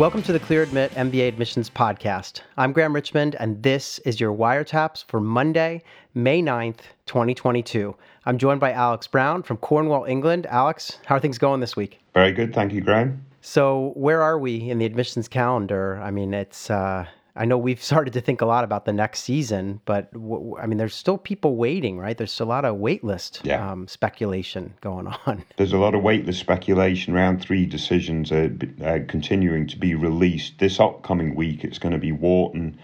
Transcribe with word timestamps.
Welcome 0.00 0.22
to 0.22 0.32
the 0.32 0.40
Clear 0.40 0.62
Admit 0.62 0.92
MBA 0.92 1.28
Admissions 1.28 1.68
Podcast. 1.68 2.40
I'm 2.56 2.72
Graham 2.72 2.94
Richmond, 2.94 3.36
and 3.38 3.62
this 3.62 3.98
is 3.98 4.18
your 4.18 4.34
wiretaps 4.34 5.04
for 5.04 5.20
Monday, 5.20 5.82
May 6.14 6.40
9th, 6.40 6.78
2022. 7.04 7.94
I'm 8.24 8.38
joined 8.38 8.60
by 8.60 8.72
Alex 8.72 9.06
Brown 9.06 9.42
from 9.42 9.58
Cornwall, 9.58 10.06
England. 10.06 10.46
Alex, 10.46 10.96
how 11.04 11.16
are 11.16 11.20
things 11.20 11.36
going 11.36 11.60
this 11.60 11.76
week? 11.76 12.00
Very 12.14 12.32
good. 12.32 12.54
Thank 12.54 12.72
you, 12.72 12.80
Graham. 12.80 13.26
So, 13.42 13.92
where 13.94 14.22
are 14.22 14.38
we 14.38 14.70
in 14.70 14.78
the 14.78 14.86
admissions 14.86 15.28
calendar? 15.28 16.00
I 16.02 16.10
mean, 16.10 16.32
it's 16.32 16.70
uh, 16.70 17.04
I 17.36 17.44
know 17.44 17.56
we've 17.58 17.82
started 17.92 18.12
to 18.14 18.20
think 18.20 18.40
a 18.40 18.46
lot 18.46 18.64
about 18.64 18.84
the 18.84 18.92
next 18.92 19.20
season, 19.20 19.80
but 19.84 20.12
w- 20.12 20.56
I 20.58 20.66
mean, 20.66 20.78
there's 20.78 20.94
still 20.94 21.18
people 21.18 21.56
waiting, 21.56 21.98
right? 21.98 22.16
There's 22.16 22.38
a 22.40 22.44
lot 22.44 22.64
of 22.64 22.76
wait 22.76 23.04
list 23.04 23.40
Yeah. 23.44 23.70
um, 23.70 23.86
speculation 23.88 24.74
going 24.80 25.06
on. 25.26 25.44
There's 25.56 25.72
a 25.72 25.78
lot 25.78 25.94
of 25.94 26.02
waitlist 26.02 26.34
speculation. 26.36 27.14
Round 27.14 27.40
three 27.40 27.66
decisions 27.66 28.32
are 28.32 28.50
uh, 28.84 28.98
continuing 29.08 29.66
to 29.68 29.78
be 29.78 29.94
released. 29.94 30.58
This 30.58 30.80
upcoming 30.80 31.34
week, 31.34 31.64
it's 31.64 31.78
going 31.78 31.92
to 31.92 31.98
be 31.98 32.12
Wharton, 32.12 32.78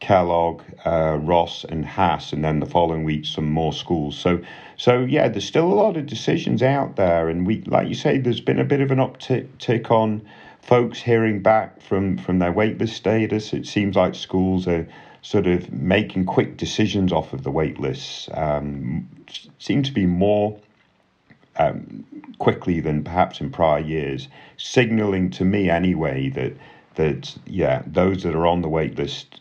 Kellogg, 0.00 0.62
uh, 0.86 1.18
Ross, 1.20 1.64
and 1.64 1.84
Haas, 1.84 2.32
and 2.32 2.42
then 2.42 2.60
the 2.60 2.66
following 2.66 3.04
week, 3.04 3.26
some 3.26 3.50
more 3.50 3.72
schools. 3.72 4.16
So, 4.16 4.40
so 4.78 5.00
yeah, 5.00 5.28
there's 5.28 5.44
still 5.44 5.66
a 5.70 5.74
lot 5.74 5.98
of 5.98 6.06
decisions 6.06 6.62
out 6.62 6.96
there, 6.96 7.28
and 7.28 7.46
we, 7.46 7.60
like 7.62 7.86
you 7.88 7.94
say, 7.94 8.16
there's 8.16 8.40
been 8.40 8.58
a 8.58 8.64
bit 8.64 8.80
of 8.80 8.90
an 8.90 8.98
uptick 8.98 9.90
on 9.90 10.22
folks 10.70 11.02
hearing 11.02 11.42
back 11.42 11.82
from 11.82 12.16
from 12.16 12.38
their 12.38 12.52
waitlist 12.52 12.90
status. 12.90 13.52
It 13.52 13.66
seems 13.66 13.96
like 13.96 14.14
schools 14.14 14.68
are 14.68 14.86
sort 15.20 15.48
of 15.48 15.72
making 15.72 16.26
quick 16.26 16.56
decisions 16.56 17.12
off 17.12 17.32
of 17.32 17.42
the 17.42 17.50
waitlists. 17.50 18.30
Um, 18.38 19.08
seem 19.58 19.82
to 19.82 19.90
be 19.92 20.06
more 20.06 20.60
um, 21.56 22.06
quickly 22.38 22.78
than 22.78 23.02
perhaps 23.02 23.40
in 23.40 23.50
prior 23.50 23.80
years, 23.80 24.28
signaling 24.58 25.30
to 25.30 25.44
me 25.44 25.68
anyway 25.68 26.28
that 26.30 26.52
that 26.94 27.36
yeah, 27.46 27.82
those 27.84 28.22
that 28.22 28.36
are 28.36 28.46
on 28.46 28.62
the 28.62 28.68
wait 28.68 28.96
list, 28.96 29.40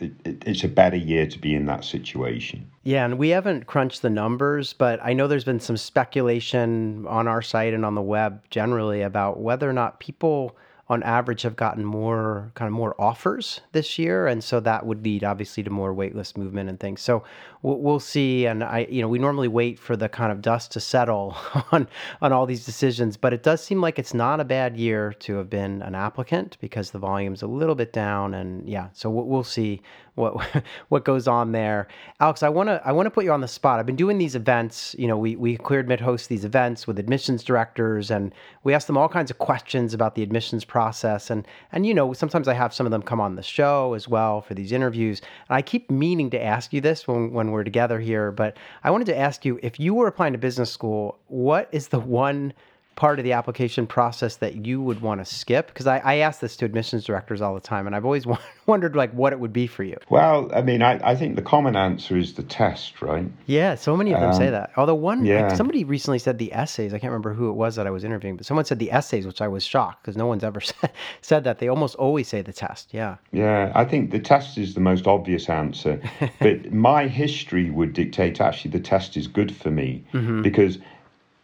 it, 0.00 0.12
it, 0.24 0.42
it's 0.46 0.64
a 0.64 0.68
better 0.68 0.96
year 0.96 1.26
to 1.26 1.38
be 1.38 1.54
in 1.54 1.66
that 1.66 1.84
situation. 1.84 2.70
Yeah, 2.82 3.04
and 3.04 3.18
we 3.18 3.30
haven't 3.30 3.66
crunched 3.66 4.02
the 4.02 4.10
numbers, 4.10 4.72
but 4.72 5.00
I 5.02 5.12
know 5.12 5.26
there's 5.26 5.44
been 5.44 5.60
some 5.60 5.76
speculation 5.76 7.06
on 7.06 7.28
our 7.28 7.42
site 7.42 7.74
and 7.74 7.84
on 7.84 7.94
the 7.94 8.02
web 8.02 8.42
generally 8.50 9.02
about 9.02 9.40
whether 9.40 9.68
or 9.68 9.72
not 9.72 10.00
people 10.00 10.56
on 10.90 11.02
average 11.04 11.42
have 11.42 11.56
gotten 11.56 11.84
more 11.84 12.50
kind 12.54 12.66
of 12.66 12.72
more 12.72 13.00
offers 13.00 13.60
this 13.72 13.98
year 13.98 14.26
and 14.26 14.42
so 14.42 14.58
that 14.60 14.84
would 14.84 15.02
lead 15.04 15.22
obviously 15.24 15.62
to 15.62 15.70
more 15.70 15.94
waitlist 15.94 16.36
movement 16.36 16.68
and 16.68 16.80
things. 16.80 17.00
So 17.00 17.22
we'll, 17.62 17.78
we'll 17.78 18.00
see 18.00 18.46
and 18.46 18.62
i 18.64 18.86
you 18.90 19.02
know 19.02 19.08
we 19.08 19.18
normally 19.18 19.48
wait 19.48 19.78
for 19.78 19.96
the 19.96 20.08
kind 20.08 20.32
of 20.32 20.42
dust 20.42 20.72
to 20.72 20.80
settle 20.80 21.36
on 21.72 21.88
on 22.20 22.32
all 22.32 22.46
these 22.46 22.64
decisions 22.64 23.16
but 23.16 23.32
it 23.32 23.42
does 23.42 23.62
seem 23.62 23.80
like 23.80 23.98
it's 23.98 24.14
not 24.14 24.40
a 24.40 24.44
bad 24.44 24.76
year 24.76 25.12
to 25.14 25.36
have 25.36 25.50
been 25.50 25.82
an 25.82 25.94
applicant 25.94 26.56
because 26.60 26.90
the 26.90 26.98
volume's 26.98 27.42
a 27.42 27.46
little 27.46 27.74
bit 27.74 27.92
down 27.92 28.34
and 28.34 28.68
yeah 28.68 28.88
so 28.92 29.10
we'll, 29.10 29.26
we'll 29.26 29.44
see 29.44 29.80
what 30.20 30.64
what 30.88 31.04
goes 31.04 31.26
on 31.26 31.52
there. 31.52 31.88
Alex, 32.20 32.42
I 32.42 32.48
want 32.48 32.68
to 32.68 32.80
I 32.84 32.92
want 32.92 33.06
to 33.06 33.10
put 33.10 33.24
you 33.24 33.32
on 33.32 33.40
the 33.40 33.48
spot. 33.48 33.80
I've 33.80 33.86
been 33.86 33.96
doing 33.96 34.18
these 34.18 34.34
events. 34.34 34.94
You 34.98 35.08
know, 35.08 35.16
we 35.16 35.36
we 35.36 35.56
Clear 35.56 35.80
Admit 35.80 36.00
host 36.00 36.28
these 36.28 36.44
events 36.44 36.86
with 36.86 36.98
admissions 36.98 37.42
directors, 37.42 38.10
and 38.10 38.34
we 38.62 38.74
ask 38.74 38.86
them 38.86 38.96
all 38.96 39.08
kinds 39.08 39.30
of 39.30 39.38
questions 39.38 39.94
about 39.94 40.14
the 40.14 40.22
admissions 40.22 40.64
process. 40.64 41.30
And 41.30 41.46
and 41.72 41.86
you 41.86 41.94
know, 41.94 42.12
sometimes 42.12 42.48
I 42.48 42.54
have 42.54 42.74
some 42.74 42.86
of 42.86 42.92
them 42.92 43.02
come 43.02 43.20
on 43.20 43.36
the 43.36 43.42
show 43.42 43.94
as 43.94 44.08
well 44.08 44.40
for 44.40 44.54
these 44.54 44.72
interviews. 44.72 45.20
And 45.48 45.56
I 45.56 45.62
keep 45.62 45.90
meaning 45.90 46.30
to 46.30 46.42
ask 46.42 46.72
you 46.72 46.80
this 46.80 47.08
when 47.08 47.32
when 47.32 47.50
we're 47.50 47.64
together 47.64 47.98
here, 47.98 48.30
but 48.30 48.56
I 48.84 48.90
wanted 48.90 49.06
to 49.06 49.18
ask 49.18 49.44
you 49.44 49.58
if 49.62 49.80
you 49.80 49.94
were 49.94 50.06
applying 50.06 50.32
to 50.32 50.38
business 50.38 50.70
school, 50.70 51.18
what 51.26 51.68
is 51.72 51.88
the 51.88 52.00
one 52.00 52.52
part 53.00 53.18
of 53.18 53.24
the 53.24 53.32
application 53.32 53.86
process 53.86 54.36
that 54.36 54.66
you 54.66 54.82
would 54.82 55.00
want 55.00 55.22
to 55.22 55.24
skip? 55.24 55.68
Because 55.68 55.86
I, 55.86 55.98
I 56.00 56.14
ask 56.16 56.38
this 56.38 56.54
to 56.56 56.66
admissions 56.66 57.02
directors 57.02 57.40
all 57.40 57.54
the 57.54 57.60
time, 57.60 57.86
and 57.86 57.96
I've 57.96 58.04
always 58.04 58.26
wondered 58.66 58.94
like 58.94 59.10
what 59.12 59.32
it 59.32 59.40
would 59.40 59.54
be 59.54 59.66
for 59.66 59.84
you. 59.84 59.96
Well, 60.10 60.50
I 60.54 60.60
mean, 60.60 60.82
I, 60.82 61.00
I 61.02 61.16
think 61.16 61.34
the 61.34 61.42
common 61.42 61.76
answer 61.76 62.18
is 62.18 62.34
the 62.34 62.42
test, 62.42 63.00
right? 63.00 63.24
Yeah, 63.46 63.74
so 63.74 63.96
many 63.96 64.12
of 64.12 64.20
them 64.20 64.34
say 64.34 64.48
um, 64.48 64.52
that. 64.52 64.72
Although 64.76 64.96
one, 64.96 65.24
yeah. 65.24 65.48
like, 65.48 65.56
somebody 65.56 65.82
recently 65.82 66.18
said 66.18 66.36
the 66.36 66.52
essays. 66.52 66.92
I 66.92 66.98
can't 66.98 67.10
remember 67.10 67.32
who 67.32 67.48
it 67.48 67.54
was 67.54 67.74
that 67.76 67.86
I 67.86 67.90
was 67.90 68.04
interviewing, 68.04 68.36
but 68.36 68.44
someone 68.44 68.66
said 68.66 68.78
the 68.78 68.92
essays, 68.92 69.26
which 69.26 69.40
I 69.40 69.48
was 69.48 69.64
shocked 69.64 70.02
because 70.02 70.18
no 70.18 70.26
one's 70.26 70.44
ever 70.44 70.60
said, 70.60 70.92
said 71.22 71.44
that. 71.44 71.58
They 71.58 71.68
almost 71.68 71.94
always 71.94 72.28
say 72.28 72.42
the 72.42 72.52
test. 72.52 72.92
Yeah. 72.92 73.16
Yeah, 73.32 73.72
I 73.74 73.86
think 73.86 74.10
the 74.10 74.20
test 74.20 74.58
is 74.58 74.74
the 74.74 74.80
most 74.80 75.06
obvious 75.06 75.48
answer. 75.48 75.98
but 76.38 76.70
my 76.70 77.06
history 77.06 77.70
would 77.70 77.94
dictate 77.94 78.42
actually 78.42 78.72
the 78.72 78.80
test 78.80 79.16
is 79.16 79.26
good 79.26 79.56
for 79.56 79.70
me 79.70 80.04
mm-hmm. 80.12 80.42
because 80.42 80.76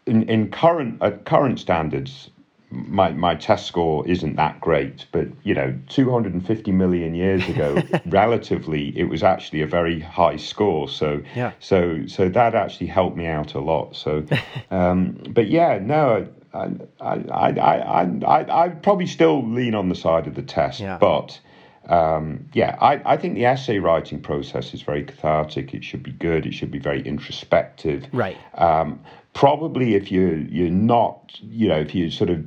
in, 0.06 0.28
in 0.28 0.50
current 0.50 1.02
at 1.02 1.24
current 1.24 1.58
standards, 1.58 2.30
my, 2.70 3.10
my 3.12 3.34
test 3.34 3.66
score 3.66 4.06
isn't 4.08 4.36
that 4.36 4.60
great, 4.60 5.06
but 5.12 5.28
you 5.44 5.54
know, 5.54 5.76
250 5.88 6.72
million 6.72 7.14
years 7.14 7.46
ago, 7.48 7.80
relatively, 8.06 8.96
it 8.98 9.04
was 9.04 9.22
actually 9.22 9.62
a 9.62 9.66
very 9.66 10.00
high 10.00 10.36
score. 10.36 10.88
So, 10.88 11.22
Yeah. 11.34 11.52
so, 11.60 12.06
so 12.06 12.28
that 12.28 12.54
actually 12.54 12.88
helped 12.88 13.16
me 13.16 13.26
out 13.26 13.54
a 13.54 13.60
lot. 13.60 13.94
So, 13.96 14.24
um, 14.70 15.18
but 15.30 15.48
yeah, 15.48 15.78
no, 15.80 16.26
I, 16.54 16.70
I, 17.00 17.14
I, 17.30 17.48
I, 17.50 18.02
I, 18.26 18.62
I'd 18.64 18.82
probably 18.82 19.06
still 19.06 19.46
lean 19.46 19.74
on 19.74 19.88
the 19.88 19.94
side 19.94 20.26
of 20.26 20.34
the 20.34 20.42
test, 20.42 20.80
Yeah. 20.80 20.98
but 20.98 21.38
um, 21.88 22.48
yeah, 22.52 22.76
I, 22.80 23.00
I 23.12 23.16
think 23.16 23.34
the 23.36 23.44
essay 23.44 23.78
writing 23.78 24.20
process 24.20 24.74
is 24.74 24.82
very 24.82 25.04
cathartic. 25.04 25.72
It 25.72 25.84
should 25.84 26.02
be 26.02 26.10
good. 26.10 26.44
It 26.44 26.52
should 26.52 26.72
be 26.72 26.80
very 26.80 27.00
introspective. 27.02 28.06
Right. 28.12 28.36
Um, 28.54 28.98
probably 29.36 29.94
if 29.94 30.10
you're 30.10 30.38
you're 30.38 30.70
not, 30.70 31.38
you 31.42 31.68
know, 31.68 31.78
if 31.78 31.94
you're 31.94 32.10
sort 32.10 32.30
of 32.30 32.38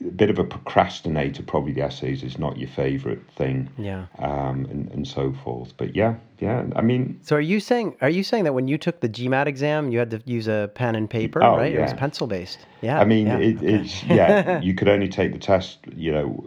a 0.00 0.10
bit 0.22 0.30
of 0.30 0.38
a 0.38 0.44
procrastinator, 0.44 1.42
probably 1.42 1.72
the 1.72 1.82
essays 1.82 2.22
is 2.22 2.38
not 2.38 2.56
your 2.56 2.68
favorite 2.68 3.20
thing. 3.36 3.68
Yeah. 3.76 4.06
Um, 4.18 4.64
and, 4.70 4.88
and 4.92 5.06
so 5.06 5.34
forth. 5.44 5.76
But 5.76 5.94
yeah, 5.94 6.14
yeah. 6.38 6.64
I 6.74 6.80
mean, 6.82 7.20
So 7.22 7.36
are 7.36 7.40
you 7.40 7.60
saying 7.60 7.96
are 8.00 8.08
you 8.08 8.22
saying 8.22 8.44
that 8.44 8.54
when 8.54 8.66
you 8.66 8.78
took 8.78 9.00
the 9.00 9.08
GMAT 9.08 9.46
exam, 9.46 9.90
you 9.92 9.98
had 9.98 10.10
to 10.12 10.22
use 10.24 10.48
a 10.48 10.70
pen 10.74 10.94
and 10.94 11.10
paper, 11.10 11.42
Oh, 11.42 11.56
right? 11.58 11.74
It 11.74 11.80
was 11.80 11.92
pencil 11.94 12.26
based. 12.26 12.60
Yeah. 12.80 12.98
I 12.98 13.04
mean, 13.04 13.26
yeah. 13.26 13.38
it, 13.38 13.62
it's 13.62 14.02
yeah. 14.04 14.60
you 14.68 14.74
could 14.74 14.88
only 14.88 15.08
take 15.08 15.32
the 15.32 15.38
test, 15.38 15.78
you 15.94 16.12
know, 16.12 16.44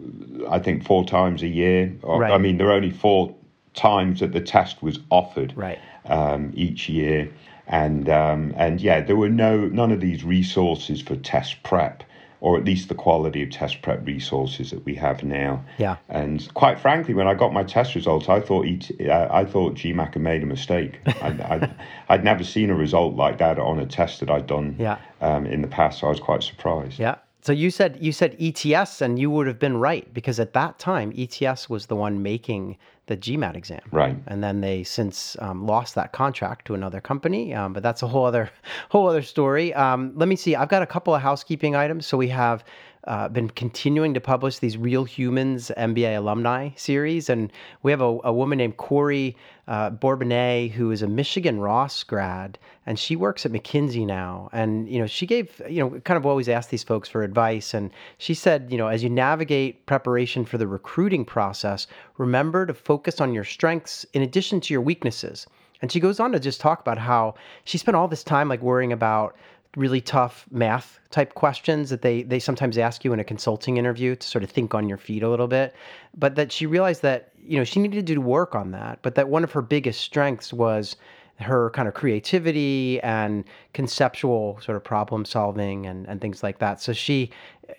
I 0.50 0.58
think 0.58 0.84
four 0.84 1.04
times 1.04 1.42
a 1.42 1.48
year. 1.48 1.94
Or, 2.02 2.18
Right. 2.20 2.32
I 2.32 2.38
mean, 2.38 2.56
there 2.58 2.68
are 2.68 2.72
only 2.82 2.90
four 2.90 3.34
times 3.74 4.18
that 4.20 4.32
the 4.32 4.40
test 4.40 4.82
was 4.82 4.98
offered. 5.10 5.52
Right. 5.56 5.78
um, 6.06 6.52
each 6.56 6.88
year, 6.88 7.30
and 7.66 8.08
um, 8.08 8.52
and 8.56 8.80
yeah, 8.80 9.00
there 9.00 9.16
were 9.16 9.28
no 9.28 9.66
none 9.66 9.92
of 9.92 10.00
these 10.00 10.24
resources 10.24 11.00
for 11.02 11.16
test 11.16 11.62
prep, 11.62 12.02
or 12.40 12.56
at 12.58 12.64
least 12.64 12.88
the 12.88 12.94
quality 12.94 13.42
of 13.42 13.50
test 13.50 13.82
prep 13.82 14.04
resources 14.06 14.70
that 14.70 14.84
we 14.84 14.94
have 14.96 15.22
now. 15.22 15.64
Yeah. 15.78 15.96
And 16.08 16.52
quite 16.54 16.78
frankly, 16.80 17.14
when 17.14 17.28
I 17.28 17.34
got 17.34 17.52
my 17.52 17.62
test 17.62 17.94
results, 17.94 18.28
I 18.28 18.40
thought 18.40 18.66
ET, 18.66 18.90
uh, 19.08 19.28
I 19.30 19.44
thought 19.44 19.74
GMAC 19.74 20.14
had 20.14 20.22
made 20.22 20.42
a 20.42 20.46
mistake. 20.46 20.98
I'd, 21.22 21.40
I'd, 21.40 21.74
I'd 22.08 22.24
never 22.24 22.42
seen 22.44 22.70
a 22.70 22.74
result 22.74 23.14
like 23.14 23.38
that 23.38 23.58
on 23.58 23.78
a 23.78 23.86
test 23.86 24.20
that 24.20 24.30
I'd 24.30 24.46
done 24.46 24.74
Yeah. 24.78 24.98
um, 25.20 25.46
in 25.46 25.62
the 25.62 25.68
past, 25.68 26.00
so 26.00 26.08
I 26.08 26.10
was 26.10 26.20
quite 26.20 26.42
surprised. 26.42 26.98
Yeah. 26.98 27.16
So 27.44 27.52
you 27.52 27.70
said 27.72 27.98
you 28.00 28.12
said 28.12 28.36
ETS, 28.40 29.00
and 29.00 29.18
you 29.18 29.28
would 29.30 29.48
have 29.48 29.58
been 29.58 29.76
right 29.76 30.12
because 30.14 30.38
at 30.38 30.52
that 30.52 30.78
time 30.78 31.12
ETS 31.16 31.68
was 31.68 31.86
the 31.86 31.96
one 31.96 32.22
making 32.22 32.76
the 33.12 33.16
GMAT 33.18 33.56
exam. 33.56 33.82
Right. 33.90 34.16
And 34.26 34.42
then 34.42 34.62
they 34.62 34.82
since 34.84 35.36
um, 35.40 35.66
lost 35.66 35.94
that 35.96 36.12
contract 36.12 36.66
to 36.66 36.74
another 36.74 37.00
company, 37.00 37.52
um, 37.52 37.74
but 37.74 37.82
that's 37.82 38.02
a 38.02 38.08
whole 38.08 38.24
other 38.24 38.50
whole 38.88 39.08
other 39.08 39.22
story. 39.22 39.74
Um, 39.74 40.12
let 40.16 40.28
me 40.28 40.36
see. 40.36 40.56
I've 40.56 40.70
got 40.70 40.82
a 40.82 40.86
couple 40.86 41.14
of 41.14 41.20
housekeeping 41.20 41.76
items. 41.76 42.06
So 42.06 42.16
we 42.16 42.28
have 42.28 42.64
uh, 43.04 43.28
been 43.28 43.50
continuing 43.50 44.14
to 44.14 44.20
publish 44.20 44.58
these 44.58 44.76
Real 44.76 45.04
Humans 45.04 45.72
MBA 45.76 46.16
alumni 46.16 46.70
series, 46.76 47.28
and 47.28 47.52
we 47.82 47.90
have 47.90 48.00
a, 48.00 48.18
a 48.24 48.32
woman 48.32 48.58
named 48.58 48.76
Corey 48.76 49.36
uh, 49.66 49.90
who 49.90 50.90
is 50.90 51.02
a 51.02 51.08
Michigan 51.08 51.58
Ross 51.60 52.02
grad, 52.04 52.58
and 52.86 52.98
she 52.98 53.16
works 53.16 53.44
at 53.44 53.52
McKinsey 53.52 54.06
now. 54.06 54.48
And 54.52 54.88
you 54.88 54.98
know, 54.98 55.06
she 55.06 55.26
gave 55.26 55.60
you 55.68 55.80
know 55.80 56.00
kind 56.00 56.16
of 56.16 56.26
always 56.26 56.48
asked 56.48 56.70
these 56.70 56.84
folks 56.84 57.08
for 57.08 57.22
advice, 57.22 57.74
and 57.74 57.90
she 58.18 58.34
said, 58.34 58.68
you 58.70 58.78
know, 58.78 58.88
as 58.88 59.02
you 59.02 59.10
navigate 59.10 59.86
preparation 59.86 60.44
for 60.44 60.58
the 60.58 60.66
recruiting 60.66 61.24
process, 61.24 61.86
remember 62.18 62.66
to 62.66 62.74
focus 62.74 63.20
on 63.20 63.34
your 63.34 63.44
strengths 63.44 64.04
in 64.12 64.22
addition 64.22 64.60
to 64.60 64.74
your 64.74 64.80
weaknesses. 64.80 65.46
And 65.82 65.90
she 65.90 65.98
goes 65.98 66.20
on 66.20 66.30
to 66.30 66.38
just 66.38 66.60
talk 66.60 66.80
about 66.80 66.96
how 66.96 67.34
she 67.64 67.76
spent 67.76 67.96
all 67.96 68.06
this 68.06 68.22
time 68.22 68.48
like 68.48 68.62
worrying 68.62 68.92
about 68.92 69.34
really 69.76 70.00
tough 70.00 70.46
math 70.50 71.00
type 71.10 71.34
questions 71.34 71.90
that 71.90 72.02
they 72.02 72.22
they 72.22 72.38
sometimes 72.38 72.76
ask 72.76 73.04
you 73.04 73.12
in 73.12 73.20
a 73.20 73.24
consulting 73.24 73.76
interview 73.76 74.14
to 74.14 74.26
sort 74.26 74.44
of 74.44 74.50
think 74.50 74.74
on 74.74 74.88
your 74.88 74.98
feet 74.98 75.22
a 75.22 75.28
little 75.28 75.48
bit. 75.48 75.74
But 76.16 76.34
that 76.36 76.52
she 76.52 76.66
realized 76.66 77.02
that 77.02 77.30
you 77.42 77.58
know 77.58 77.64
she 77.64 77.80
needed 77.80 78.06
to 78.06 78.14
do 78.14 78.20
work 78.20 78.54
on 78.54 78.70
that 78.70 79.00
but 79.02 79.14
that 79.16 79.28
one 79.28 79.44
of 79.44 79.52
her 79.52 79.62
biggest 79.62 80.00
strengths 80.00 80.52
was 80.52 80.96
her 81.38 81.70
kind 81.70 81.88
of 81.88 81.94
creativity 81.94 83.00
and 83.00 83.44
conceptual 83.72 84.60
sort 84.60 84.76
of 84.76 84.84
problem 84.84 85.24
solving 85.24 85.86
and, 85.86 86.06
and 86.06 86.20
things 86.20 86.42
like 86.42 86.58
that. 86.58 86.80
So 86.80 86.92
she 86.92 87.30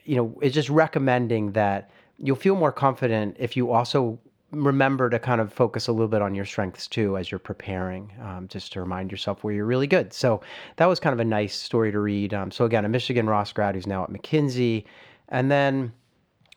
you 0.06 0.16
know 0.16 0.38
is 0.42 0.54
just 0.54 0.70
recommending 0.70 1.52
that 1.52 1.92
you'll 2.18 2.36
feel 2.36 2.56
more 2.56 2.72
confident 2.72 3.36
if 3.40 3.56
you 3.56 3.72
also 3.72 4.18
remember 4.54 5.10
to 5.10 5.20
kind 5.20 5.42
of 5.42 5.52
focus 5.52 5.88
a 5.88 5.92
little 5.92 6.08
bit 6.08 6.22
on 6.22 6.36
your 6.36 6.46
strengths 6.46 6.88
too 6.88 7.18
as 7.18 7.32
you're 7.32 7.40
preparing, 7.40 8.12
um, 8.22 8.48
just 8.48 8.72
to 8.74 8.82
remind 8.82 9.12
yourself 9.12 9.44
where 9.44 9.54
you're 9.54 9.66
really 9.66 9.88
good. 9.88 10.14
So 10.14 10.42
that 10.78 10.86
was 10.86 11.00
kind 11.00 11.14
of 11.14 11.20
a 11.20 11.26
nice 11.26 11.56
story 11.56 11.92
to 11.92 12.00
read. 12.00 12.34
Um, 12.34 12.52
so 12.52 12.66
again, 12.66 12.86
a 12.86 12.90
Michigan 12.90 13.28
Ross 13.28 13.52
grad 13.52 13.76
who's 13.76 13.88
now 13.88 14.04
at 14.04 14.10
McKinsey, 14.10 14.86
and 15.30 15.52
then 15.52 15.92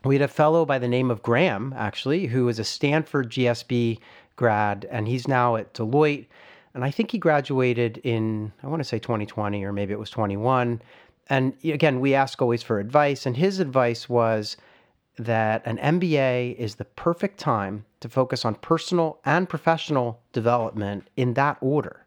we 0.04 0.14
had 0.14 0.22
a 0.22 0.28
fellow 0.28 0.64
by 0.64 0.78
the 0.78 0.88
name 0.88 1.10
of 1.10 1.22
Graham, 1.22 1.74
actually, 1.76 2.26
who 2.26 2.44
was 2.44 2.58
a 2.58 2.64
Stanford 2.64 3.30
GSB 3.30 3.98
grad, 4.36 4.86
and 4.90 5.08
he's 5.08 5.26
now 5.26 5.56
at 5.56 5.74
Deloitte. 5.74 6.26
And 6.74 6.84
I 6.84 6.90
think 6.90 7.10
he 7.10 7.18
graduated 7.18 7.98
in, 7.98 8.52
I 8.62 8.66
want 8.66 8.80
to 8.80 8.84
say 8.84 8.98
2020, 8.98 9.64
or 9.64 9.72
maybe 9.72 9.92
it 9.92 9.98
was 9.98 10.10
21. 10.10 10.82
And 11.28 11.54
again, 11.64 12.00
we 12.00 12.14
ask 12.14 12.40
always 12.40 12.62
for 12.62 12.78
advice. 12.78 13.26
And 13.26 13.36
his 13.36 13.58
advice 13.60 14.08
was 14.08 14.56
that 15.18 15.62
an 15.66 15.78
MBA 15.78 16.56
is 16.56 16.74
the 16.74 16.84
perfect 16.84 17.38
time 17.38 17.84
to 18.00 18.08
focus 18.08 18.44
on 18.44 18.54
personal 18.56 19.18
and 19.24 19.48
professional 19.48 20.20
development 20.32 21.08
in 21.16 21.34
that 21.34 21.56
order. 21.60 22.04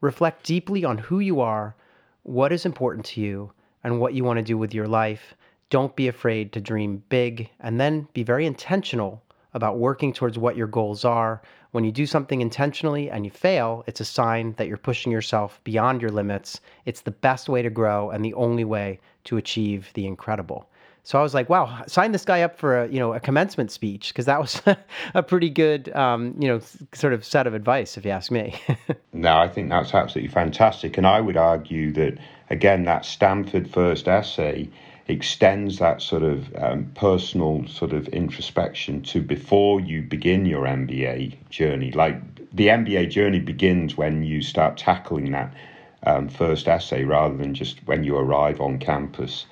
Reflect 0.00 0.44
deeply 0.44 0.84
on 0.84 0.98
who 0.98 1.20
you 1.20 1.40
are, 1.40 1.74
what 2.22 2.52
is 2.52 2.66
important 2.66 3.04
to 3.06 3.20
you, 3.20 3.52
and 3.84 4.00
what 4.00 4.14
you 4.14 4.24
want 4.24 4.38
to 4.38 4.42
do 4.42 4.58
with 4.58 4.74
your 4.74 4.88
life 4.88 5.36
don't 5.68 5.96
be 5.96 6.08
afraid 6.08 6.52
to 6.52 6.60
dream 6.60 7.02
big 7.08 7.50
and 7.60 7.80
then 7.80 8.08
be 8.12 8.22
very 8.22 8.46
intentional 8.46 9.22
about 9.52 9.78
working 9.78 10.12
towards 10.12 10.38
what 10.38 10.56
your 10.56 10.66
goals 10.66 11.04
are. 11.04 11.42
When 11.72 11.84
you 11.84 11.90
do 11.90 12.06
something 12.06 12.40
intentionally 12.40 13.10
and 13.10 13.24
you 13.24 13.30
fail, 13.30 13.82
it's 13.86 14.00
a 14.00 14.04
sign 14.04 14.54
that 14.58 14.68
you're 14.68 14.76
pushing 14.76 15.10
yourself 15.10 15.60
beyond 15.64 16.00
your 16.00 16.10
limits. 16.10 16.60
It's 16.84 17.00
the 17.00 17.10
best 17.10 17.48
way 17.48 17.62
to 17.62 17.70
grow 17.70 18.10
and 18.10 18.24
the 18.24 18.34
only 18.34 18.64
way 18.64 19.00
to 19.24 19.36
achieve 19.36 19.90
the 19.94 20.06
incredible. 20.06 20.68
So 21.06 21.20
I 21.20 21.22
was 21.22 21.34
like, 21.34 21.48
wow, 21.48 21.84
sign 21.86 22.10
this 22.10 22.24
guy 22.24 22.42
up 22.42 22.58
for 22.58 22.82
a 22.82 22.88
you 22.88 22.98
know 22.98 23.12
a 23.12 23.20
commencement 23.20 23.70
speech 23.70 24.08
because 24.08 24.26
that 24.26 24.40
was 24.40 24.60
a 25.14 25.22
pretty 25.22 25.50
good 25.50 25.88
um, 25.94 26.34
you 26.36 26.48
know 26.48 26.60
sort 26.94 27.12
of 27.12 27.24
set 27.24 27.46
of 27.46 27.54
advice 27.54 27.96
if 27.96 28.04
you 28.04 28.10
ask 28.10 28.32
me. 28.32 28.60
no, 29.12 29.38
I 29.38 29.46
think 29.46 29.70
that's 29.70 29.94
absolutely 29.94 30.32
fantastic, 30.32 30.98
and 30.98 31.06
I 31.06 31.20
would 31.20 31.36
argue 31.36 31.92
that 31.92 32.18
again 32.50 32.86
that 32.86 33.04
Stanford 33.04 33.70
first 33.70 34.08
essay 34.08 34.68
extends 35.06 35.78
that 35.78 36.02
sort 36.02 36.24
of 36.24 36.52
um, 36.56 36.90
personal 36.96 37.64
sort 37.68 37.92
of 37.92 38.08
introspection 38.08 39.00
to 39.02 39.22
before 39.22 39.78
you 39.78 40.02
begin 40.02 40.44
your 40.44 40.64
MBA 40.64 41.36
journey. 41.50 41.92
Like 41.92 42.20
the 42.52 42.66
MBA 42.66 43.10
journey 43.10 43.38
begins 43.38 43.96
when 43.96 44.24
you 44.24 44.42
start 44.42 44.76
tackling 44.76 45.30
that 45.30 45.54
um, 46.02 46.28
first 46.28 46.66
essay 46.66 47.04
rather 47.04 47.36
than 47.36 47.54
just 47.54 47.86
when 47.86 48.02
you 48.02 48.16
arrive 48.16 48.60
on 48.60 48.80
campus 48.80 49.46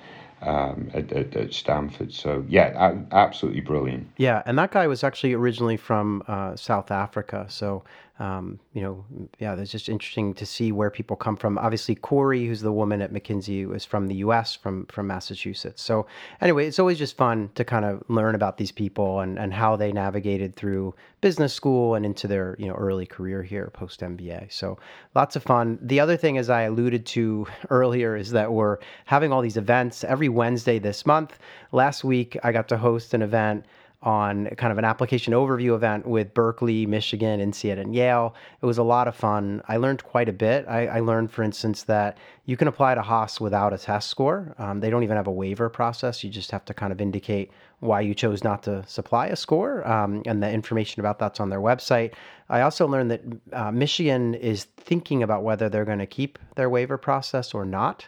um, 0.45 0.89
at, 0.93 1.11
at, 1.11 1.35
at, 1.35 1.53
Stanford. 1.53 2.13
So 2.13 2.45
yeah, 2.47 2.93
absolutely 3.11 3.61
brilliant. 3.61 4.07
Yeah, 4.17 4.43
and 4.45 4.57
that 4.57 4.71
guy 4.71 4.87
was 4.87 5.03
actually 5.03 5.33
originally 5.33 5.77
from 5.77 6.23
uh, 6.27 6.55
South 6.55 6.91
Africa. 6.91 7.45
So 7.49 7.83
um, 8.17 8.59
you 8.71 8.81
know, 8.81 9.03
yeah, 9.39 9.55
it's 9.55 9.71
just 9.71 9.89
interesting 9.89 10.33
to 10.35 10.45
see 10.45 10.71
where 10.71 10.89
people 10.89 11.17
come 11.17 11.35
from. 11.35 11.57
Obviously, 11.57 11.95
Corey, 11.95 12.47
who's 12.47 12.61
the 12.61 12.71
woman 12.71 13.01
at 13.01 13.11
McKinsey, 13.11 13.73
is 13.75 13.83
from 13.83 14.07
the 14.07 14.15
U.S., 14.15 14.55
from 14.55 14.85
from 14.85 15.07
Massachusetts. 15.07 15.83
So 15.83 16.07
anyway, 16.39 16.65
it's 16.65 16.79
always 16.79 16.97
just 16.97 17.17
fun 17.17 17.49
to 17.55 17.65
kind 17.65 17.83
of 17.83 18.03
learn 18.07 18.33
about 18.33 18.57
these 18.57 18.71
people 18.71 19.19
and 19.19 19.37
and 19.37 19.53
how 19.53 19.75
they 19.75 19.91
navigated 19.91 20.55
through 20.55 20.95
business 21.19 21.53
school 21.53 21.95
and 21.95 22.05
into 22.05 22.25
their 22.25 22.55
you 22.57 22.67
know 22.67 22.75
early 22.75 23.05
career 23.05 23.43
here 23.43 23.69
post 23.73 23.99
MBA. 23.99 24.49
So 24.49 24.79
lots 25.13 25.35
of 25.35 25.43
fun. 25.43 25.77
The 25.81 25.99
other 25.99 26.15
thing, 26.15 26.37
as 26.37 26.49
I 26.49 26.61
alluded 26.61 27.05
to 27.07 27.47
earlier, 27.69 28.15
is 28.15 28.31
that 28.31 28.53
we're 28.53 28.77
having 29.03 29.33
all 29.33 29.41
these 29.41 29.57
events 29.57 30.05
every 30.05 30.29
Wednesday 30.29 30.79
this 30.79 31.05
month. 31.05 31.37
Last 31.73 32.05
week, 32.05 32.37
I 32.43 32.53
got 32.53 32.69
to 32.69 32.77
host 32.77 33.13
an 33.13 33.21
event 33.21 33.65
on 34.05 34.45
kind 34.57 34.71
of 34.71 34.77
an 34.77 34.85
application 34.85 35.33
overview 35.33 35.73
event 35.73 36.05
with 36.05 36.33
Berkeley, 36.33 36.85
Michigan, 36.85 37.39
INSEAD, 37.39 37.79
and 37.79 37.95
Yale. 37.95 38.35
It 38.61 38.65
was 38.65 38.77
a 38.77 38.83
lot 38.83 39.07
of 39.07 39.15
fun. 39.15 39.63
I 39.67 39.77
learned 39.77 40.03
quite 40.03 40.29
a 40.29 40.33
bit. 40.33 40.65
I, 40.67 40.87
I 40.87 40.99
learned, 40.99 41.31
for 41.31 41.41
instance, 41.41 41.83
that 41.83 42.17
you 42.45 42.55
can 42.55 42.67
apply 42.67 42.93
to 42.93 43.01
Haas 43.01 43.41
without 43.41 43.73
a 43.73 43.77
test 43.79 44.09
score. 44.09 44.53
Um, 44.59 44.79
they 44.79 44.91
don't 44.91 45.03
even 45.03 45.17
have 45.17 45.25
a 45.27 45.31
waiver 45.31 45.69
process. 45.69 46.23
You 46.23 46.29
just 46.29 46.51
have 46.51 46.63
to 46.65 46.73
kind 46.73 46.93
of 46.93 47.01
indicate 47.01 47.51
why 47.79 48.01
you 48.01 48.13
chose 48.13 48.43
not 48.43 48.63
to 48.63 48.85
supply 48.87 49.27
a 49.27 49.35
score, 49.35 49.85
um, 49.87 50.21
and 50.25 50.41
the 50.41 50.49
information 50.49 50.99
about 50.99 51.19
that's 51.19 51.39
on 51.39 51.49
their 51.49 51.59
website. 51.59 52.13
I 52.47 52.61
also 52.61 52.87
learned 52.87 53.11
that 53.11 53.21
uh, 53.53 53.71
Michigan 53.71 54.35
is 54.35 54.65
thinking 54.77 55.23
about 55.23 55.43
whether 55.43 55.67
they're 55.67 55.85
going 55.85 55.99
to 55.99 56.05
keep 56.05 56.37
their 56.55 56.69
waiver 56.69 56.97
process 56.97 57.53
or 57.53 57.65
not 57.65 58.07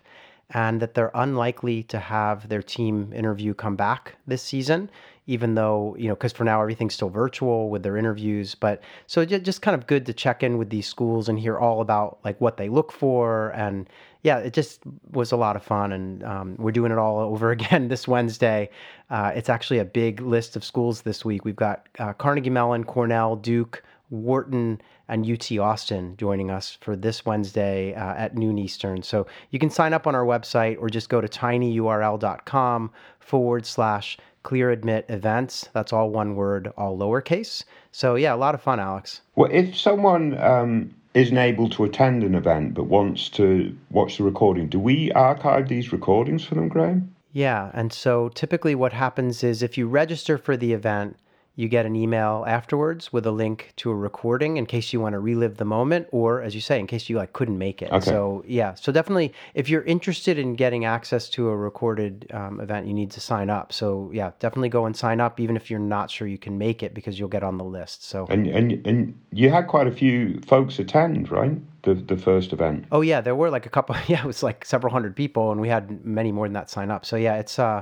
and 0.52 0.82
that 0.82 0.94
they're 0.94 1.12
unlikely 1.14 1.84
to 1.84 2.00
have 2.00 2.48
their 2.50 2.64
team 2.64 3.12
interview 3.14 3.54
come 3.54 3.76
back 3.76 4.16
this 4.26 4.42
season 4.42 4.90
even 5.28 5.56
though 5.56 5.96
you 6.00 6.08
know 6.08 6.16
because 6.16 6.32
for 6.32 6.46
now 6.46 6.62
everything's 6.62 6.94
still 6.94 7.10
virtual 7.10 7.70
with 7.70 7.84
their 7.84 7.98
interviews. 7.98 8.56
But 8.56 8.82
so 9.06 9.24
just 9.26 9.62
kind 9.62 9.76
of 9.76 9.86
good 9.86 10.06
to 10.08 10.14
check 10.14 10.42
in 10.42 10.58
with 10.58 10.70
these 10.70 10.88
schools 10.88 11.30
and 11.30 11.38
hear 11.38 11.58
all 11.58 11.82
about 11.82 12.20
like 12.24 12.40
what 12.42 12.58
they 12.58 12.70
look 12.70 12.92
for. 12.92 13.50
And 13.50 13.88
yeah 14.24 14.38
it 14.40 14.54
just 14.54 14.82
was 15.12 15.32
a 15.32 15.38
lot 15.38 15.56
of 15.56 15.64
fun. 15.64 15.92
And 15.92 16.24
um, 16.24 16.56
we're 16.58 16.72
doing 16.72 16.92
it 16.92 16.98
all 16.98 17.20
over 17.34 17.52
again 17.52 17.90
this 17.90 18.08
wednesday. 18.08 18.70
Uh, 19.10 19.32
it's 19.36 19.50
actually 19.50 19.80
a 19.80 19.86
big 19.86 20.22
list 20.22 20.56
of 20.56 20.64
schools 20.64 21.02
this 21.02 21.24
week. 21.24 21.46
We've 21.46 21.56
got 21.56 21.88
uh, 22.00 22.14
carnegie 22.14 22.50
mellon 22.50 22.86
cornell 22.86 23.36
duke 23.36 23.84
wharton 24.10 24.82
and 25.08 25.30
UT 25.30 25.52
Austin 25.60 26.16
joining 26.18 26.52
us 26.52 26.78
for 26.82 26.96
this 26.96 27.26
Wednesday 27.26 27.94
uh, 27.94 28.14
at 28.16 28.36
noon 28.36 28.58
Eastern. 28.58 29.02
So 29.04 29.28
you 29.52 29.60
can 29.60 29.70
sign 29.70 29.94
up 29.94 30.08
on 30.08 30.16
our 30.16 30.26
website 30.26 30.78
or 30.80 30.90
just 30.90 31.10
go 31.10 31.22
to 31.22 31.28
tinyurl.com 31.28 32.92
forward 33.20 33.66
slash 33.66 34.18
Clear 34.44 34.72
Admit 34.72 35.06
events. 35.10 35.68
That's 35.74 35.92
all 35.92 36.10
one 36.10 36.36
word, 36.36 36.72
all 36.78 36.98
lowercase. 36.98 37.66
So 37.92 38.16
yeah, 38.16 38.34
a 38.34 38.38
lot 38.38 38.56
of 38.56 38.62
fun, 38.62 38.80
Alex. 38.80 39.22
Well, 39.36 39.50
if 39.52 39.78
someone 39.78 40.38
um, 40.38 40.94
isn't 41.14 41.38
able 41.38 41.70
to 41.72 41.84
attend 41.84 42.24
an 42.24 42.36
event 42.36 42.74
but 42.74 42.86
wants 42.86 43.28
to 43.30 43.76
watch 43.92 44.18
the 44.18 44.24
recording, 44.24 44.70
do 44.70 44.80
we 44.80 45.12
archive 45.12 45.68
these 45.68 45.92
recordings 45.92 46.46
for 46.46 46.56
them, 46.56 46.70
Graham? 46.70 47.14
Yeah, 47.34 47.72
and 47.74 47.92
so 47.92 48.30
typically 48.30 48.74
what 48.74 48.94
happens 48.94 49.44
is 49.44 49.62
if 49.62 49.78
you 49.78 49.88
register 49.88 50.38
for 50.38 50.56
the 50.56 50.74
event, 50.74 51.18
you 51.58 51.68
get 51.68 51.88
an 51.88 51.96
email 51.96 52.46
afterwards 52.48 53.12
with 53.12 53.26
a 53.26 53.32
link 53.32 53.74
to 53.76 53.90
a 53.90 53.96
recording 53.96 54.58
in 54.58 54.66
case 54.68 54.94
you 54.94 55.02
want 55.02 55.14
to 55.14 55.20
relive 55.20 55.58
the 55.58 55.66
moment 55.66 56.08
or 56.12 56.44
as 56.44 56.54
you 56.54 56.62
say 56.62 56.80
in 56.80 56.86
case 56.86 57.10
you 57.10 57.18
like 57.18 57.34
couldn't 57.34 57.58
make 57.58 57.82
it. 57.82 57.92
Okay. 57.92 58.06
so 58.06 58.44
yeah 58.48 58.76
so 58.76 58.92
definitely 58.92 59.34
if 59.56 59.68
you're 59.68 59.82
interested 59.82 60.38
in 60.38 60.56
getting 60.56 60.86
access 60.86 61.28
to 61.30 61.50
a 61.50 61.58
recorded 61.58 62.28
um, 62.32 62.62
event 62.62 62.86
you 62.86 62.94
need 62.94 63.10
to 63.10 63.20
sign 63.20 63.50
up. 63.50 63.74
So 63.74 64.12
yeah 64.14 64.32
definitely 64.40 64.70
go 64.70 64.86
and 64.86 64.96
sign 64.96 65.20
up 65.20 65.40
even 65.40 65.58
if 65.58 65.70
you're 65.70 65.80
not 65.80 66.12
sure 66.12 66.28
you 66.28 66.38
can 66.38 66.60
make 66.60 66.84
it 66.84 66.94
because 66.94 67.18
you'll 67.18 67.28
get 67.28 67.44
on 67.44 67.58
the 67.58 67.66
list 67.66 68.06
so. 68.06 68.28
And 68.30 68.46
and, 68.48 68.86
and 68.86 69.20
you 69.32 69.50
had 69.50 69.68
quite 69.68 69.88
a 69.88 69.92
few 69.92 70.40
folks 70.42 70.78
attend 70.78 71.32
right? 71.32 71.58
The, 71.82 71.96
the 71.96 72.18
first 72.18 72.54
event. 72.54 72.86
Oh 72.92 73.02
yeah 73.02 73.20
there 73.20 73.36
were 73.36 73.50
like 73.50 73.66
a 73.66 73.70
couple 73.70 73.96
yeah 74.08 74.22
it 74.22 74.28
was 74.28 74.44
like 74.44 74.64
several 74.64 74.94
hundred 74.94 75.16
people 75.16 75.52
and 75.52 75.60
we 75.60 75.70
had 75.70 76.06
many 76.06 76.32
more 76.32 76.46
than 76.46 76.54
that 76.54 76.70
sign 76.70 76.92
up. 76.92 77.04
So 77.04 77.16
yeah 77.16 77.38
it's 77.38 77.58
uh 77.58 77.82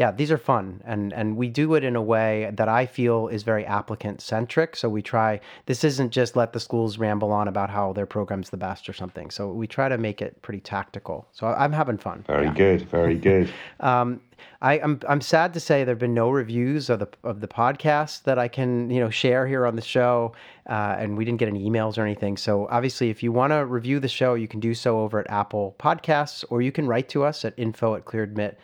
yeah, 0.00 0.10
these 0.10 0.30
are 0.30 0.38
fun, 0.38 0.80
and 0.86 1.12
and 1.12 1.36
we 1.36 1.50
do 1.50 1.74
it 1.74 1.84
in 1.84 1.94
a 1.94 2.00
way 2.00 2.50
that 2.54 2.70
I 2.70 2.86
feel 2.86 3.28
is 3.28 3.42
very 3.42 3.66
applicant 3.66 4.22
centric. 4.22 4.74
So 4.74 4.88
we 4.88 5.02
try. 5.02 5.40
This 5.66 5.84
isn't 5.84 6.10
just 6.10 6.36
let 6.36 6.54
the 6.54 6.58
schools 6.58 6.96
ramble 6.96 7.32
on 7.32 7.48
about 7.48 7.68
how 7.68 7.92
their 7.92 8.06
program's 8.06 8.48
the 8.48 8.56
best 8.56 8.88
or 8.88 8.94
something. 8.94 9.30
So 9.30 9.52
we 9.52 9.66
try 9.66 9.90
to 9.90 9.98
make 9.98 10.22
it 10.22 10.40
pretty 10.40 10.60
tactical. 10.60 11.28
So 11.32 11.48
I'm 11.48 11.72
having 11.72 11.98
fun. 11.98 12.24
Very 12.26 12.46
yeah. 12.46 12.54
good, 12.54 12.88
very 12.88 13.14
good. 13.28 13.52
um, 13.80 14.22
I, 14.62 14.78
am 14.78 15.00
I'm, 15.02 15.12
I'm 15.12 15.20
sad 15.20 15.52
to 15.52 15.60
say 15.60 15.84
there 15.84 15.92
have 15.92 15.98
been 15.98 16.14
no 16.14 16.30
reviews 16.30 16.88
of 16.88 17.00
the 17.00 17.08
of 17.22 17.42
the 17.42 17.48
podcast 17.48 18.22
that 18.22 18.38
I 18.38 18.48
can 18.48 18.88
you 18.88 19.00
know 19.00 19.10
share 19.10 19.46
here 19.46 19.66
on 19.66 19.76
the 19.76 19.82
show, 19.82 20.32
uh, 20.66 20.96
and 20.98 21.18
we 21.18 21.26
didn't 21.26 21.40
get 21.40 21.48
any 21.48 21.68
emails 21.68 21.98
or 21.98 22.06
anything. 22.06 22.38
So 22.38 22.68
obviously, 22.70 23.10
if 23.10 23.22
you 23.22 23.32
want 23.32 23.52
to 23.52 23.66
review 23.66 24.00
the 24.00 24.08
show, 24.08 24.32
you 24.32 24.48
can 24.48 24.60
do 24.60 24.72
so 24.72 25.00
over 25.00 25.18
at 25.20 25.28
Apple 25.28 25.76
Podcasts, 25.78 26.42
or 26.48 26.62
you 26.62 26.72
can 26.72 26.86
write 26.86 27.10
to 27.10 27.22
us 27.22 27.44
at 27.44 27.52
info 27.58 27.96
at 27.96 28.06
clearadmit 28.06 28.56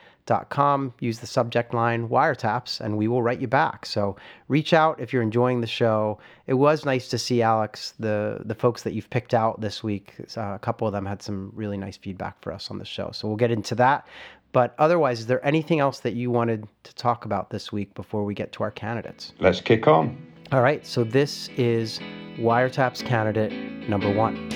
com. 0.50 0.92
Use 1.00 1.20
the 1.20 1.26
subject 1.26 1.72
line 1.72 2.08
wiretaps, 2.08 2.80
and 2.80 2.96
we 2.96 3.08
will 3.08 3.22
write 3.22 3.40
you 3.40 3.46
back. 3.46 3.86
So 3.86 4.16
reach 4.48 4.72
out 4.72 5.00
if 5.00 5.12
you're 5.12 5.22
enjoying 5.22 5.60
the 5.60 5.66
show. 5.66 6.18
It 6.46 6.54
was 6.54 6.84
nice 6.84 7.08
to 7.08 7.18
see 7.18 7.42
Alex, 7.42 7.94
the 7.98 8.40
the 8.44 8.54
folks 8.54 8.82
that 8.82 8.92
you've 8.92 9.10
picked 9.10 9.34
out 9.34 9.60
this 9.60 9.82
week. 9.82 10.14
Uh, 10.36 10.54
a 10.54 10.58
couple 10.58 10.86
of 10.86 10.92
them 10.92 11.06
had 11.06 11.22
some 11.22 11.52
really 11.54 11.76
nice 11.76 11.96
feedback 11.96 12.40
for 12.42 12.52
us 12.52 12.70
on 12.70 12.78
the 12.78 12.84
show. 12.84 13.10
So 13.12 13.28
we'll 13.28 13.36
get 13.36 13.50
into 13.50 13.74
that. 13.76 14.06
But 14.52 14.74
otherwise, 14.78 15.20
is 15.20 15.26
there 15.26 15.44
anything 15.44 15.80
else 15.80 16.00
that 16.00 16.14
you 16.14 16.30
wanted 16.30 16.66
to 16.84 16.94
talk 16.94 17.24
about 17.24 17.50
this 17.50 17.72
week 17.72 17.94
before 17.94 18.24
we 18.24 18.34
get 18.34 18.52
to 18.52 18.62
our 18.62 18.70
candidates? 18.70 19.32
Let's 19.38 19.60
kick 19.60 19.86
on. 19.86 20.16
All 20.52 20.62
right. 20.62 20.86
So 20.86 21.04
this 21.04 21.48
is 21.56 22.00
Wiretaps 22.38 23.04
candidate 23.04 23.52
number 23.88 24.12
one. 24.12 24.50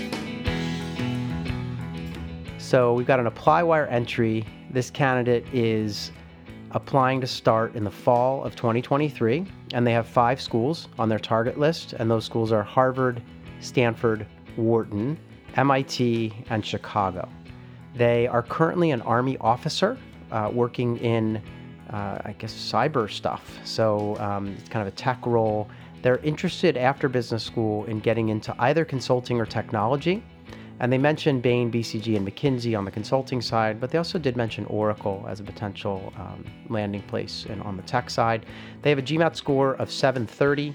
So 2.58 2.94
we've 2.94 3.06
got 3.06 3.20
an 3.20 3.26
ApplyWire 3.26 3.90
entry 3.90 4.46
this 4.70 4.90
candidate 4.90 5.44
is 5.52 6.12
applying 6.72 7.20
to 7.20 7.26
start 7.26 7.74
in 7.74 7.84
the 7.84 7.90
fall 7.90 8.44
of 8.44 8.54
2023, 8.54 9.44
and 9.72 9.86
they 9.86 9.92
have 9.92 10.06
five 10.06 10.40
schools 10.40 10.88
on 10.98 11.08
their 11.08 11.18
target 11.18 11.58
list, 11.58 11.94
and 11.94 12.10
those 12.10 12.24
schools 12.24 12.52
are 12.52 12.62
Harvard, 12.62 13.20
Stanford, 13.60 14.26
Wharton, 14.56 15.18
MIT, 15.56 16.32
and 16.50 16.64
Chicago. 16.64 17.28
They 17.94 18.28
are 18.28 18.42
currently 18.42 18.92
an 18.92 19.02
Army 19.02 19.36
officer 19.40 19.98
uh, 20.30 20.48
working 20.52 20.96
in, 20.98 21.42
uh, 21.92 22.18
I 22.24 22.34
guess, 22.38 22.54
cyber 22.54 23.10
stuff. 23.10 23.58
So 23.64 24.16
um, 24.18 24.54
it's 24.58 24.68
kind 24.68 24.86
of 24.86 24.92
a 24.92 24.96
tech 24.96 25.26
role. 25.26 25.68
They're 26.02 26.18
interested 26.18 26.76
after 26.76 27.08
business 27.08 27.42
school 27.42 27.84
in 27.86 27.98
getting 27.98 28.28
into 28.28 28.54
either 28.60 28.84
consulting 28.84 29.40
or 29.40 29.46
technology 29.46 30.22
And 30.80 30.90
they 30.90 30.98
mentioned 30.98 31.42
Bain, 31.42 31.70
BCG, 31.70 32.16
and 32.16 32.26
McKinsey 32.26 32.76
on 32.76 32.86
the 32.86 32.90
consulting 32.90 33.42
side, 33.42 33.78
but 33.78 33.90
they 33.90 33.98
also 33.98 34.18
did 34.18 34.34
mention 34.34 34.64
Oracle 34.64 35.26
as 35.28 35.38
a 35.38 35.42
potential 35.42 36.10
um, 36.16 36.44
landing 36.70 37.02
place 37.02 37.46
and 37.50 37.60
on 37.62 37.76
the 37.76 37.82
tech 37.82 38.08
side. 38.08 38.46
They 38.80 38.88
have 38.88 38.98
a 38.98 39.02
GMAT 39.02 39.36
score 39.36 39.74
of 39.74 39.90
730, 39.90 40.74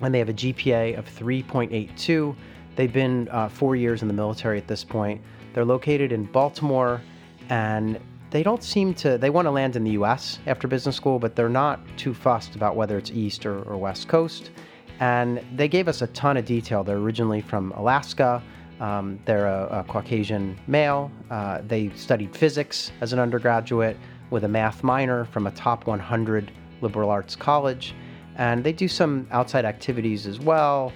and 0.00 0.12
they 0.12 0.18
have 0.18 0.28
a 0.28 0.34
GPA 0.34 0.98
of 0.98 1.06
3.82. 1.06 2.34
They've 2.74 2.92
been 2.92 3.28
uh, 3.28 3.48
four 3.48 3.76
years 3.76 4.02
in 4.02 4.08
the 4.08 4.14
military 4.14 4.58
at 4.58 4.66
this 4.66 4.82
point. 4.82 5.20
They're 5.54 5.64
located 5.64 6.10
in 6.10 6.24
Baltimore, 6.24 7.00
and 7.48 8.00
they 8.30 8.42
don't 8.42 8.64
seem 8.64 8.92
to, 8.94 9.18
they 9.18 9.30
want 9.30 9.46
to 9.46 9.52
land 9.52 9.76
in 9.76 9.84
the 9.84 9.92
US 9.92 10.40
after 10.48 10.66
business 10.66 10.96
school, 10.96 11.20
but 11.20 11.36
they're 11.36 11.48
not 11.48 11.80
too 11.96 12.12
fussed 12.12 12.56
about 12.56 12.74
whether 12.74 12.98
it's 12.98 13.12
East 13.12 13.46
or, 13.46 13.62
or 13.62 13.76
West 13.76 14.08
Coast. 14.08 14.50
And 14.98 15.44
they 15.54 15.68
gave 15.68 15.86
us 15.86 16.02
a 16.02 16.08
ton 16.08 16.36
of 16.36 16.44
detail. 16.44 16.82
They're 16.82 16.96
originally 16.96 17.40
from 17.40 17.70
Alaska. 17.72 18.42
Um, 18.82 19.20
they're 19.26 19.46
a, 19.46 19.68
a, 19.70 19.84
Caucasian 19.84 20.58
male. 20.66 21.08
Uh, 21.30 21.60
they 21.68 21.90
studied 21.94 22.34
physics 22.34 22.90
as 23.00 23.12
an 23.12 23.20
undergraduate 23.20 23.96
with 24.30 24.42
a 24.42 24.48
math 24.48 24.82
minor 24.82 25.24
from 25.26 25.46
a 25.46 25.52
top 25.52 25.86
100 25.86 26.50
liberal 26.80 27.08
arts 27.08 27.36
college. 27.36 27.94
And 28.34 28.64
they 28.64 28.72
do 28.72 28.88
some 28.88 29.28
outside 29.30 29.64
activities 29.64 30.26
as 30.26 30.40
well. 30.40 30.92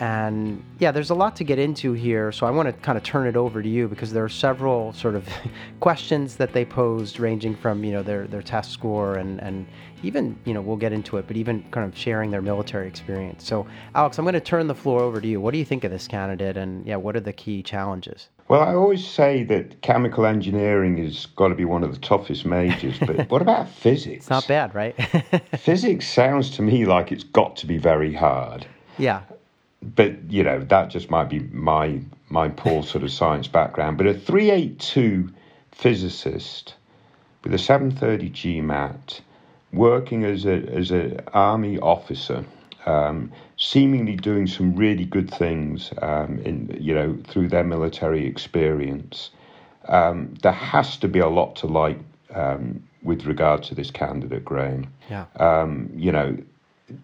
And 0.00 0.64
yeah, 0.78 0.92
there's 0.92 1.10
a 1.10 1.14
lot 1.14 1.36
to 1.36 1.44
get 1.44 1.58
into 1.58 1.92
here. 1.92 2.32
So 2.32 2.46
I 2.46 2.50
want 2.50 2.66
to 2.66 2.72
kind 2.72 2.96
of 2.96 3.04
turn 3.04 3.26
it 3.26 3.36
over 3.36 3.62
to 3.62 3.68
you 3.68 3.86
because 3.86 4.14
there 4.14 4.24
are 4.24 4.30
several 4.30 4.94
sort 4.94 5.14
of 5.14 5.28
questions 5.80 6.36
that 6.36 6.54
they 6.54 6.64
posed, 6.64 7.20
ranging 7.20 7.54
from 7.54 7.84
you 7.84 7.92
know 7.92 8.02
their 8.02 8.26
their 8.26 8.40
test 8.40 8.72
score 8.72 9.16
and 9.16 9.38
and 9.42 9.66
even 10.02 10.38
you 10.46 10.54
know 10.54 10.62
we'll 10.62 10.78
get 10.78 10.94
into 10.94 11.18
it, 11.18 11.26
but 11.26 11.36
even 11.36 11.62
kind 11.70 11.86
of 11.86 11.96
sharing 11.96 12.30
their 12.30 12.40
military 12.40 12.88
experience. 12.88 13.46
So 13.46 13.66
Alex, 13.94 14.18
I'm 14.18 14.24
going 14.24 14.32
to 14.32 14.40
turn 14.40 14.66
the 14.68 14.74
floor 14.74 15.02
over 15.02 15.20
to 15.20 15.28
you. 15.28 15.38
What 15.38 15.52
do 15.52 15.58
you 15.58 15.66
think 15.66 15.84
of 15.84 15.90
this 15.90 16.08
candidate, 16.08 16.56
and 16.56 16.86
yeah, 16.86 16.96
what 16.96 17.14
are 17.14 17.20
the 17.20 17.34
key 17.34 17.62
challenges? 17.62 18.30
Well, 18.48 18.62
I 18.62 18.74
always 18.74 19.06
say 19.06 19.44
that 19.44 19.82
chemical 19.82 20.24
engineering 20.24 20.96
has 21.04 21.26
got 21.26 21.48
to 21.48 21.54
be 21.54 21.66
one 21.66 21.84
of 21.84 21.92
the 21.92 22.00
toughest 22.00 22.46
majors, 22.46 22.98
but 22.98 23.30
what 23.30 23.42
about 23.42 23.68
physics? 23.68 24.22
It's 24.22 24.30
not 24.30 24.48
bad, 24.48 24.74
right? 24.74 24.94
physics 25.58 26.08
sounds 26.08 26.48
to 26.52 26.62
me 26.62 26.86
like 26.86 27.12
it's 27.12 27.22
got 27.22 27.54
to 27.56 27.66
be 27.66 27.76
very 27.76 28.14
hard. 28.14 28.66
Yeah 28.96 29.20
but 29.82 30.30
you 30.30 30.42
know 30.42 30.60
that 30.60 30.90
just 30.90 31.10
might 31.10 31.28
be 31.28 31.40
my 31.52 32.00
my 32.28 32.48
poor 32.48 32.82
sort 32.82 33.04
of 33.04 33.10
science 33.10 33.48
background. 33.48 33.98
But 33.98 34.06
a 34.06 34.14
382 34.14 35.32
physicist 35.72 36.74
with 37.42 37.54
a 37.54 37.58
730 37.58 38.30
GMAT, 38.30 39.20
working 39.72 40.24
as 40.24 40.44
a 40.44 40.56
as 40.68 40.90
an 40.90 41.20
army 41.32 41.78
officer, 41.78 42.44
um, 42.86 43.32
seemingly 43.56 44.16
doing 44.16 44.46
some 44.46 44.76
really 44.76 45.04
good 45.04 45.30
things 45.30 45.90
um, 46.02 46.38
in 46.40 46.76
you 46.80 46.94
know 46.94 47.18
through 47.26 47.48
their 47.48 47.64
military 47.64 48.26
experience. 48.26 49.30
Um, 49.88 50.34
there 50.42 50.52
has 50.52 50.98
to 50.98 51.08
be 51.08 51.20
a 51.20 51.28
lot 51.28 51.56
to 51.56 51.66
like 51.66 51.98
um, 52.34 52.82
with 53.02 53.24
regard 53.24 53.62
to 53.64 53.74
this 53.74 53.90
candidate, 53.90 54.44
Graham. 54.44 54.92
Yeah. 55.08 55.24
Um, 55.36 55.90
you 55.96 56.12
know, 56.12 56.36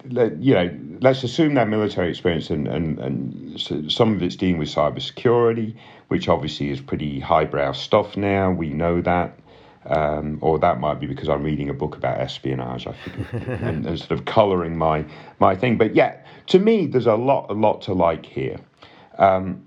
you 0.09 0.55
know, 0.55 0.71
let's 1.01 1.23
assume 1.23 1.55
that 1.55 1.69
military 1.69 2.11
experience 2.11 2.51
and, 2.51 2.67
and, 2.69 2.99
and 2.99 3.91
some 3.91 4.15
of 4.15 4.23
it's 4.23 4.37
dealing 4.37 4.59
with 4.59 4.69
cybersecurity, 4.69 5.77
which 6.09 6.29
obviously 6.29 6.71
is 6.71 6.81
pretty 6.81 7.21
highbrow 7.21 7.73
stuff 7.73 8.17
now. 8.17 8.51
We 8.51 8.71
know 8.71 9.01
that. 9.03 9.39
Um, 9.85 10.39
or 10.41 10.59
that 10.59 10.81
might 10.81 10.99
be 10.99 11.07
because 11.07 11.29
I'm 11.29 11.45
reading 11.45 11.71
a 11.71 11.73
book 11.73 11.97
about 11.97 12.19
espionage, 12.19 12.89
I 12.89 12.93
think, 12.93 13.33
and, 13.63 13.87
and, 13.87 13.97
sort 13.97 14.11
of 14.11 14.25
colouring 14.25 14.77
my 14.77 15.05
my 15.39 15.55
thing. 15.55 15.79
But 15.79 15.95
yeah, 15.95 16.17
to 16.47 16.59
me, 16.59 16.87
there's 16.89 17.07
a 17.07 17.15
lot 17.15 17.51
a 17.51 17.53
lot 17.53 17.83
to 17.83 17.93
like 17.93 18.27
here. 18.27 18.59
Um, 19.17 19.65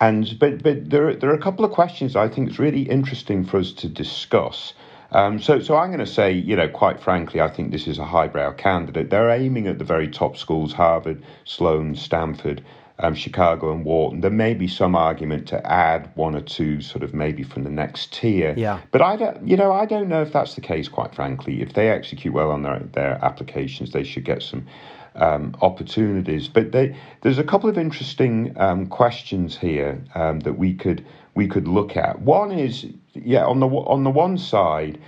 and 0.00 0.36
but 0.38 0.62
but 0.62 0.88
there 0.88 1.14
there 1.14 1.30
are 1.30 1.34
a 1.34 1.40
couple 1.40 1.64
of 1.64 1.72
questions 1.72 2.14
I 2.14 2.28
think 2.28 2.48
it's 2.48 2.58
really 2.58 2.82
interesting 2.82 3.44
for 3.44 3.58
us 3.58 3.72
to 3.72 3.88
discuss. 3.88 4.74
Um, 5.10 5.38
so, 5.40 5.58
so 5.60 5.76
I'm 5.76 5.88
going 5.88 6.00
to 6.00 6.06
say, 6.06 6.32
you 6.32 6.54
know, 6.54 6.68
quite 6.68 7.00
frankly, 7.00 7.40
I 7.40 7.48
think 7.48 7.70
this 7.70 7.86
is 7.86 7.98
a 7.98 8.04
highbrow 8.04 8.52
candidate. 8.52 9.10
They're 9.10 9.30
aiming 9.30 9.66
at 9.66 9.78
the 9.78 9.84
very 9.84 10.08
top 10.08 10.36
schools: 10.36 10.72
Harvard, 10.72 11.22
Sloan, 11.44 11.94
Stanford, 11.96 12.62
um, 12.98 13.14
Chicago, 13.14 13.72
and 13.72 13.84
Wharton. 13.84 14.20
There 14.20 14.30
may 14.30 14.52
be 14.52 14.68
some 14.68 14.94
argument 14.94 15.48
to 15.48 15.66
add 15.66 16.10
one 16.14 16.34
or 16.34 16.42
two, 16.42 16.82
sort 16.82 17.02
of 17.02 17.14
maybe 17.14 17.42
from 17.42 17.64
the 17.64 17.70
next 17.70 18.12
tier. 18.12 18.54
Yeah. 18.56 18.80
But 18.90 19.00
I 19.00 19.16
don't, 19.16 19.48
you 19.48 19.56
know, 19.56 19.72
I 19.72 19.86
don't 19.86 20.08
know 20.08 20.20
if 20.20 20.32
that's 20.32 20.54
the 20.54 20.60
case. 20.60 20.88
Quite 20.88 21.14
frankly, 21.14 21.62
if 21.62 21.72
they 21.72 21.88
execute 21.88 22.34
well 22.34 22.50
on 22.50 22.62
their 22.62 22.80
their 22.92 23.24
applications, 23.24 23.92
they 23.92 24.04
should 24.04 24.24
get 24.24 24.42
some. 24.42 24.66
Um, 25.14 25.56
opportunities, 25.62 26.46
but 26.46 26.70
they, 26.70 26.94
there's 27.22 27.38
a 27.38 27.42
couple 27.42 27.68
of 27.68 27.76
interesting 27.76 28.54
um, 28.56 28.86
questions 28.86 29.58
here 29.58 30.00
um, 30.14 30.38
that 30.40 30.52
we 30.52 30.74
could 30.74 31.04
we 31.38 31.46
could 31.46 31.68
look 31.68 31.96
at. 31.96 32.20
One 32.20 32.50
is, 32.50 32.84
yeah, 33.24 33.44
on 33.44 33.60
the 33.60 33.66
on 33.66 34.04
the 34.04 34.10
one 34.10 34.38
side, 34.38 34.98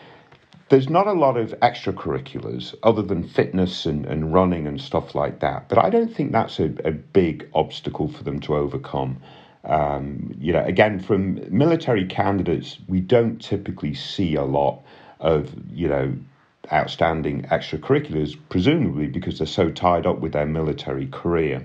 there's 0.70 0.88
not 0.88 1.06
a 1.06 1.12
lot 1.12 1.36
of 1.36 1.50
extracurriculars 1.60 2.74
other 2.82 3.02
than 3.02 3.28
fitness 3.28 3.86
and, 3.86 4.06
and 4.06 4.32
running 4.32 4.66
and 4.66 4.80
stuff 4.80 5.14
like 5.14 5.40
that. 5.40 5.68
But 5.68 5.78
I 5.78 5.90
don't 5.90 6.14
think 6.14 6.32
that's 6.32 6.60
a, 6.60 6.72
a 6.84 6.92
big 6.92 7.48
obstacle 7.54 8.08
for 8.08 8.22
them 8.22 8.40
to 8.40 8.54
overcome. 8.56 9.20
Um, 9.64 10.34
you 10.38 10.52
know, 10.52 10.64
again, 10.64 11.00
from 11.00 11.40
military 11.56 12.06
candidates, 12.06 12.78
we 12.88 13.00
don't 13.00 13.42
typically 13.42 13.94
see 13.94 14.36
a 14.36 14.44
lot 14.44 14.82
of, 15.18 15.52
you 15.70 15.88
know, 15.88 16.14
outstanding 16.72 17.42
extracurriculars, 17.42 18.38
presumably 18.48 19.08
because 19.08 19.38
they're 19.38 19.46
so 19.46 19.70
tied 19.70 20.06
up 20.06 20.20
with 20.20 20.32
their 20.32 20.46
military 20.46 21.08
career 21.08 21.64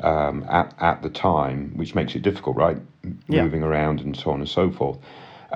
um, 0.00 0.44
at, 0.48 0.72
at 0.78 1.02
the 1.02 1.10
time, 1.10 1.72
which 1.76 1.94
makes 1.94 2.14
it 2.14 2.22
difficult, 2.22 2.56
right? 2.56 2.78
Yeah. 3.28 3.42
Moving 3.42 3.64
around 3.64 4.00
and 4.00 4.16
so 4.16 4.30
on 4.30 4.40
and 4.40 4.48
so 4.48 4.70
forth. 4.70 4.98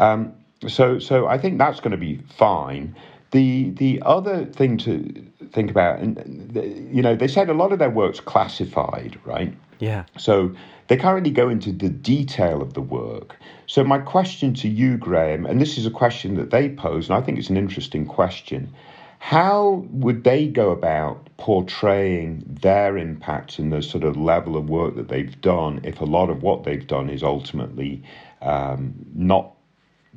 Um, 0.00 0.35
so, 0.66 0.99
so 0.99 1.26
I 1.26 1.38
think 1.38 1.59
that's 1.59 1.78
going 1.78 1.92
to 1.92 1.97
be 1.97 2.21
fine. 2.37 2.97
The 3.30 3.71
the 3.71 4.02
other 4.04 4.45
thing 4.45 4.76
to 4.78 5.25
think 5.52 5.71
about, 5.71 6.00
and 6.00 6.52
you 6.92 7.00
know, 7.02 7.14
they 7.14 7.28
said 7.28 7.49
a 7.49 7.54
lot 7.54 7.73
of 7.73 7.78
their 7.78 7.90
work's 7.90 8.19
classified, 8.19 9.21
right? 9.25 9.54
Yeah. 9.78 10.04
So 10.19 10.54
they 10.88 10.97
currently 10.97 11.30
go 11.30 11.49
into 11.49 11.71
the 11.71 11.88
detail 11.88 12.61
of 12.61 12.75
the 12.75 12.80
work. 12.80 13.37
So 13.66 13.85
my 13.85 13.99
question 13.99 14.52
to 14.54 14.69
you, 14.69 14.97
Graham, 14.97 15.47
and 15.47 15.61
this 15.61 15.78
is 15.78 15.87
a 15.87 15.90
question 15.90 16.35
that 16.37 16.50
they 16.50 16.71
pose, 16.71 17.09
and 17.09 17.16
I 17.16 17.21
think 17.21 17.38
it's 17.38 17.50
an 17.50 17.57
interesting 17.57 18.04
question. 18.04 18.75
How 19.21 19.87
would 19.90 20.25
they 20.25 20.49
go 20.49 20.71
about 20.71 21.28
portraying 21.37 22.42
their 22.62 22.97
impact 22.97 23.59
and 23.59 23.71
the 23.71 23.83
sort 23.83 24.02
of 24.02 24.16
level 24.16 24.57
of 24.57 24.69
work 24.69 24.97
that 24.97 25.09
they've 25.09 25.40
done 25.40 25.80
if 25.85 26.00
a 26.00 26.07
lot 26.07 26.30
of 26.30 26.42
what 26.42 26.64
they've 26.64 26.87
done 26.87 27.11
is 27.11 27.23
ultimately 27.23 28.02
um, 28.40 28.95
not 29.14 29.54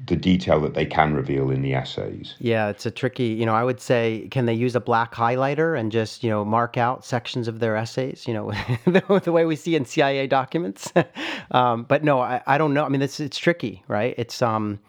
the 0.05 0.15
detail 0.15 0.59
that 0.61 0.73
they 0.73 0.85
can 0.85 1.13
reveal 1.13 1.51
in 1.51 1.61
the 1.61 1.73
essays. 1.73 2.35
Yeah, 2.39 2.69
it's 2.69 2.85
a 2.85 2.91
tricky, 2.91 3.27
you 3.27 3.45
know, 3.45 3.53
I 3.53 3.63
would 3.63 3.79
say, 3.79 4.27
can 4.31 4.47
they 4.47 4.53
use 4.53 4.75
a 4.75 4.79
black 4.79 5.13
highlighter 5.13 5.79
and 5.79 5.91
just, 5.91 6.23
you 6.23 6.29
know, 6.31 6.43
mark 6.43 6.77
out 6.77 7.05
sections 7.05 7.47
of 7.47 7.59
their 7.59 7.77
essays, 7.77 8.27
you 8.27 8.33
know, 8.33 8.51
the, 8.85 9.31
way 9.31 9.45
we 9.45 9.55
see 9.55 9.75
in 9.75 9.85
CIA 9.85 10.25
documents? 10.25 10.91
um, 11.51 11.83
but 11.83 12.03
no, 12.03 12.19
I, 12.19 12.41
I 12.47 12.57
don't 12.57 12.73
know. 12.73 12.85
I 12.85 12.89
mean, 12.89 13.03
it's, 13.03 13.19
it's 13.19 13.37
tricky, 13.37 13.83
right? 13.87 14.15
It's, 14.17 14.41
um, 14.41 14.79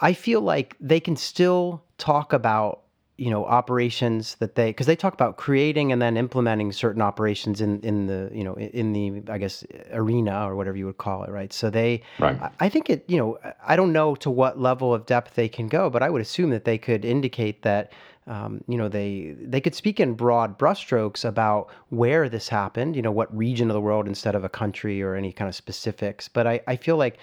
I 0.00 0.14
feel 0.14 0.40
like 0.40 0.76
they 0.80 0.98
can 0.98 1.14
still 1.14 1.84
talk 1.98 2.32
about 2.32 2.81
you 3.22 3.30
know 3.30 3.44
operations 3.44 4.34
that 4.40 4.56
they 4.56 4.70
because 4.70 4.88
they 4.88 4.96
talk 4.96 5.14
about 5.14 5.36
creating 5.36 5.92
and 5.92 6.02
then 6.02 6.16
implementing 6.16 6.72
certain 6.72 7.00
operations 7.00 7.60
in 7.60 7.80
in 7.82 8.06
the 8.06 8.28
you 8.34 8.42
know 8.42 8.54
in 8.54 8.92
the 8.92 9.22
I 9.32 9.38
guess 9.38 9.64
arena 9.92 10.44
or 10.48 10.56
whatever 10.56 10.76
you 10.76 10.86
would 10.86 10.98
call 10.98 11.22
it 11.22 11.30
right 11.30 11.52
so 11.52 11.70
they 11.70 12.02
right. 12.18 12.36
I, 12.58 12.68
think 12.68 12.90
it 12.90 13.04
you 13.06 13.18
know 13.18 13.38
I 13.64 13.76
don't 13.76 13.92
know 13.92 14.16
to 14.16 14.28
what 14.28 14.58
level 14.58 14.92
of 14.92 15.06
depth 15.06 15.36
they 15.36 15.48
can 15.48 15.68
go 15.68 15.88
but 15.88 16.02
I 16.02 16.10
would 16.10 16.20
assume 16.20 16.50
that 16.50 16.64
they 16.64 16.78
could 16.78 17.04
indicate 17.04 17.62
that 17.62 17.92
um, 18.26 18.64
you 18.66 18.76
know 18.76 18.88
they 18.88 19.36
they 19.38 19.60
could 19.60 19.76
speak 19.76 20.00
in 20.00 20.14
broad 20.14 20.58
brushstrokes 20.58 21.24
about 21.24 21.68
where 21.90 22.28
this 22.28 22.48
happened 22.48 22.96
you 22.96 23.02
know 23.02 23.12
what 23.12 23.32
region 23.36 23.70
of 23.70 23.74
the 23.74 23.80
world 23.80 24.08
instead 24.08 24.34
of 24.34 24.42
a 24.42 24.48
country 24.48 25.00
or 25.00 25.14
any 25.14 25.32
kind 25.32 25.48
of 25.48 25.54
specifics 25.54 26.26
but 26.26 26.48
I 26.48 26.60
I 26.66 26.74
feel 26.74 26.96
like 26.96 27.18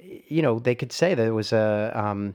you 0.00 0.40
know 0.40 0.58
they 0.58 0.74
could 0.74 0.90
say 0.90 1.14
that 1.14 1.26
it 1.26 1.32
was 1.32 1.52
a 1.52 1.92
um, 1.94 2.34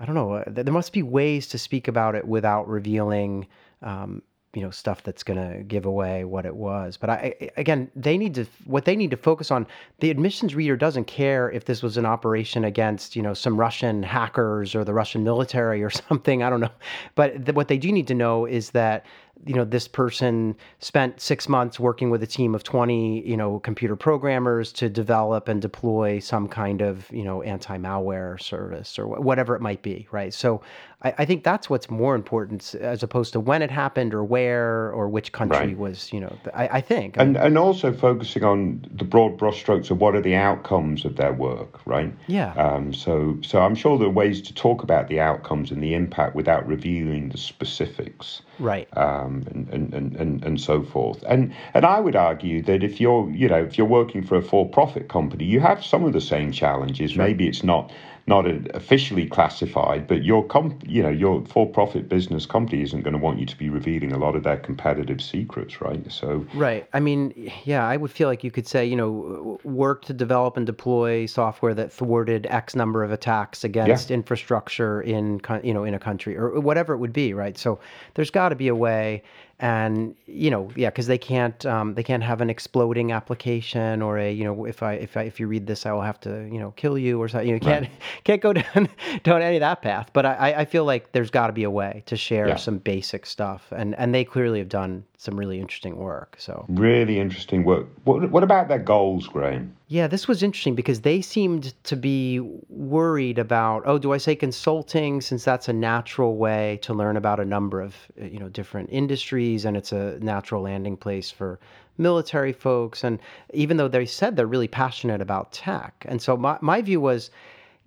I 0.00 0.06
don't 0.06 0.14
know. 0.14 0.32
Uh, 0.32 0.44
there 0.46 0.72
must 0.72 0.92
be 0.92 1.02
ways 1.02 1.46
to 1.48 1.58
speak 1.58 1.86
about 1.86 2.14
it 2.14 2.26
without 2.26 2.66
revealing, 2.66 3.46
um, 3.82 4.22
you 4.54 4.62
know, 4.62 4.70
stuff 4.70 5.02
that's 5.02 5.22
going 5.22 5.38
to 5.38 5.62
give 5.62 5.84
away 5.84 6.24
what 6.24 6.46
it 6.46 6.56
was. 6.56 6.96
But 6.96 7.10
I, 7.10 7.50
again, 7.58 7.90
they 7.94 8.16
need 8.16 8.34
to 8.36 8.46
what 8.64 8.86
they 8.86 8.96
need 8.96 9.10
to 9.10 9.18
focus 9.18 9.50
on. 9.50 9.66
The 10.00 10.10
admissions 10.10 10.54
reader 10.54 10.76
doesn't 10.76 11.04
care 11.04 11.50
if 11.50 11.66
this 11.66 11.82
was 11.82 11.98
an 11.98 12.06
operation 12.06 12.64
against, 12.64 13.14
you 13.14 13.22
know, 13.22 13.34
some 13.34 13.60
Russian 13.60 14.02
hackers 14.02 14.74
or 14.74 14.84
the 14.84 14.94
Russian 14.94 15.22
military 15.22 15.82
or 15.82 15.90
something. 16.08 16.42
I 16.42 16.48
don't 16.48 16.60
know. 16.60 16.72
But 17.14 17.54
what 17.54 17.68
they 17.68 17.78
do 17.78 17.92
need 17.92 18.08
to 18.08 18.14
know 18.14 18.46
is 18.46 18.70
that 18.70 19.04
you 19.46 19.54
know 19.54 19.64
this 19.64 19.88
person 19.88 20.54
spent 20.78 21.20
six 21.20 21.48
months 21.48 21.80
working 21.80 22.10
with 22.10 22.22
a 22.22 22.26
team 22.26 22.54
of 22.54 22.62
20 22.62 23.26
you 23.26 23.36
know 23.36 23.58
computer 23.60 23.96
programmers 23.96 24.72
to 24.72 24.88
develop 24.88 25.48
and 25.48 25.62
deploy 25.62 26.18
some 26.18 26.48
kind 26.48 26.80
of 26.82 27.10
you 27.10 27.24
know 27.24 27.42
anti-malware 27.42 28.40
service 28.40 28.98
or 28.98 29.06
whatever 29.06 29.54
it 29.54 29.60
might 29.60 29.82
be 29.82 30.06
right? 30.10 30.32
So 30.34 30.62
I, 31.02 31.14
I, 31.18 31.24
think 31.24 31.44
that's 31.44 31.70
what's 31.70 31.88
more 31.88 32.14
important 32.14 32.74
as 32.74 33.02
opposed 33.02 33.32
to 33.32 33.40
when 33.40 33.62
it 33.62 33.70
happened 33.70 34.12
or 34.12 34.22
where 34.24 34.92
or 34.92 35.08
which 35.08 35.32
country 35.32 35.68
right. 35.68 35.78
was 35.78 36.12
you 36.12 36.20
know 36.20 36.36
I, 36.54 36.68
I 36.68 36.80
think 36.80 37.16
and 37.16 37.36
and 37.36 37.56
also 37.56 37.92
focusing 37.92 38.44
on 38.44 38.84
the 38.92 39.04
broad 39.04 39.38
brushstrokes 39.38 39.90
of 39.90 40.00
what 40.00 40.14
are 40.14 40.20
the 40.20 40.34
outcomes 40.34 41.04
of 41.04 41.16
their 41.16 41.32
work 41.32 41.80
right? 41.86 42.14
Yeah. 42.26 42.52
Um, 42.54 42.92
so 42.92 43.38
so 43.42 43.60
I'm 43.60 43.74
sure 43.74 43.98
there 43.98 44.08
are 44.08 44.10
ways 44.10 44.40
to 44.42 44.54
talk 44.54 44.82
about 44.82 45.08
the 45.08 45.20
outcomes 45.20 45.70
and 45.70 45.82
the 45.82 45.94
impact 45.94 46.34
without 46.34 46.66
revealing 46.66 47.28
the 47.30 47.38
specifics. 47.38 48.42
Right. 48.58 48.88
Um, 48.96 49.29
Um, 49.30 49.44
and, 49.50 49.94
and, 49.94 50.16
and, 50.16 50.44
and 50.44 50.60
so 50.60 50.82
forth 50.82 51.22
and 51.26 51.52
and 51.74 51.84
I 51.84 52.00
would 52.00 52.16
argue 52.16 52.62
that 52.62 52.82
if 52.82 53.00
you're 53.00 53.30
you 53.30 53.48
know 53.48 53.62
if 53.62 53.78
you're 53.78 53.86
working 53.86 54.22
for 54.22 54.36
a 54.36 54.42
for-profit 54.42 55.08
company 55.08 55.44
you 55.44 55.60
have 55.60 55.84
some 55.84 56.04
of 56.04 56.12
the 56.12 56.20
same 56.20 56.52
challenges 56.52 57.12
sure. 57.12 57.24
maybe 57.24 57.46
it's 57.46 57.62
not 57.62 57.92
not 58.30 58.46
officially 58.74 59.26
classified, 59.26 60.06
but 60.06 60.22
your 60.22 60.46
comp, 60.46 60.82
you 60.86 61.02
know, 61.02 61.10
your 61.10 61.44
for-profit 61.46 62.08
business 62.08 62.46
company 62.46 62.80
isn't 62.80 63.02
going 63.02 63.12
to 63.12 63.18
want 63.18 63.40
you 63.40 63.44
to 63.44 63.58
be 63.58 63.68
revealing 63.68 64.12
a 64.12 64.18
lot 64.18 64.36
of 64.36 64.44
their 64.44 64.56
competitive 64.56 65.20
secrets, 65.20 65.80
right? 65.80 66.00
So, 66.10 66.46
right. 66.54 66.88
I 66.94 67.00
mean, 67.00 67.52
yeah, 67.64 67.84
I 67.84 67.96
would 67.96 68.12
feel 68.12 68.28
like 68.28 68.44
you 68.44 68.52
could 68.52 68.68
say, 68.68 68.86
you 68.86 68.94
know, 68.94 69.58
work 69.64 70.04
to 70.04 70.12
develop 70.12 70.56
and 70.56 70.64
deploy 70.64 71.26
software 71.26 71.74
that 71.74 71.92
thwarted 71.92 72.46
X 72.48 72.76
number 72.76 73.02
of 73.02 73.10
attacks 73.10 73.64
against 73.64 74.10
yeah. 74.10 74.14
infrastructure 74.14 75.02
in, 75.02 75.40
you 75.64 75.74
know, 75.74 75.82
in 75.82 75.94
a 75.94 75.98
country 75.98 76.36
or 76.36 76.60
whatever 76.60 76.94
it 76.94 76.98
would 76.98 77.12
be, 77.12 77.34
right? 77.34 77.58
So, 77.58 77.80
there's 78.14 78.30
got 78.30 78.50
to 78.50 78.56
be 78.56 78.68
a 78.68 78.76
way 78.76 79.24
and 79.60 80.16
you 80.26 80.50
know 80.50 80.70
yeah 80.74 80.88
because 80.88 81.06
they 81.06 81.18
can't 81.18 81.64
um, 81.66 81.94
they 81.94 82.02
can't 82.02 82.22
have 82.22 82.40
an 82.40 82.48
exploding 82.48 83.12
application 83.12 84.00
or 84.00 84.18
a 84.18 84.32
you 84.32 84.42
know 84.42 84.64
if 84.64 84.82
I 84.82 84.94
if 84.94 85.16
I 85.16 85.22
if 85.22 85.38
you 85.38 85.46
read 85.46 85.66
this 85.66 85.84
I 85.84 85.92
will 85.92 86.00
have 86.00 86.18
to 86.20 86.48
you 86.50 86.58
know 86.58 86.72
kill 86.72 86.96
you 86.96 87.20
or 87.20 87.28
something 87.28 87.48
you 87.48 87.54
know, 87.54 87.60
can't 87.60 87.82
right. 87.82 87.92
can't 88.24 88.40
go 88.40 88.52
down 88.54 88.88
down 89.22 89.42
any 89.42 89.56
of 89.56 89.60
that 89.60 89.82
path 89.82 90.10
but 90.12 90.24
I 90.24 90.54
I 90.58 90.64
feel 90.64 90.84
like 90.84 91.12
there's 91.12 91.30
got 91.30 91.48
to 91.48 91.52
be 91.52 91.64
a 91.64 91.70
way 91.70 92.02
to 92.06 92.16
share 92.16 92.48
yeah. 92.48 92.56
some 92.56 92.78
basic 92.78 93.26
stuff 93.26 93.70
and 93.70 93.94
and 93.96 94.14
they 94.14 94.24
clearly 94.24 94.58
have 94.58 94.68
done 94.68 95.04
some 95.20 95.38
really 95.38 95.60
interesting 95.60 95.96
work 95.96 96.34
so. 96.38 96.64
Really 96.70 97.20
interesting 97.20 97.62
work. 97.62 97.88
What 98.04 98.30
what 98.30 98.42
about 98.42 98.68
their 98.68 98.78
goals 98.78 99.28
Graham? 99.28 99.76
Yeah, 99.88 100.06
this 100.06 100.26
was 100.26 100.42
interesting 100.42 100.74
because 100.74 101.02
they 101.02 101.20
seemed 101.20 101.74
to 101.84 101.94
be 101.94 102.40
worried 102.70 103.38
about, 103.38 103.82
oh, 103.84 103.98
do 103.98 104.14
I 104.14 104.18
say 104.18 104.34
consulting 104.34 105.20
since 105.20 105.44
that's 105.44 105.68
a 105.68 105.74
natural 105.74 106.36
way 106.36 106.78
to 106.80 106.94
learn 106.94 107.18
about 107.18 107.38
a 107.38 107.44
number 107.44 107.82
of, 107.82 107.96
uh, 108.18 108.24
you 108.24 108.38
know, 108.38 108.48
different 108.48 108.88
industries 108.90 109.66
and 109.66 109.76
it's 109.76 109.92
a 109.92 110.18
natural 110.20 110.62
landing 110.62 110.96
place 110.96 111.30
for 111.30 111.60
military 111.98 112.54
folks. 112.54 113.04
And 113.04 113.18
even 113.52 113.76
though 113.76 113.88
they 113.88 114.06
said 114.06 114.36
they're 114.36 114.46
really 114.46 114.68
passionate 114.68 115.20
about 115.20 115.52
tech. 115.52 116.06
And 116.08 116.22
so 116.22 116.34
my 116.34 116.56
my 116.62 116.80
view 116.80 117.00
was 117.00 117.30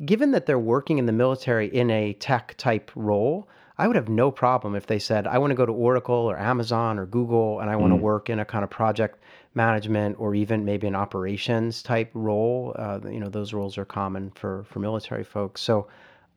given 0.05 0.31
that 0.33 0.45
they're 0.45 0.59
working 0.59 0.99
in 0.99 1.07
the 1.07 1.11
military 1.11 1.67
in 1.67 1.89
a 1.89 2.13
tech 2.13 2.53
type 2.57 2.91
role, 2.93 3.47
I 3.77 3.87
would 3.87 3.95
have 3.95 4.09
no 4.09 4.29
problem 4.29 4.75
if 4.75 4.85
they 4.85 4.99
said, 4.99 5.25
I 5.25 5.39
want 5.39 5.51
to 5.51 5.55
go 5.55 5.65
to 5.65 5.71
Oracle 5.71 6.15
or 6.15 6.37
Amazon 6.37 6.99
or 6.99 7.05
Google 7.05 7.59
and 7.59 7.69
I 7.69 7.75
want 7.75 7.91
mm. 7.93 7.97
to 7.97 8.01
work 8.01 8.29
in 8.29 8.39
a 8.39 8.45
kind 8.45 8.63
of 8.63 8.69
project 8.69 9.19
management 9.55 10.17
or 10.19 10.35
even 10.35 10.63
maybe 10.63 10.87
an 10.87 10.95
operations 10.95 11.81
type 11.81 12.11
role. 12.13 12.75
Uh, 12.77 12.99
you 13.05 13.19
know, 13.19 13.29
those 13.29 13.53
roles 13.53 13.77
are 13.77 13.85
common 13.85 14.31
for 14.31 14.63
for 14.65 14.79
military 14.79 15.23
folks. 15.23 15.61
So 15.61 15.87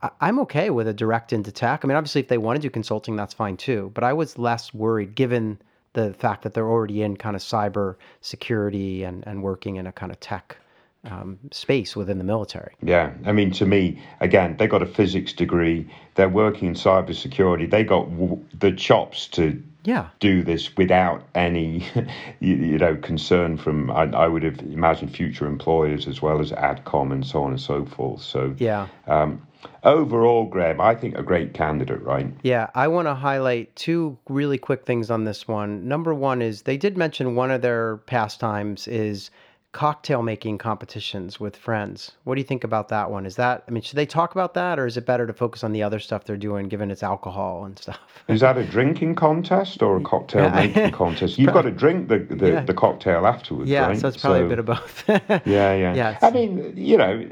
I, 0.00 0.11
I'm 0.21 0.38
okay 0.40 0.71
with 0.71 0.88
a 0.88 0.95
direct 0.95 1.33
into 1.33 1.52
tech. 1.52 1.85
I 1.85 1.88
mean, 1.88 1.97
obviously, 1.97 2.23
if 2.23 2.28
they 2.28 2.38
want 2.38 2.57
to 2.57 2.62
do 2.62 2.71
consulting, 2.71 3.16
that's 3.16 3.35
fine 3.35 3.57
too. 3.57 3.90
But 3.95 4.05
I 4.05 4.12
was 4.14 4.38
less 4.38 4.73
worried 4.73 5.14
given 5.14 5.59
the 5.93 6.14
fact 6.14 6.43
that 6.43 6.55
they're 6.55 6.69
already 6.69 7.02
in 7.02 7.16
kind 7.16 7.37
of 7.37 7.43
cyber 7.43 7.97
security 8.21 9.02
and, 9.02 9.26
and 9.26 9.43
working 9.43 9.76
in 9.76 9.87
a 9.87 9.93
kind 9.93 10.12
of 10.12 10.21
tech 10.21 10.59
um, 11.10 11.38
space 11.52 11.96
within 11.96 12.18
the 12.18 12.25
military. 12.25 12.75
Yeah, 12.82 13.12
I 13.25 13.32
mean, 13.32 13.50
to 13.52 13.66
me, 13.66 14.02
again, 14.20 14.56
they 14.58 14.66
got 14.66 14.82
a 14.82 14.86
physics 14.86 15.32
degree. 15.32 15.88
They're 16.14 16.28
working 16.28 16.68
in 16.68 16.75
cybersecurity. 16.75 17.70
They 17.70 17.84
got 17.84 18.10
w- 18.10 18.44
the 18.58 18.72
chops 18.72 19.28
to 19.28 19.62
yeah. 19.84 20.08
do 20.20 20.42
this 20.42 20.76
without 20.76 21.22
any, 21.34 21.86
you, 22.40 22.56
you, 22.56 22.78
know, 22.78 22.96
concern 22.96 23.56
from 23.56 23.90
I, 23.90 24.04
I, 24.04 24.26
would 24.26 24.42
have 24.42 24.58
imagined 24.60 25.14
future 25.14 25.46
employers 25.46 26.09
as 26.09 26.20
well 26.20 26.40
as 26.40 26.50
ADCOM 26.50 27.12
and 27.12 27.24
so 27.24 27.44
on 27.44 27.52
and 27.52 27.61
so 27.61 27.87
forth. 27.87 28.22
So 28.22 28.54
yeah. 28.59 28.88
Um, 29.07 29.46
overall, 29.85 30.46
Graham, 30.46 30.81
I 30.81 30.94
think 30.94 31.16
a 31.16 31.22
great 31.22 31.54
candidate, 31.54 32.02
right? 32.02 32.28
Yeah, 32.42 32.68
I 32.74 32.88
want 32.88 33.07
to 33.07 33.14
highlight 33.14 33.74
two 33.76 34.18
really 34.28 34.59
quick 34.59 34.85
things 34.85 35.11
on 35.11 35.24
this 35.24 35.46
one. 35.46 35.87
Number 35.87 36.12
one 36.14 36.42
is 36.42 36.62
they 36.62 36.76
did 36.76 36.96
mention 36.96 37.35
one 37.35 37.50
of 37.50 37.62
their 37.62 37.98
pastimes 37.98 38.88
is 38.88 39.31
cocktail 39.76 40.22
making 40.22 40.56
competitions 40.56 41.38
with 41.38 41.54
friends. 41.54 42.12
What 42.24 42.36
do 42.36 42.40
you 42.40 42.46
think 42.46 42.64
about 42.64 42.88
that 42.88 43.10
one? 43.10 43.26
Is 43.26 43.36
that 43.36 43.62
I 43.68 43.70
mean, 43.70 43.82
should 43.82 43.96
they 43.96 44.06
talk 44.06 44.32
about 44.32 44.54
that, 44.54 44.78
or 44.78 44.86
is 44.86 44.96
it 44.96 45.04
better 45.04 45.26
to 45.26 45.34
focus 45.34 45.62
on 45.62 45.72
the 45.72 45.82
other 45.82 46.00
stuff 46.00 46.24
they're 46.24 46.38
doing, 46.38 46.68
given 46.68 46.90
it's 46.90 47.02
alcohol 47.02 47.66
and 47.66 47.78
stuff? 47.78 47.98
Is 48.28 48.40
that 48.40 48.56
a 48.56 48.64
drinking 48.64 49.16
contest 49.16 49.82
or 49.82 49.98
a 49.98 50.00
cocktail 50.00 50.48
making 50.48 50.90
contest? 51.02 51.38
You've 51.38 51.52
got 51.52 51.62
to 51.62 51.70
drink 51.70 52.08
the 52.08 52.20
the, 52.20 52.52
yeah. 52.52 52.60
the 52.62 52.72
cocktail 52.72 53.26
afterwards, 53.26 53.70
yeah, 53.70 53.86
right? 53.86 54.00
so 54.00 54.08
it's 54.08 54.16
probably 54.16 54.40
so, 54.40 54.46
a 54.46 54.48
bit 54.48 54.58
of 54.58 54.64
both. 54.64 55.04
yeah, 55.08 55.40
yeah. 55.44 55.94
yeah 55.94 56.18
I 56.22 56.30
mean, 56.30 56.72
you 56.74 56.96
know, 56.96 57.28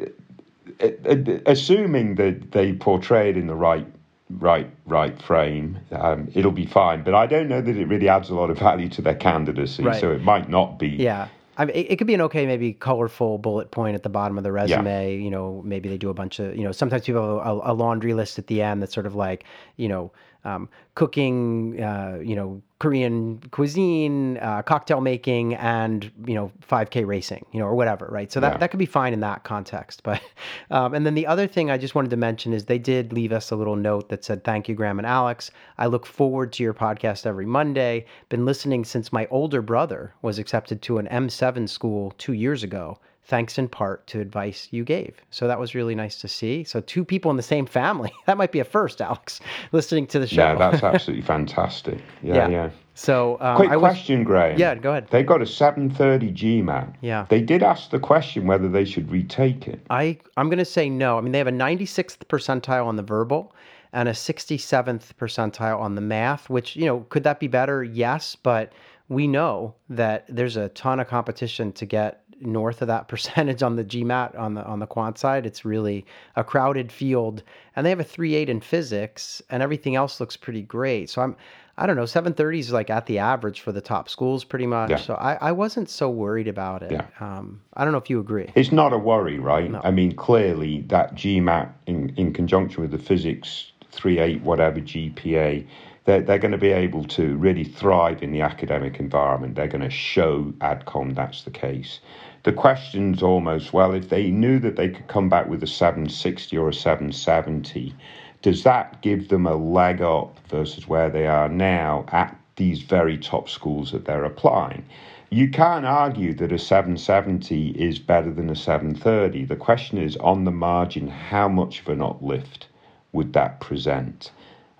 assuming 1.47 2.17
that 2.17 2.53
they 2.53 2.75
portray 2.75 3.31
it 3.31 3.39
in 3.39 3.47
the 3.47 3.55
right 3.55 3.87
right 4.29 4.69
right 4.85 5.21
frame, 5.23 5.79
um, 5.93 6.31
it'll 6.35 6.53
be 6.53 6.67
fine. 6.67 7.05
But 7.05 7.15
I 7.15 7.27
don't 7.27 7.49
know 7.49 7.63
that 7.63 7.75
it 7.75 7.89
really 7.89 8.11
adds 8.11 8.29
a 8.29 8.35
lot 8.35 8.51
of 8.51 8.59
value 8.59 8.91
to 8.91 9.01
their 9.01 9.15
candidacy, 9.15 9.83
right. 9.83 9.99
so 9.99 10.13
it 10.13 10.23
might 10.23 10.51
not 10.51 10.79
be. 10.79 10.89
Yeah. 10.89 11.29
I 11.57 11.65
mean, 11.65 11.77
it, 11.77 11.93
it, 11.93 11.97
could 11.97 12.07
be 12.07 12.15
an 12.15 12.21
okay, 12.23 12.47
maybe 12.47 12.73
colorful 12.73 13.39
bullet 13.39 13.71
point 13.71 13.95
at 13.95 14.03
the 14.03 14.09
bottom 14.09 14.37
of 14.39 14.45
the 14.45 14.53
resume. 14.53 15.17
Yeah. 15.17 15.25
You 15.25 15.31
know, 15.31 15.63
maybe 15.65 15.89
they 15.89 15.99
do 15.99 16.11
a 16.11 16.15
bunch 16.15 16.39
of, 16.39 16.57
you 16.57 16.65
know, 16.65 16.73
sometimes 16.73 17.05
people 17.05 17.39
have 17.39 17.47
a, 17.47 17.61
a 17.65 17.75
laundry 17.75 18.15
list 18.15 18.39
at 18.39 18.47
the 18.49 18.63
end 18.63 18.83
that's 18.83 18.95
sort 18.95 19.07
of 19.07 19.15
like, 19.15 19.45
you 19.77 19.89
know, 19.89 20.13
um, 20.45 20.69
cooking, 20.95 21.83
uh, 21.83 22.19
you 22.23 22.37
know, 22.37 22.63
Korean 22.79 23.41
cuisine, 23.51 24.37
uh, 24.39 24.63
cocktail 24.63 25.01
making, 25.01 25.55
and 25.55 26.11
you 26.27 26.35
know, 26.35 26.53
5K 26.69 27.07
racing, 27.07 27.47
you 27.53 27.61
know, 27.61 27.67
or 27.67 27.75
whatever, 27.75 28.09
right? 28.11 28.31
So 28.31 28.41
that, 28.41 28.53
yeah. 28.53 28.59
that 28.59 28.71
could 28.71 28.79
be 28.79 28.87
fine 28.87 29.13
in 29.13 29.21
that 29.21 29.45
context. 29.45 30.03
But 30.03 30.21
um, 30.71 30.93
and 30.95 31.07
then 31.07 31.15
the 31.15 31.27
other 31.27 31.47
thing 31.47 31.71
I 31.71 31.79
just 31.79 31.95
wanted 31.95 32.11
to 32.11 32.17
mention 32.17 32.53
is 32.53 32.67
they 32.67 32.79
did 32.79 33.13
leave 33.13 33.33
us 33.33 33.51
a 33.51 33.57
little 33.57 33.77
note 33.77 34.09
that 34.11 34.25
said, 34.25 34.45
"Thank 34.45 34.69
you, 34.69 34.75
Graham 34.75 34.99
and 34.99 35.07
Alex. 35.07 35.51
I 35.79 35.87
look 35.87 36.05
forward 36.05 36.53
to 36.55 36.63
your 36.63 36.75
podcast 36.75 37.27
every 37.27 37.47
Monday. 37.47 38.05
Been 38.29 38.45
listening 38.45 38.85
since 38.85 39.13
my 39.13 39.27
older 39.31 39.63
brother 39.63 40.15
was 40.21 40.39
accepted 40.39 40.83
to 40.83 40.99
an 40.99 41.07
M7 41.09 41.69
school 41.69 42.13
two 42.19 42.35
years 42.35 42.63
ago." 42.63 42.99
Thanks 43.25 43.59
in 43.59 43.69
part 43.69 44.07
to 44.09 44.21
advice 44.21 44.69
you 44.71 44.85
gave. 44.85 45.21
So 45.31 45.49
that 45.49 45.59
was 45.59 45.75
really 45.75 45.95
nice 45.95 46.21
to 46.21 46.29
see. 46.29 46.65
So 46.65 46.81
two 46.81 47.05
people 47.05 47.31
in 47.31 47.37
the 47.37 47.43
same 47.43 47.67
family. 47.67 48.13
That 48.27 48.39
might 48.39 48.53
be 48.53 48.61
a 48.61 48.65
first, 48.65 49.03
Alex, 49.03 49.41
listening 49.73 50.07
to 50.09 50.19
the 50.19 50.27
show. 50.27 50.43
Yeah, 50.43 50.55
that's 50.55 50.83
absolutely 50.95 51.25
fantastic. 51.27 51.99
Yeah, 52.23 52.35
yeah. 52.35 52.49
yeah. 52.49 52.71
So 52.95 53.37
um, 53.41 53.57
quick 53.57 53.71
I 53.71 53.77
question, 53.77 54.21
was, 54.21 54.27
Graham. 54.27 54.59
Yeah, 54.59 54.75
go 54.77 54.93
ahead. 54.93 55.09
They 55.11 55.23
got 55.23 55.43
a 55.43 55.47
730 55.47 56.33
GMAT. 56.33 56.95
Yeah. 57.03 57.27
They 57.29 57.43
did 57.43 57.63
ask 57.63 57.91
the 57.91 57.99
question 57.99 58.47
whether 58.47 58.69
they 58.69 58.85
should 58.85 59.11
retake 59.11 59.69
it. 59.69 59.85
I 59.91 60.19
I'm 60.37 60.49
going 60.49 60.59
to 60.59 60.65
say 60.65 60.89
no. 60.89 61.19
I 61.19 61.21
mean, 61.21 61.33
they 61.33 61.39
have 61.39 61.47
a 61.47 61.53
96th 61.53 62.19
percentile 62.29 62.87
on 62.87 62.97
the 62.97 63.03
verbal 63.03 63.55
and 63.93 64.09
a 64.09 64.13
67th 64.13 65.15
percentile 65.15 65.79
on 65.79 65.95
the 65.95 66.01
math, 66.01 66.49
which, 66.49 66.77
you 66.77 66.87
know, 66.87 67.01
could 67.11 67.25
that 67.25 67.41
be 67.41 67.47
better? 67.47 67.85
Yes, 67.85 68.37
but 68.37 68.73
we 69.09 69.27
know 69.27 69.75
that 69.89 70.25
there's 70.29 70.57
a 70.57 70.69
ton 70.71 70.99
of 70.99 71.07
competition 71.07 71.73
to 71.73 71.87
get 71.87 72.24
north 72.41 72.83
of 72.83 72.89
that 72.89 73.09
percentage 73.09 73.63
on 73.63 73.77
the 73.77 73.85
GMAT 73.85 74.39
on 74.39 74.55
the 74.55 74.65
on 74.65 74.79
the 74.79 74.87
quant 74.87 75.19
side. 75.19 75.47
It's 75.47 75.65
really 75.65 76.05
a 76.37 76.45
crowded 76.45 76.91
field, 76.93 77.43
and 77.77 77.85
they 77.85 77.91
have 77.91 78.01
a 78.01 78.05
three 78.05 78.35
eight 78.35 78.49
in 78.49 78.61
physics, 78.61 79.43
and 79.51 79.63
everything 79.63 79.97
else 79.97 80.21
looks 80.21 80.37
pretty 80.37 80.63
great. 80.63 81.11
So 81.11 81.23
I'm 81.23 81.37
I 81.77 81.87
don't 81.87 81.97
know, 81.97 82.07
730 82.07 82.59
is 82.61 82.73
like 82.73 82.89
at 82.89 83.07
the 83.07 83.19
average 83.19 83.61
for 83.61 83.73
the 83.73 83.81
top 83.81 84.09
schools 84.09 84.45
pretty 84.45 84.67
much. 84.67 84.91
Yeah. 84.91 84.97
So 84.97 85.15
I, 85.15 85.35
I 85.41 85.53
wasn't 85.53 85.91
so 85.91 86.09
worried 86.09 86.47
about 86.47 86.83
it. 86.83 86.93
Yeah. 86.93 87.07
Um, 87.19 87.61
I 87.75 87.83
don't 87.83 87.93
know 87.93 87.99
if 87.99 88.09
you 88.09 88.21
agree. 88.21 88.51
It's 88.55 88.71
not 88.71 88.93
a 88.93 88.99
worry, 88.99 89.41
right? 89.41 89.71
No. 89.71 89.81
I 89.83 89.91
mean, 89.91 90.15
clearly 90.15 90.83
that 90.83 91.17
GMAT 91.17 91.73
in, 91.87 92.11
in 92.11 92.33
conjunction 92.33 92.83
with 92.83 92.93
the 92.93 92.99
physics 92.99 93.73
3.8 93.93 94.43
whatever 94.43 94.81
GPA 94.81 95.67
they're, 96.05 96.21
they're 96.21 96.39
going 96.39 96.53
to 96.53 96.59
be 96.59 96.73
able 96.73 97.05
to 97.05 97.37
really 97.37 97.65
thrive 97.65 98.23
in 98.23 98.33
the 98.33 98.43
academic 98.43 99.01
environment. 99.01 99.55
They're 99.55 99.69
going 99.69 99.83
to 99.83 99.91
show 99.91 100.53
ADCOM 100.61 101.15
that's 101.15 101.43
the 101.43 101.51
case. 101.51 102.01
The 102.43 102.53
question's 102.53 103.23
almost 103.23 103.73
well, 103.73 103.95
if 103.95 104.11
they 104.11 104.31
knew 104.31 104.59
that 104.59 104.77
they 104.77 104.91
could 104.91 105.09
come 105.09 105.29
back 105.31 105.49
with 105.49 105.63
a 105.63 105.67
760 105.67 106.57
or 106.59 106.69
a 106.69 106.75
770, 106.75 107.95
does 108.43 108.63
that 108.65 109.01
give 109.01 109.29
them 109.29 109.47
a 109.47 109.57
leg 109.57 110.03
up 110.03 110.39
versus 110.49 110.87
where 110.87 111.09
they 111.09 111.27
are 111.27 111.49
now 111.49 112.05
at 112.09 112.39
these 112.57 112.83
very 112.83 113.17
top 113.17 113.49
schools 113.49 113.93
that 113.93 114.05
they're 114.05 114.25
applying? 114.25 114.85
You 115.31 115.49
can't 115.49 115.87
argue 115.87 116.35
that 116.35 116.53
a 116.53 116.59
770 116.59 117.71
is 117.71 117.99
better 117.99 118.31
than 118.31 118.51
a 118.51 118.55
730. 118.55 119.47
The 119.47 119.57
question 119.57 119.97
is, 119.97 120.17
on 120.19 120.45
the 120.45 120.51
margin, 120.51 121.09
how 121.09 121.49
much 121.49 121.81
of 121.81 121.89
an 121.89 122.03
uplift 122.03 122.69
would 123.13 123.33
that 123.33 123.61
present? 123.61 124.31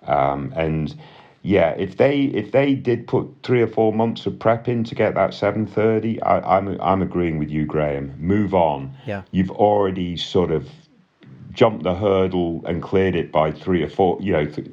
Um, 0.03 0.53
and 0.55 0.95
yeah, 1.45 1.75
if 1.77 1.97
they 1.97 2.21
if 2.21 2.51
they 2.51 2.73
did 2.73 3.07
put 3.07 3.27
three 3.43 3.61
or 3.61 3.67
four 3.67 3.93
months 3.93 4.25
of 4.25 4.39
prep 4.39 4.67
in 4.67 4.83
to 4.85 4.95
get 4.95 5.13
that 5.13 5.31
seven 5.31 5.67
thirty, 5.67 6.21
I'm 6.23 6.81
I'm 6.81 7.03
agreeing 7.03 7.37
with 7.37 7.51
you, 7.51 7.67
Graham. 7.67 8.15
Move 8.17 8.55
on. 8.55 8.97
Yeah, 9.05 9.21
you've 9.29 9.51
already 9.51 10.17
sort 10.17 10.49
of 10.49 10.67
jumped 11.51 11.83
the 11.83 11.93
hurdle 11.93 12.63
and 12.65 12.81
cleared 12.81 13.15
it 13.15 13.31
by 13.31 13.51
three 13.51 13.83
or 13.83 13.89
four. 13.89 14.17
You 14.19 14.33
know, 14.33 14.45
th- 14.45 14.71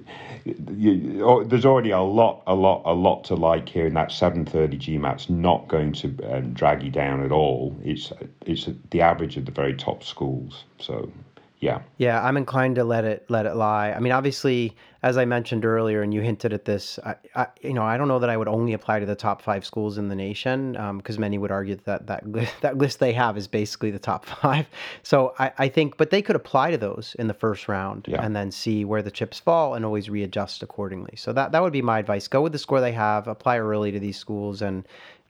you, 0.75 1.23
oh, 1.23 1.45
there's 1.45 1.67
already 1.67 1.91
a 1.91 2.01
lot, 2.01 2.43
a 2.47 2.55
lot, 2.55 2.81
a 2.87 2.95
lot 2.95 3.25
to 3.25 3.35
like 3.35 3.69
here, 3.69 3.87
and 3.87 3.97
that 3.97 4.11
730 4.11 4.79
GMAT's 4.79 5.29
not 5.29 5.69
going 5.69 5.93
to 5.93 6.09
um, 6.33 6.55
drag 6.55 6.83
you 6.83 6.91
down 6.91 7.23
at 7.23 7.33
all. 7.33 7.79
It's 7.85 8.15
it's 8.47 8.67
the 8.91 9.03
average 9.03 9.37
of 9.37 9.45
the 9.45 9.53
very 9.53 9.75
top 9.75 10.03
schools. 10.03 10.65
So 10.79 11.13
yeah. 11.63 11.83
Yeah, 11.97 12.21
I'm 12.21 12.37
inclined 12.37 12.75
to 12.75 12.85
let 12.85 13.05
it 13.05 13.25
let 13.31 13.47
it 13.47 13.55
lie. 13.55 13.93
I 13.93 14.01
mean, 14.01 14.13
obviously, 14.13 14.75
as 15.05 15.17
I 15.17 15.25
mentioned 15.25 15.65
earlier, 15.65 16.03
and 16.03 16.13
you 16.13 16.21
hinted 16.21 16.53
at 16.53 16.65
this, 16.65 16.99
I, 17.07 17.15
I 17.37 17.47
you 17.63 17.73
know, 17.73 17.85
I 17.85 17.97
don't 17.97 18.09
know 18.09 18.19
that 18.19 18.29
I 18.29 18.37
would 18.37 18.49
only 18.49 18.73
apply 18.73 18.99
to 18.99 19.07
the 19.07 19.15
top 19.15 19.41
five 19.41 19.65
schools 19.65 19.97
in 19.97 20.09
the 20.09 20.17
nation, 20.17 20.73
because 20.97 21.17
um, 21.17 21.21
many 21.21 21.39
would 21.39 21.53
argue 21.53 21.77
that 21.85 22.09
that 22.09 22.25
that 22.63 22.79
list 22.79 22.99
they 22.99 23.13
have 23.13 23.39
is 23.39 23.47
basically 23.47 23.93
the 23.93 24.01
top 24.01 24.27
five. 24.27 24.67
So 25.05 25.35
I, 25.39 25.53
I 25.59 25.69
think, 25.69 25.97
but 25.97 26.11
they 26.11 26.23
could 26.23 26.37
apply 26.37 26.71
to 26.73 26.79
those 26.79 27.15
in 27.19 27.29
the 27.29 27.35
first 27.35 27.69
round 27.69 28.07
yeah. 28.09 28.25
and 28.25 28.35
then 28.35 28.51
see 28.51 28.85
where 28.85 29.03
the 29.03 29.11
chips 29.11 29.39
fall 29.39 29.75
and 29.75 29.85
always 29.85 30.09
readjust 30.09 30.63
accordingly. 30.63 31.15
So 31.17 31.33
that 31.33 31.53
that 31.53 31.63
would 31.63 31.73
be 31.73 31.83
my 31.83 31.99
advice. 31.99 32.27
Go 32.27 32.41
with 32.41 32.53
the 32.53 32.59
score 32.59 32.81
they 32.81 32.93
have, 32.93 33.29
apply 33.29 33.59
early 33.59 33.93
to 33.93 34.01
these 34.01 34.17
schools, 34.17 34.63
and 34.63 34.87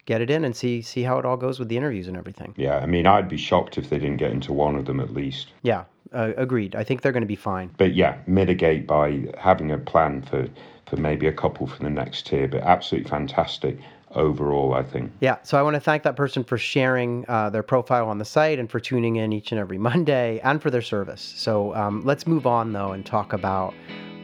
get 0.07 0.21
it 0.21 0.31
in 0.31 0.45
and 0.45 0.57
see 0.57 0.81
see 0.83 1.03
how 1.03 1.18
it 1.18 1.27
all 1.27 1.37
goes 1.37 1.59
with 1.59 1.68
the 1.68 1.77
interviews 1.77 2.09
and 2.09 2.16
everything. 2.16 2.55
Yeah, 2.57 2.79
I 2.79 2.87
mean, 2.87 3.07
I'd 3.07 3.29
be 3.29 3.37
shocked 3.37 3.77
if 3.77 3.90
they 3.90 3.99
didn't 3.99 4.16
get 4.16 4.31
into 4.31 4.53
one 4.53 4.77
of 4.77 4.87
them 4.87 5.01
at 5.01 5.12
least. 5.12 5.53
Yeah, 5.62 5.85
uh, 6.12 6.33
agreed. 6.37 6.75
I 6.75 6.85
think 6.85 7.03
they're 7.03 7.12
going 7.12 7.22
to 7.22 7.27
be 7.27 7.37
fine. 7.37 7.70
But 7.77 7.94
yeah, 7.94 8.18
mitigate 8.27 8.87
by 8.87 9.27
having 9.38 9.70
a 9.70 9.79
plan 9.79 10.22
for 10.22 10.48
for 10.87 10.96
maybe 10.96 11.27
a 11.27 11.33
couple 11.33 11.66
for 11.66 11.83
the 11.83 11.90
next 11.90 12.27
tier. 12.27 12.48
But 12.48 12.62
absolutely 12.62 13.09
fantastic 13.09 13.79
overall, 14.14 14.75
I 14.75 14.83
think. 14.83 15.11
Yeah. 15.20 15.38
So 15.42 15.59
I 15.59 15.62
want 15.62 15.75
to 15.75 15.81
thank 15.81 16.03
that 16.03 16.16
person 16.16 16.44
for 16.44 16.59
sharing 16.59 17.25
uh, 17.29 17.51
their 17.51 17.62
profile 17.62 18.09
on 18.09 18.18
the 18.18 18.25
site 18.25 18.59
and 18.59 18.70
for 18.70 18.81
tuning 18.81 19.16
in 19.16 19.33
each 19.33 19.53
and 19.53 19.59
every 19.59 19.79
Monday 19.90 20.40
and 20.40 20.61
for 20.61 20.70
their 20.70 20.83
service. 20.83 21.22
So 21.37 21.75
um, 21.75 22.03
let's 22.05 22.27
move 22.27 22.46
on 22.46 22.72
though 22.72 22.92
and 22.92 23.05
talk 23.05 23.33
about 23.33 23.75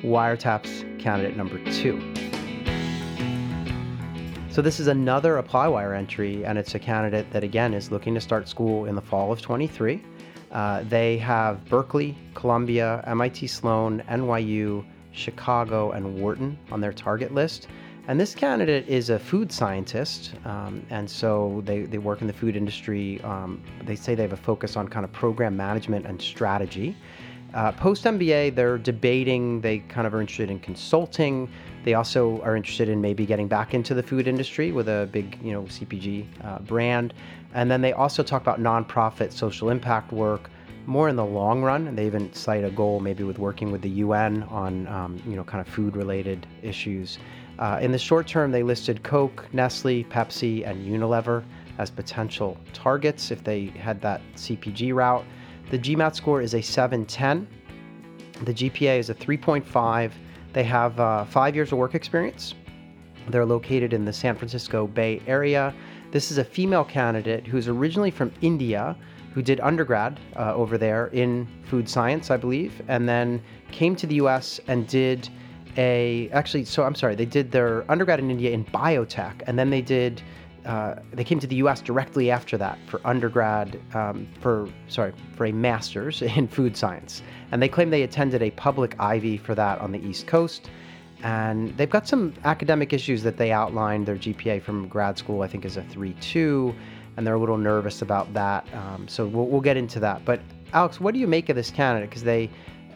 wiretaps 0.03 1.01
candidate 1.01 1.37
number 1.37 1.59
two. 1.73 2.15
So 4.51 4.63
this 4.63 4.81
is 4.81 4.89
another 4.89 5.41
ApplyWire 5.41 5.97
entry, 5.97 6.45
and 6.45 6.59
it's 6.59 6.75
a 6.75 6.81
candidate 6.81 7.31
that 7.31 7.45
again 7.45 7.75
is 7.75 7.93
looking 7.93 8.15
to 8.15 8.21
start 8.21 8.49
school 8.49 8.87
in 8.87 8.97
the 8.97 9.01
fall 9.01 9.31
of 9.31 9.41
23. 9.41 10.03
Uh, 10.53 10.83
they 10.89 11.19
have 11.19 11.65
Berkeley, 11.69 12.17
Columbia, 12.35 13.03
MIT 13.07 13.47
Sloan, 13.47 14.03
NYU, 14.09 14.85
Chicago, 15.13 15.91
and 15.93 16.21
Wharton 16.21 16.59
on 16.71 16.81
their 16.81 16.93
target 16.93 17.35
list. 17.35 17.69
And 18.09 18.19
this 18.19 18.35
candidate 18.35 18.89
is 18.89 19.11
a 19.11 19.19
food 19.19 19.53
scientist, 19.53 20.33
um, 20.47 20.83
and 20.89 21.09
so 21.11 21.63
they, 21.67 21.83
they 21.83 21.99
work 21.99 22.23
in 22.23 22.27
the 22.27 22.33
food 22.33 22.57
industry. 22.57 23.21
Um, 23.21 23.63
they 23.85 23.97
say 23.97 24.15
they 24.15 24.23
have 24.23 24.33
a 24.33 24.37
focus 24.37 24.77
on 24.77 24.89
kind 24.89 25.05
of 25.05 25.13
program 25.13 25.55
management 25.55 26.07
and 26.07 26.21
strategy. 26.21 26.97
Uh, 27.53 27.73
Post 27.73 28.05
MBA, 28.05 28.55
they're 28.55 28.79
debating, 28.79 29.61
they 29.61 29.79
kind 29.81 30.07
of 30.07 30.15
are 30.15 30.21
interested 30.21 30.51
in 30.51 30.59
consulting. 30.59 31.51
They 31.85 31.95
also 31.95 32.41
are 32.43 32.57
interested 32.57 32.89
in 32.89 33.01
maybe 33.01 33.25
getting 33.25 33.49
back 33.49 33.73
into 33.73 33.95
the 33.95 34.03
food 34.03 34.29
industry 34.29 34.73
with 34.73 34.89
a 34.89 35.09
big, 35.13 35.39
you 35.43 35.53
know, 35.53 35.63
CPG 35.63 36.27
uh, 36.45 36.59
brand. 36.61 37.15
And 37.55 37.71
then 37.71 37.81
they 37.81 37.93
also 37.93 38.23
talk 38.23 38.43
about 38.43 38.61
nonprofit 38.61 39.33
social 39.33 39.71
impact 39.71 40.13
work 40.13 40.51
more 40.87 41.09
in 41.09 41.17
the 41.17 41.25
long 41.25 41.63
run. 41.63 41.87
And 41.89 41.97
they 41.97 42.07
even 42.07 42.33
cite 42.33 42.65
a 42.65 42.71
goal 42.71 43.01
maybe 43.01 43.25
with 43.25 43.39
working 43.39 43.71
with 43.71 43.83
the 43.83 43.91
UN 43.91 44.43
on, 44.45 44.87
um, 44.89 45.23
you 45.27 45.37
know, 45.37 45.45
kind 45.45 45.61
of 45.67 45.73
food 45.73 45.97
related 45.97 46.47
issues. 46.63 47.19
Uh, 47.59 47.79
in 47.83 47.91
the 47.91 47.99
short 47.99 48.27
term, 48.27 48.53
they 48.53 48.63
listed 48.63 49.03
Coke, 49.03 49.47
Nestle, 49.53 50.05
Pepsi, 50.05 50.67
and 50.67 50.87
Unilever 50.87 51.45
as 51.79 51.91
potential 51.91 52.57
targets 52.73 53.31
if 53.31 53.43
they 53.43 53.67
had 53.67 54.01
that 54.01 54.21
CPG 54.35 54.95
route. 54.95 55.25
The 55.71 55.79
GMAT 55.79 56.15
score 56.15 56.41
is 56.41 56.55
a 56.55 56.63
710. 56.63 57.47
The 58.45 58.55
GPA 58.55 58.99
is 58.99 59.11
a 59.11 59.15
3.5. 59.15 60.13
They 60.53 60.65
have 60.65 60.99
uh, 60.99 61.25
five 61.25 61.55
years 61.55 61.73
of 61.73 61.79
work 61.79 61.95
experience. 61.95 62.55
They're 63.29 63.45
located 63.45 63.93
in 63.93 64.05
the 64.05 64.13
San 64.13 64.35
Francisco 64.35 64.87
Bay 64.87 65.21
Area. 65.27 65.75
This 66.11 66.31
is 66.31 66.39
a 66.39 66.45
female 66.45 66.85
candidate 66.85 67.47
who's 67.47 67.69
originally 67.69 68.11
from 68.11 68.33
India, 68.41 68.97
who 69.35 69.43
did 69.43 69.61
undergrad 69.61 70.19
uh, 70.37 70.55
over 70.55 70.79
there 70.79 71.09
in 71.09 71.47
food 71.65 71.89
science, 71.89 72.31
I 72.31 72.39
believe, 72.39 72.81
and 72.89 73.07
then 73.07 73.43
came 73.73 73.95
to 73.97 74.07
the 74.07 74.15
US 74.17 74.59
and 74.69 74.87
did 74.87 75.29
a 75.77 76.31
actually 76.33 76.65
so 76.65 76.83
I'm 76.83 76.95
sorry, 76.95 77.15
they 77.15 77.27
did 77.27 77.53
their 77.53 77.89
undergrad 77.91 78.21
in 78.21 78.31
India 78.31 78.51
in 78.51 78.65
biotech, 78.65 79.43
and 79.47 79.59
then 79.59 79.69
they 79.69 79.83
did 79.83 80.23
uh, 80.65 80.97
they 81.13 81.25
came 81.25 81.39
to 81.41 81.47
the 81.47 81.57
U.S. 81.57 81.81
directly 81.81 82.31
after 82.31 82.59
that 82.59 82.79
for 82.87 83.01
undergrad, 83.07 83.81
um, 83.95 84.29
for 84.41 84.69
sorry, 84.89 85.13
for 85.37 85.47
a 85.47 85.53
master's 85.53 86.21
in 86.37 86.49
food 86.49 86.77
science, 86.77 87.23
and 87.53 87.63
they 87.63 87.69
claim 87.69 87.91
they 87.91 88.03
attended 88.03 88.43
a 88.43 88.51
public 88.53 88.97
Ivy 88.99 89.37
for 89.37 89.55
that 89.55 89.79
on 89.81 89.93
the 89.93 90.01
East 90.01 90.27
Coast. 90.27 90.71
And 91.23 91.77
they've 91.77 91.91
got 91.91 92.07
some 92.07 92.33
academic 92.45 92.93
issues 92.93 93.23
that 93.25 93.37
they 93.37 93.51
outlined. 93.51 94.07
Their 94.07 94.17
GPA 94.17 94.63
from 94.63 94.89
grad 94.89 95.19
school, 95.19 95.43
I 95.43 95.49
think, 95.49 95.65
is 95.65 95.77
a 95.77 95.83
3.2, 95.83 96.75
and 97.17 97.27
they're 97.27 97.35
a 97.35 97.41
little 97.41 97.59
nervous 97.59 98.03
about 98.03 98.33
that. 98.35 98.67
Um, 98.73 99.09
so 99.09 99.27
we'll, 99.27 99.47
we'll 99.47 99.61
get 99.61 99.77
into 99.77 99.99
that. 100.01 100.25
But 100.25 100.41
Alex, 100.73 101.01
what 101.01 101.15
do 101.15 101.21
you 101.21 101.27
make 101.27 101.49
of 101.49 101.57
this 101.57 101.71
candidate? 101.71 102.09
Because 102.09 102.23
they 102.23 102.51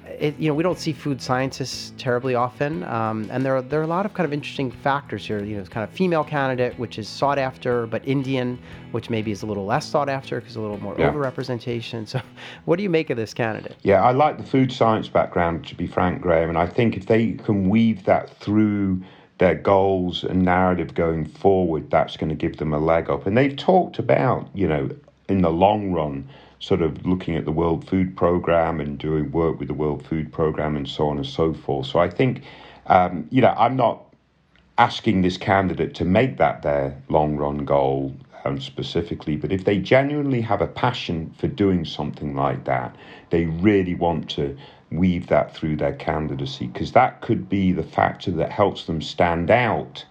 it, 0.06 0.38
you 0.38 0.48
know, 0.48 0.54
we 0.54 0.62
don't 0.62 0.78
see 0.78 0.92
food 0.92 1.20
scientists 1.20 1.92
terribly 1.96 2.34
often, 2.34 2.82
um, 2.84 3.28
and 3.30 3.44
there 3.44 3.56
are 3.56 3.62
there 3.62 3.80
are 3.80 3.84
a 3.84 3.88
lot 3.88 4.04
of 4.06 4.14
kind 4.14 4.24
of 4.24 4.32
interesting 4.32 4.70
factors 4.70 5.26
here. 5.26 5.42
You 5.42 5.56
know, 5.56 5.60
it's 5.60 5.68
kind 5.68 5.84
of 5.84 5.90
female 5.90 6.24
candidate, 6.24 6.78
which 6.78 6.98
is 6.98 7.08
sought 7.08 7.38
after, 7.38 7.86
but 7.86 8.06
Indian, 8.06 8.58
which 8.90 9.10
maybe 9.10 9.30
is 9.30 9.42
a 9.42 9.46
little 9.46 9.64
less 9.64 9.86
sought 9.86 10.08
after 10.08 10.40
because 10.40 10.56
a 10.56 10.60
little 10.60 10.80
more 10.80 10.94
yeah. 10.98 11.10
overrepresentation. 11.10 12.06
So, 12.12 12.20
what 12.66 12.76
do 12.76 12.82
you 12.82 12.90
make 12.90 13.08
of 13.10 13.16
this 13.16 13.32
candidate? 13.32 13.76
Yeah, 13.82 14.02
I 14.02 14.10
like 14.10 14.36
the 14.36 14.44
food 14.44 14.70
science 14.70 15.08
background, 15.08 15.66
to 15.68 15.74
be 15.74 15.86
frank, 15.86 16.20
Graham, 16.20 16.50
and 16.50 16.58
I 16.58 16.66
think 16.66 16.96
if 16.96 17.06
they 17.06 17.32
can 17.32 17.70
weave 17.70 18.04
that 18.04 18.36
through 18.38 19.02
their 19.38 19.54
goals 19.54 20.24
and 20.24 20.42
narrative 20.42 20.94
going 20.94 21.24
forward, 21.24 21.90
that's 21.90 22.16
going 22.16 22.28
to 22.28 22.34
give 22.34 22.58
them 22.58 22.74
a 22.74 22.78
leg 22.78 23.08
up. 23.08 23.26
And 23.26 23.36
they've 23.36 23.56
talked 23.56 23.98
about, 23.98 24.48
you 24.54 24.68
know, 24.68 24.90
in 25.28 25.40
the 25.40 25.50
long 25.50 25.92
run 25.92 26.28
sort 26.62 26.80
of 26.80 27.04
looking 27.04 27.34
at 27.34 27.44
the 27.44 27.50
World 27.50 27.88
Food 27.88 28.16
Programme 28.16 28.80
and 28.80 28.96
doing 28.96 29.32
work 29.32 29.58
with 29.58 29.66
the 29.66 29.74
World 29.74 30.06
Food 30.06 30.32
Programme 30.32 30.76
and 30.76 30.88
so 30.88 31.08
on 31.08 31.16
and 31.16 31.26
so 31.26 31.52
forth. 31.52 31.88
So 31.88 31.98
I 31.98 32.08
think, 32.08 32.44
um, 32.86 33.26
you 33.30 33.42
know, 33.42 33.52
I'm 33.58 33.74
not 33.76 34.04
asking 34.78 35.22
this 35.22 35.36
candidate 35.36 35.92
to 35.96 36.04
make 36.04 36.38
that 36.38 36.62
their 36.62 36.96
long 37.08 37.36
run 37.36 37.64
goal 37.64 38.14
um, 38.44 38.60
specifically, 38.60 39.34
but 39.34 39.50
if 39.50 39.64
they 39.64 39.78
genuinely 39.78 40.40
have 40.40 40.62
a 40.62 40.68
passion 40.68 41.34
for 41.36 41.48
doing 41.48 41.84
something 41.84 42.36
like 42.36 42.64
that, 42.64 42.94
they 43.30 43.46
really 43.46 43.96
want 43.96 44.30
to 44.30 44.56
weave 44.92 45.26
that 45.26 45.56
through 45.56 45.76
their 45.76 45.94
candidacy 45.94 46.68
because 46.68 46.92
that 46.92 47.22
could 47.22 47.48
be 47.48 47.72
the 47.72 47.82
factor 47.82 48.30
that 48.30 48.52
helps 48.52 48.84
them 48.84 49.02
stand 49.02 49.50
out 49.50 50.04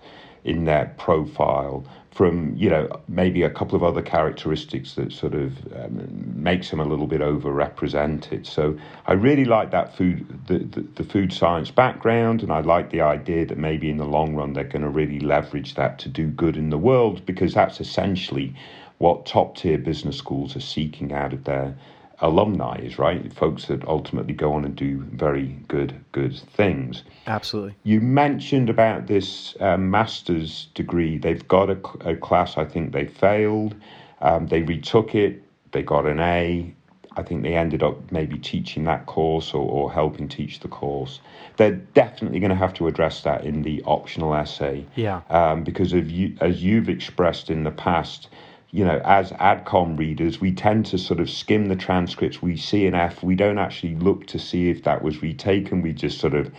in 0.44 0.66
their 0.66 0.94
profile 0.98 1.86
from 2.12 2.54
you 2.58 2.70
know 2.70 2.90
maybe 3.08 3.42
a 3.44 3.50
couple 3.50 3.76
of 3.76 3.84
other 3.84 4.02
characteristics 4.02 4.96
that 4.96 5.14
sort 5.14 5.34
of 5.34 5.54
um, 5.76 6.10
makes 6.36 6.70
him 6.70 6.80
a 6.80 6.86
little 6.86 7.08
bit 7.08 7.22
overrepresented. 7.22 8.46
So 8.46 8.78
I 9.08 9.14
really 9.14 9.46
like 9.46 9.72
that 9.72 9.96
food 9.96 10.28
the, 10.48 10.60
the, 10.60 10.82
the 10.96 11.04
food 11.04 11.32
science 11.32 11.72
background, 11.72 12.44
and 12.44 12.52
I 12.52 12.60
like 12.60 12.92
the 12.92 13.02
idea 13.02 13.46
that 13.46 13.58
maybe 13.58 13.90
in 13.90 13.98
the 13.98 14.06
long 14.06 14.36
run 14.36 14.54
they're 14.54 14.64
going 14.66 14.84
to 14.84 14.90
really 14.90 15.20
leverage 15.20 15.76
that 15.76 16.00
to 16.00 16.10
do 16.10 16.28
good 16.28 16.58
in 16.58 16.70
the 16.70 16.78
world 16.78 17.26
because 17.26 17.54
that's 17.54 17.80
essentially 17.80 18.54
what 18.98 19.26
top 19.26 19.56
tier 19.56 19.78
business 19.78 20.18
schools 20.18 20.56
are 20.56 20.62
seeking 20.62 21.14
out 21.14 21.34
of 21.34 21.46
their 21.46 21.76
alumni 22.22 22.78
is, 22.78 22.98
right? 22.98 23.34
Folks 23.34 23.66
that 23.66 23.84
ultimately 23.86 24.34
go 24.34 24.54
on 24.54 24.64
and 24.64 24.76
do 24.76 25.00
very 25.12 25.58
good, 25.68 25.94
good 26.12 26.38
things. 26.38 27.04
Absolutely. 27.28 27.76
You 27.84 28.00
mentioned 28.00 28.70
about 28.70 29.08
this 29.08 29.56
um, 29.60 29.90
master's 29.90 30.68
degree. 30.76 31.18
They've 31.18 31.46
got 31.48 31.70
a, 31.70 31.80
a, 32.06 32.16
class, 32.16 32.58
I 32.58 32.66
think 32.66 32.94
they 32.94 33.06
failed. 33.06 33.76
Um, 34.22 34.48
they 34.48 34.62
retook 34.62 35.16
it, 35.16 35.44
they 35.72 35.82
got 35.82 36.06
an 36.06 36.20
A. 36.20 36.74
I 37.18 37.24
think 37.24 37.44
they 37.44 37.56
ended 37.56 37.84
up 37.84 38.10
maybe 38.12 38.38
teaching 38.38 38.86
that 38.86 39.06
course 39.06 39.54
or, 39.54 39.70
or 39.70 39.92
helping 39.92 40.30
teach 40.30 40.62
the 40.62 40.70
course. 40.70 41.20
They're 41.58 41.72
definitely 41.72 42.40
going 42.40 42.52
to 42.52 42.56
have 42.56 42.74
to 42.76 42.88
address 42.88 43.22
that 43.24 43.44
in 43.44 43.64
the 43.64 43.84
optional 43.84 44.34
essay. 44.34 44.86
Yeah. 44.96 45.22
Um, 45.30 45.66
because 45.66 45.92
of 45.92 46.10
you, 46.10 46.38
as 46.40 46.64
you've 46.64 46.88
expressed 46.88 47.50
in 47.50 47.66
the 47.66 47.72
past, 47.72 48.30
you 48.72 48.86
know, 48.86 49.02
as 49.04 49.32
AdCom 49.34 49.98
readers, 50.00 50.40
we 50.40 50.54
tend 50.54 50.86
to 50.88 50.98
sort 50.98 51.20
of 51.20 51.30
skim 51.30 51.68
the 51.68 51.76
transcripts. 51.76 52.42
We 52.42 52.56
see 52.56 52.88
an 52.88 52.96
F. 52.96 53.22
We 53.22 53.36
don't 53.36 53.58
actually 53.58 53.96
look 53.96 54.28
to 54.28 54.40
see 54.40 54.70
if 54.70 54.84
that 54.84 55.04
was 55.04 55.22
retaken. 55.22 55.82
We 55.82 55.92
just 55.92 56.20
sort 56.20 56.34
of 56.34 56.52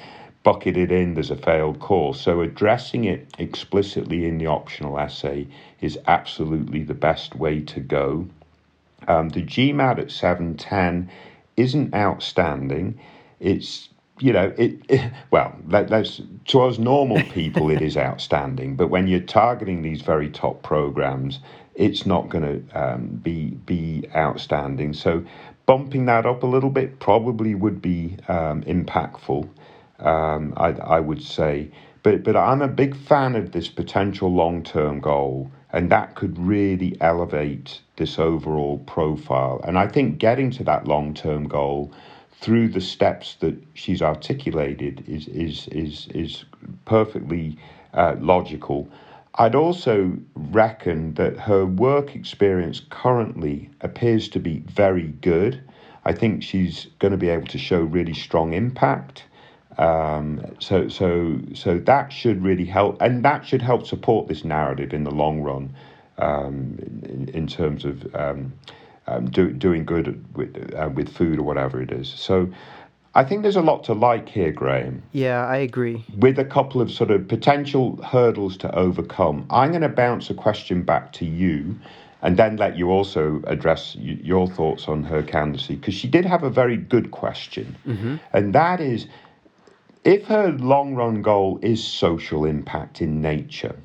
bucket 0.42 0.76
it 0.76 0.92
in. 0.92 1.14
There's 1.14 1.30
a 1.30 1.36
failed 1.36 1.80
course. 1.80 2.20
So 2.20 2.42
addressing 2.42 3.04
it 3.04 3.28
explicitly 3.38 4.26
in 4.26 4.36
the 4.36 4.46
optional 4.46 4.98
essay 4.98 5.46
is 5.80 5.98
absolutely 6.06 6.82
the 6.82 6.94
best 6.94 7.34
way 7.34 7.60
to 7.62 7.80
go. 7.80 8.28
Um, 9.08 9.30
the 9.30 9.42
GMAT 9.42 9.98
at 9.98 10.10
710 10.10 11.10
isn't 11.56 11.94
outstanding. 11.94 13.00
It's 13.40 13.88
you 14.18 14.32
know, 14.32 14.52
it, 14.56 14.80
it 14.88 15.12
well, 15.30 15.56
let, 15.68 15.88
to 16.46 16.60
us 16.60 16.78
normal 16.78 17.22
people, 17.24 17.70
it 17.70 17.82
is 17.82 17.96
outstanding. 17.96 18.76
But 18.76 18.88
when 18.88 19.06
you're 19.06 19.20
targeting 19.20 19.82
these 19.82 20.02
very 20.02 20.28
top 20.28 20.62
programs, 20.62 21.40
it's 21.74 22.06
not 22.06 22.28
going 22.28 22.44
to 22.68 22.78
um, 22.78 23.06
be 23.22 23.50
be 23.66 24.04
outstanding. 24.14 24.92
So 24.92 25.24
bumping 25.66 26.06
that 26.06 26.26
up 26.26 26.42
a 26.42 26.46
little 26.46 26.70
bit 26.70 26.98
probably 26.98 27.54
would 27.54 27.80
be 27.80 28.16
um, 28.28 28.62
impactful. 28.62 29.48
Um, 29.98 30.52
I, 30.56 30.68
I 30.72 31.00
would 31.00 31.22
say, 31.22 31.70
but 32.02 32.24
but 32.24 32.36
I'm 32.36 32.62
a 32.62 32.68
big 32.68 32.96
fan 32.96 33.36
of 33.36 33.52
this 33.52 33.68
potential 33.68 34.32
long 34.32 34.62
term 34.62 35.00
goal, 35.00 35.50
and 35.72 35.90
that 35.90 36.14
could 36.14 36.38
really 36.38 36.96
elevate 37.00 37.80
this 37.96 38.18
overall 38.18 38.78
profile. 38.78 39.60
And 39.66 39.78
I 39.78 39.86
think 39.86 40.18
getting 40.18 40.50
to 40.52 40.64
that 40.64 40.86
long 40.86 41.14
term 41.14 41.46
goal 41.48 41.92
through 42.40 42.68
the 42.68 42.80
steps 42.80 43.36
that 43.36 43.54
she's 43.74 44.02
articulated 44.02 45.04
is 45.08 45.28
is 45.28 45.68
is 45.68 46.08
is 46.08 46.44
perfectly 46.84 47.56
uh, 47.94 48.16
logical. 48.18 48.88
I'd 49.36 49.54
also 49.54 50.18
reckon 50.34 51.14
that 51.14 51.38
her 51.38 51.64
work 51.64 52.14
experience 52.14 52.82
currently 52.90 53.70
appears 53.80 54.28
to 54.30 54.38
be 54.38 54.62
very 54.66 55.08
good. 55.22 55.62
I 56.04 56.12
think 56.12 56.42
she's 56.42 56.88
going 56.98 57.12
to 57.12 57.18
be 57.18 57.30
able 57.30 57.46
to 57.46 57.58
show 57.58 57.80
really 57.80 58.12
strong 58.12 58.52
impact. 58.52 59.24
Um, 59.78 60.44
so, 60.58 60.88
so, 60.88 61.40
so 61.54 61.78
that 61.78 62.12
should 62.12 62.42
really 62.42 62.66
help, 62.66 63.00
and 63.00 63.24
that 63.24 63.46
should 63.46 63.62
help 63.62 63.86
support 63.86 64.28
this 64.28 64.44
narrative 64.44 64.92
in 64.92 65.04
the 65.04 65.10
long 65.10 65.40
run, 65.40 65.74
um, 66.18 66.78
in, 67.04 67.30
in, 67.32 67.46
terms 67.46 67.86
of 67.86 68.14
um, 68.14 68.52
um, 69.06 69.30
do, 69.30 69.50
doing 69.50 69.86
good 69.86 70.22
with 70.36 70.74
uh, 70.74 70.90
with 70.90 71.08
food 71.08 71.38
or 71.38 71.42
whatever 71.42 71.80
it 71.80 71.90
is. 71.90 72.08
So, 72.08 72.50
I 73.14 73.24
think 73.24 73.42
there's 73.42 73.56
a 73.56 73.62
lot 73.62 73.84
to 73.84 73.92
like 73.92 74.28
here, 74.28 74.52
Graham. 74.52 75.02
Yeah, 75.12 75.46
I 75.46 75.56
agree. 75.58 76.04
With 76.16 76.38
a 76.38 76.44
couple 76.44 76.80
of 76.80 76.90
sort 76.90 77.10
of 77.10 77.28
potential 77.28 78.02
hurdles 78.02 78.56
to 78.58 78.74
overcome, 78.74 79.46
I'm 79.50 79.70
going 79.70 79.82
to 79.82 79.88
bounce 79.88 80.30
a 80.30 80.34
question 80.34 80.82
back 80.82 81.12
to 81.14 81.26
you 81.26 81.78
and 82.22 82.36
then 82.36 82.56
let 82.56 82.76
you 82.78 82.90
also 82.90 83.42
address 83.46 83.96
your 83.96 84.46
thoughts 84.46 84.88
on 84.88 85.02
her 85.04 85.22
candidacy 85.22 85.74
because 85.74 85.94
she 85.94 86.08
did 86.08 86.24
have 86.24 86.42
a 86.42 86.50
very 86.50 86.76
good 86.76 87.10
question. 87.10 87.76
Mm-hmm. 87.86 88.16
And 88.32 88.54
that 88.54 88.80
is 88.80 89.06
if 90.04 90.24
her 90.26 90.52
long 90.52 90.94
run 90.94 91.20
goal 91.20 91.58
is 91.62 91.84
social 91.84 92.44
impact 92.44 93.02
in 93.02 93.20
nature, 93.20 93.76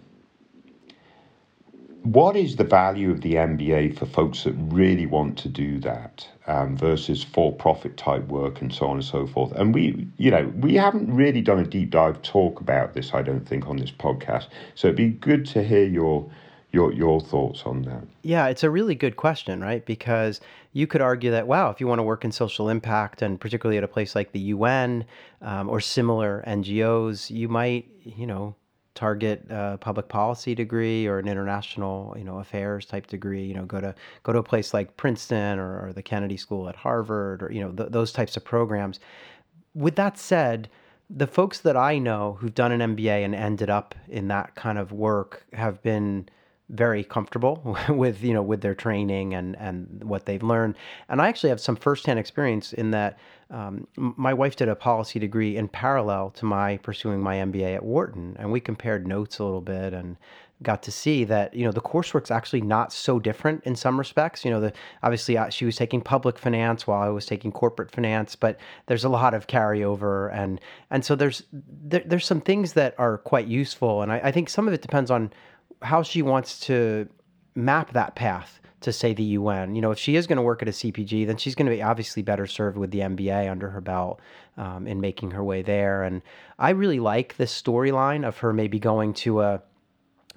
what 2.13 2.37
is 2.37 2.55
the 2.55 2.63
value 2.63 3.11
of 3.11 3.21
the 3.21 3.33
MBA 3.33 3.97
for 3.97 4.05
folks 4.05 4.43
that 4.45 4.53
really 4.53 5.05
want 5.05 5.37
to 5.39 5.49
do 5.49 5.77
that 5.79 6.25
um, 6.47 6.77
versus 6.77 7.21
for-profit 7.21 7.97
type 7.97 8.25
work 8.27 8.61
and 8.61 8.73
so 8.73 8.87
on 8.87 8.97
and 8.97 9.05
so 9.05 9.27
forth? 9.27 9.51
And 9.53 9.73
we, 9.73 10.07
you 10.17 10.31
know, 10.31 10.51
we 10.59 10.75
haven't 10.75 11.13
really 11.13 11.41
done 11.41 11.59
a 11.59 11.65
deep 11.65 11.89
dive 11.89 12.21
talk 12.21 12.61
about 12.61 12.93
this, 12.93 13.13
I 13.13 13.21
don't 13.21 13.45
think, 13.45 13.67
on 13.67 13.75
this 13.75 13.91
podcast. 13.91 14.47
So 14.75 14.87
it'd 14.87 14.95
be 14.95 15.09
good 15.09 15.45
to 15.47 15.63
hear 15.63 15.83
your 15.83 16.29
your 16.71 16.93
your 16.93 17.19
thoughts 17.19 17.63
on 17.65 17.81
that. 17.83 18.03
Yeah, 18.21 18.47
it's 18.47 18.63
a 18.63 18.69
really 18.69 18.95
good 18.95 19.17
question, 19.17 19.61
right? 19.61 19.85
Because 19.85 20.39
you 20.71 20.87
could 20.87 21.01
argue 21.01 21.31
that 21.31 21.47
wow, 21.47 21.71
if 21.71 21.81
you 21.81 21.87
want 21.87 21.99
to 21.99 22.03
work 22.03 22.23
in 22.23 22.31
social 22.31 22.69
impact, 22.69 23.21
and 23.21 23.39
particularly 23.39 23.77
at 23.77 23.83
a 23.83 23.87
place 23.87 24.15
like 24.15 24.31
the 24.31 24.39
UN 24.39 25.03
um, 25.41 25.69
or 25.69 25.81
similar 25.81 26.43
NGOs, 26.47 27.29
you 27.29 27.49
might, 27.49 27.85
you 28.03 28.27
know 28.27 28.55
target 28.97 29.45
a 29.51 29.77
public 29.77 30.07
policy 30.07 30.55
degree 30.55 31.05
or 31.05 31.19
an 31.19 31.27
international 31.27 32.15
you 32.17 32.23
know 32.23 32.39
affairs 32.39 32.83
type 32.83 33.05
degree 33.05 33.43
you 33.43 33.53
know 33.53 33.63
go 33.63 33.79
to 33.79 33.93
go 34.23 34.33
to 34.33 34.39
a 34.39 34.43
place 34.43 34.73
like 34.73 34.97
princeton 34.97 35.59
or, 35.59 35.85
or 35.85 35.93
the 35.93 36.01
kennedy 36.01 36.35
school 36.35 36.67
at 36.67 36.75
harvard 36.75 37.43
or 37.43 37.51
you 37.51 37.61
know 37.61 37.71
th- 37.71 37.91
those 37.91 38.11
types 38.11 38.35
of 38.35 38.43
programs. 38.43 38.99
With 39.75 39.95
that 39.97 40.17
said 40.17 40.67
the 41.09 41.27
folks 41.27 41.59
that 41.59 41.77
i 41.77 41.99
know 41.99 42.37
who've 42.39 42.55
done 42.55 42.71
an 42.71 42.95
mba 42.95 43.23
and 43.23 43.35
ended 43.35 43.69
up 43.69 43.93
in 44.09 44.27
that 44.29 44.55
kind 44.55 44.79
of 44.79 44.91
work 44.91 45.45
have 45.53 45.81
been 45.83 46.27
very 46.69 47.03
comfortable 47.03 47.77
with 47.89 48.23
you 48.23 48.33
know 48.33 48.41
with 48.41 48.61
their 48.61 48.75
training 48.75 49.33
and 49.33 49.55
and 49.57 50.03
what 50.03 50.25
they've 50.25 50.43
learned. 50.43 50.75
And 51.09 51.21
i 51.21 51.27
actually 51.27 51.49
have 51.49 51.61
some 51.61 51.75
firsthand 51.75 52.19
experience 52.19 52.73
in 52.73 52.91
that 52.91 53.17
um, 53.49 53.87
my 53.95 54.33
wife 54.33 54.57
did 54.57 54.67
a 54.67 54.75
policy 54.75 55.19
degree 55.19 55.55
in 55.55 55.69
parallel 55.69 56.31
to 56.31 56.45
my 56.45 56.77
pursuing 56.77 57.21
my 57.21 57.37
mba 57.37 57.75
at 57.75 57.83
wharton 57.83 58.35
and 58.37 58.51
we 58.51 58.59
compared 58.59 59.07
notes 59.07 59.39
a 59.39 59.45
little 59.45 59.61
bit 59.61 59.93
and 59.93 60.17
got 60.63 60.81
to 60.83 60.91
see 60.91 61.23
that 61.23 61.53
you 61.53 61.63
know 61.63 61.71
the 61.71 61.81
coursework's 61.81 62.31
actually 62.31 62.61
not 62.61 62.91
so 62.91 63.19
different 63.19 63.63
in 63.63 63.75
some 63.75 63.97
respects. 63.97 64.43
You 64.43 64.51
know 64.51 64.59
the 64.59 64.73
obviously 65.03 65.37
uh, 65.37 65.49
she 65.49 65.65
was 65.65 65.75
taking 65.75 66.01
public 66.01 66.39
finance 66.39 66.87
while 66.87 67.01
i 67.01 67.09
was 67.09 67.25
taking 67.25 67.51
corporate 67.51 67.91
finance 67.91 68.35
but 68.35 68.57
there's 68.87 69.03
a 69.03 69.09
lot 69.09 69.33
of 69.33 69.47
carryover 69.47 70.33
and 70.33 70.59
and 70.89 71.05
so 71.05 71.15
there's 71.15 71.43
there, 71.53 72.03
there's 72.05 72.25
some 72.25 72.41
things 72.41 72.73
that 72.73 72.95
are 72.97 73.19
quite 73.19 73.47
useful 73.47 74.01
and 74.01 74.11
I, 74.11 74.19
I 74.25 74.31
think 74.31 74.49
some 74.49 74.67
of 74.67 74.73
it 74.73 74.81
depends 74.81 75.11
on 75.11 75.31
how 75.81 76.03
she 76.03 76.21
wants 76.21 76.59
to 76.61 77.07
map 77.55 77.93
that 77.93 78.15
path 78.15 78.59
to 78.81 78.93
say 78.93 79.13
the 79.13 79.23
UN. 79.23 79.75
You 79.75 79.81
know, 79.81 79.91
if 79.91 79.97
she 79.97 80.15
is 80.15 80.27
going 80.27 80.37
to 80.37 80.43
work 80.43 80.61
at 80.61 80.67
a 80.67 80.71
CPG, 80.71 81.25
then 81.25 81.37
she's 81.37 81.55
going 81.55 81.65
to 81.65 81.75
be 81.75 81.81
obviously 81.81 82.21
better 82.21 82.45
served 82.45 82.77
with 82.77 82.91
the 82.91 82.99
MBA 82.99 83.49
under 83.49 83.69
her 83.69 83.81
belt 83.81 84.21
um, 84.55 84.85
in 84.87 85.01
making 85.01 85.31
her 85.31 85.43
way 85.43 85.61
there. 85.63 86.03
And 86.03 86.21
I 86.59 86.71
really 86.71 86.99
like 86.99 87.37
this 87.37 87.59
storyline 87.59 88.27
of 88.27 88.37
her 88.39 88.53
maybe 88.53 88.79
going 88.79 89.13
to 89.15 89.41
a 89.41 89.61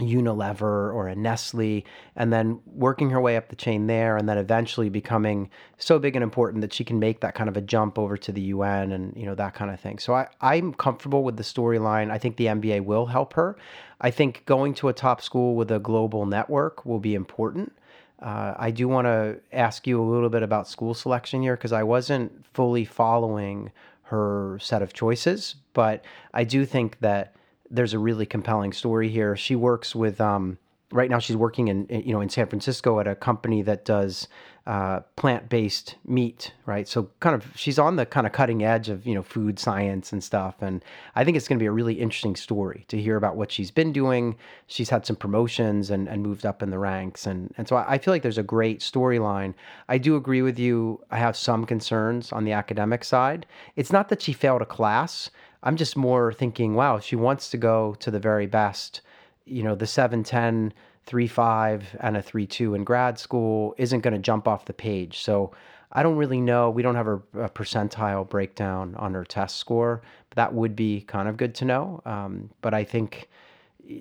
Unilever 0.00 0.62
or 0.62 1.08
a 1.08 1.14
Nestle, 1.14 1.84
and 2.16 2.32
then 2.32 2.60
working 2.66 3.10
her 3.10 3.20
way 3.20 3.36
up 3.36 3.48
the 3.48 3.56
chain 3.56 3.86
there, 3.86 4.16
and 4.16 4.28
then 4.28 4.38
eventually 4.38 4.88
becoming 4.88 5.50
so 5.78 5.98
big 5.98 6.16
and 6.16 6.22
important 6.22 6.60
that 6.62 6.72
she 6.72 6.84
can 6.84 6.98
make 6.98 7.20
that 7.20 7.34
kind 7.34 7.48
of 7.48 7.56
a 7.56 7.60
jump 7.60 7.98
over 7.98 8.16
to 8.16 8.32
the 8.32 8.40
UN 8.40 8.92
and 8.92 9.16
you 9.16 9.26
know 9.26 9.34
that 9.34 9.54
kind 9.54 9.70
of 9.70 9.80
thing. 9.80 9.98
So 9.98 10.14
I, 10.14 10.28
I'm 10.40 10.74
comfortable 10.74 11.22
with 11.22 11.36
the 11.36 11.42
storyline. 11.42 12.10
I 12.10 12.18
think 12.18 12.36
the 12.36 12.46
MBA 12.46 12.84
will 12.84 13.06
help 13.06 13.34
her. 13.34 13.56
I 14.00 14.10
think 14.10 14.44
going 14.46 14.74
to 14.74 14.88
a 14.88 14.92
top 14.92 15.20
school 15.20 15.54
with 15.54 15.70
a 15.70 15.78
global 15.78 16.26
network 16.26 16.84
will 16.86 17.00
be 17.00 17.14
important. 17.14 17.72
Uh, 18.20 18.54
I 18.58 18.70
do 18.70 18.86
want 18.86 19.06
to 19.06 19.40
ask 19.52 19.86
you 19.86 20.02
a 20.02 20.04
little 20.04 20.28
bit 20.28 20.42
about 20.42 20.68
school 20.68 20.92
selection 20.92 21.40
here 21.42 21.56
because 21.56 21.72
I 21.72 21.82
wasn't 21.82 22.44
fully 22.52 22.84
following 22.84 23.72
her 24.04 24.58
set 24.60 24.82
of 24.82 24.92
choices, 24.92 25.54
but 25.72 26.04
I 26.34 26.44
do 26.44 26.66
think 26.66 26.98
that 27.00 27.34
there's 27.70 27.94
a 27.94 27.98
really 27.98 28.26
compelling 28.26 28.72
story 28.72 29.08
here. 29.08 29.36
She 29.36 29.54
works 29.54 29.94
with 29.94 30.20
um, 30.20 30.58
right 30.92 31.08
now. 31.08 31.18
She's 31.18 31.36
working 31.36 31.68
in 31.68 31.86
you 31.88 32.12
know 32.12 32.20
in 32.20 32.28
San 32.28 32.46
Francisco 32.46 33.00
at 33.00 33.06
a 33.06 33.14
company 33.14 33.62
that 33.62 33.84
does 33.84 34.28
uh, 34.66 35.00
plant-based 35.16 35.96
meat, 36.04 36.52
right? 36.66 36.86
So 36.86 37.10
kind 37.20 37.34
of 37.34 37.46
she's 37.56 37.78
on 37.78 37.96
the 37.96 38.06
kind 38.06 38.26
of 38.26 38.32
cutting 38.32 38.62
edge 38.62 38.88
of 38.88 39.06
you 39.06 39.14
know 39.14 39.22
food 39.22 39.58
science 39.58 40.12
and 40.12 40.22
stuff. 40.22 40.56
And 40.60 40.84
I 41.14 41.24
think 41.24 41.36
it's 41.36 41.48
going 41.48 41.58
to 41.58 41.62
be 41.62 41.66
a 41.66 41.72
really 41.72 41.94
interesting 41.94 42.36
story 42.36 42.84
to 42.88 43.00
hear 43.00 43.16
about 43.16 43.36
what 43.36 43.52
she's 43.52 43.70
been 43.70 43.92
doing. 43.92 44.36
She's 44.66 44.90
had 44.90 45.06
some 45.06 45.16
promotions 45.16 45.90
and, 45.90 46.08
and 46.08 46.22
moved 46.22 46.44
up 46.44 46.62
in 46.62 46.70
the 46.70 46.78
ranks, 46.78 47.26
and 47.26 47.52
and 47.56 47.68
so 47.68 47.76
I, 47.76 47.94
I 47.94 47.98
feel 47.98 48.12
like 48.12 48.22
there's 48.22 48.38
a 48.38 48.42
great 48.42 48.80
storyline. 48.80 49.54
I 49.88 49.98
do 49.98 50.16
agree 50.16 50.42
with 50.42 50.58
you. 50.58 51.00
I 51.10 51.18
have 51.18 51.36
some 51.36 51.64
concerns 51.66 52.32
on 52.32 52.44
the 52.44 52.52
academic 52.52 53.04
side. 53.04 53.46
It's 53.76 53.92
not 53.92 54.08
that 54.08 54.22
she 54.22 54.32
failed 54.32 54.62
a 54.62 54.66
class 54.66 55.30
I'm 55.62 55.76
just 55.76 55.96
more 55.96 56.32
thinking, 56.32 56.74
wow, 56.74 56.98
she 56.98 57.16
wants 57.16 57.50
to 57.50 57.56
go 57.56 57.94
to 58.00 58.10
the 58.10 58.18
very 58.18 58.46
best, 58.46 59.02
you 59.44 59.62
know, 59.62 59.74
the 59.74 59.86
710, 59.86 60.72
35 61.04 61.96
and 62.00 62.16
a 62.16 62.22
32 62.22 62.74
in 62.74 62.84
grad 62.84 63.18
school 63.18 63.74
isn't 63.78 64.00
going 64.00 64.14
to 64.14 64.20
jump 64.20 64.46
off 64.46 64.64
the 64.64 64.72
page. 64.72 65.20
So 65.20 65.52
I 65.92 66.02
don't 66.02 66.16
really 66.16 66.40
know. 66.40 66.70
We 66.70 66.82
don't 66.82 66.94
have 66.94 67.08
a, 67.08 67.16
a, 67.34 67.48
percentile 67.50 68.28
breakdown 68.28 68.94
on 68.96 69.12
her 69.14 69.24
test 69.24 69.56
score, 69.56 70.02
but 70.28 70.36
that 70.36 70.54
would 70.54 70.76
be 70.76 71.00
kind 71.02 71.28
of 71.28 71.36
good 71.36 71.54
to 71.56 71.64
know. 71.64 72.00
Um, 72.04 72.50
but 72.60 72.74
I 72.74 72.84
think, 72.84 73.28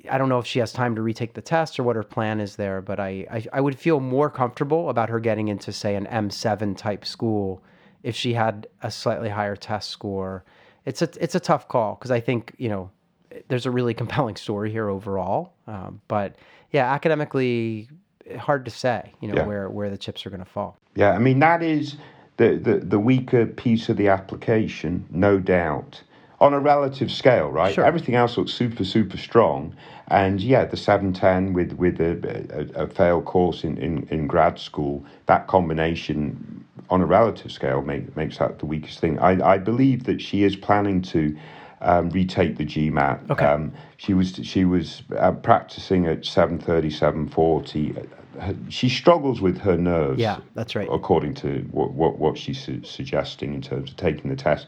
I 0.10 0.20
don't 0.20 0.30
know 0.30 0.38
if 0.38 0.46
she 0.46 0.60
has 0.60 0.72
time 0.72 0.94
to 0.96 1.02
retake 1.02 1.34
the 1.34 1.42
test 1.42 1.80
or 1.80 1.84
what 1.84 1.96
her 1.96 2.04
plan 2.04 2.40
is 2.40 2.58
there, 2.58 2.80
but 2.82 3.00
I, 3.00 3.26
I, 3.32 3.46
I 3.54 3.62
would 3.62 3.78
feel 3.78 4.00
more 4.00 4.30
comfortable 4.30 4.90
about 4.90 5.10
her 5.10 5.20
getting 5.20 5.48
into, 5.48 5.74
say, 5.74 5.96
an 5.96 6.06
M7 6.06 6.78
type 6.78 7.06
school 7.06 7.64
if 8.04 8.16
she 8.16 8.34
had 8.34 8.68
a 8.84 8.92
slightly 8.92 9.30
higher 9.30 9.56
test 9.56 9.90
score 9.90 10.44
it's 10.90 11.04
a 11.04 11.10
it's 11.22 11.36
a 11.36 11.40
tough 11.40 11.68
call 11.68 11.96
because 11.96 12.10
I 12.10 12.20
think 12.20 12.56
you 12.58 12.68
know 12.68 12.90
there's 13.48 13.68
a 13.68 13.72
really 13.72 13.94
compelling 14.04 14.36
story 14.36 14.72
here 14.72 14.90
overall, 14.90 15.54
um, 15.68 16.02
but 16.08 16.36
yeah, 16.72 16.92
academically 16.92 17.88
hard 18.38 18.66
to 18.66 18.72
say 18.72 19.14
you 19.22 19.28
know 19.28 19.36
yeah. 19.36 19.46
where 19.46 19.70
where 19.70 19.90
the 19.90 19.98
chips 19.98 20.26
are 20.26 20.32
going 20.32 20.44
to 20.44 20.50
fall. 20.50 20.78
Yeah, 20.96 21.12
I 21.12 21.20
mean 21.20 21.40
that 21.40 21.62
is 21.62 21.96
the, 22.38 22.58
the 22.58 22.80
the 22.80 23.00
weaker 23.00 23.46
piece 23.46 23.88
of 23.90 23.98
the 23.98 24.10
application, 24.10 25.06
no 25.12 25.40
doubt. 25.40 26.02
On 26.42 26.54
a 26.54 26.60
relative 26.60 27.12
scale, 27.12 27.50
right? 27.50 27.74
Sure. 27.74 27.84
Everything 27.84 28.16
else 28.16 28.38
looks 28.38 28.54
super, 28.54 28.86
super 28.86 29.18
strong, 29.18 29.76
and 30.08 30.40
yeah, 30.40 30.64
the 30.64 30.78
seven 30.78 31.12
ten 31.12 31.52
with 31.52 31.74
with 31.74 32.00
a, 32.00 32.70
a, 32.78 32.84
a 32.84 32.88
failed 32.88 33.26
course 33.26 33.66
in, 33.66 33.78
in, 33.78 34.08
in 34.10 34.26
grad 34.26 34.58
school, 34.58 35.04
that 35.26 35.48
combination 35.48 36.64
on 36.90 37.02
a 37.02 37.06
relative 37.06 37.52
scale 37.52 37.82
make, 37.82 38.16
makes 38.16 38.38
that 38.38 38.60
the 38.60 38.66
weakest 38.66 39.00
thing. 39.00 39.20
I, 39.20 39.54
I 39.54 39.58
believe 39.58 40.06
that 40.06 40.22
she 40.22 40.44
is 40.44 40.56
planning 40.56 41.02
to 41.04 41.38
um, 41.82 42.10
retake 42.10 42.58
the 42.58 42.66
GMAT. 42.66 43.30
Okay. 43.30 43.46
Um, 43.46 43.74
she 43.98 44.14
was 44.14 44.40
she 44.44 44.66
was 44.66 45.04
uh, 45.18 45.32
practicing 45.32 46.06
at 46.08 46.26
730, 46.26 46.90
740. 46.90 47.96
She 48.70 48.90
struggles 48.90 49.42
with 49.42 49.60
her 49.60 49.78
nerves. 49.78 50.20
Yeah, 50.20 50.40
that's 50.56 50.76
right. 50.76 50.88
According 50.92 51.36
to 51.36 51.68
what 51.72 51.92
what, 51.92 52.20
what 52.20 52.38
she's 52.38 52.62
su- 52.62 52.84
suggesting 52.84 53.54
in 53.54 53.62
terms 53.62 53.92
of 53.92 53.98
taking 53.98 54.30
the 54.30 54.36
test. 54.36 54.68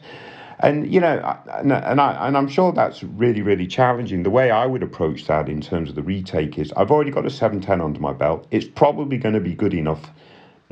And 0.58 0.92
you 0.92 1.00
know, 1.00 1.18
and, 1.54 1.72
and 1.72 2.00
I 2.00 2.26
and 2.26 2.36
I'm 2.36 2.48
sure 2.48 2.72
that's 2.72 3.02
really 3.02 3.42
really 3.42 3.66
challenging. 3.66 4.22
The 4.22 4.30
way 4.30 4.50
I 4.50 4.66
would 4.66 4.82
approach 4.82 5.26
that 5.26 5.48
in 5.48 5.60
terms 5.60 5.90
of 5.90 5.96
the 5.96 6.02
retake 6.02 6.58
is, 6.58 6.72
I've 6.76 6.90
already 6.90 7.10
got 7.10 7.26
a 7.26 7.30
seven 7.30 7.60
ten 7.60 7.80
under 7.80 8.00
my 8.00 8.12
belt. 8.12 8.46
It's 8.50 8.66
probably 8.66 9.16
going 9.16 9.34
to 9.34 9.40
be 9.40 9.54
good 9.54 9.74
enough 9.74 10.10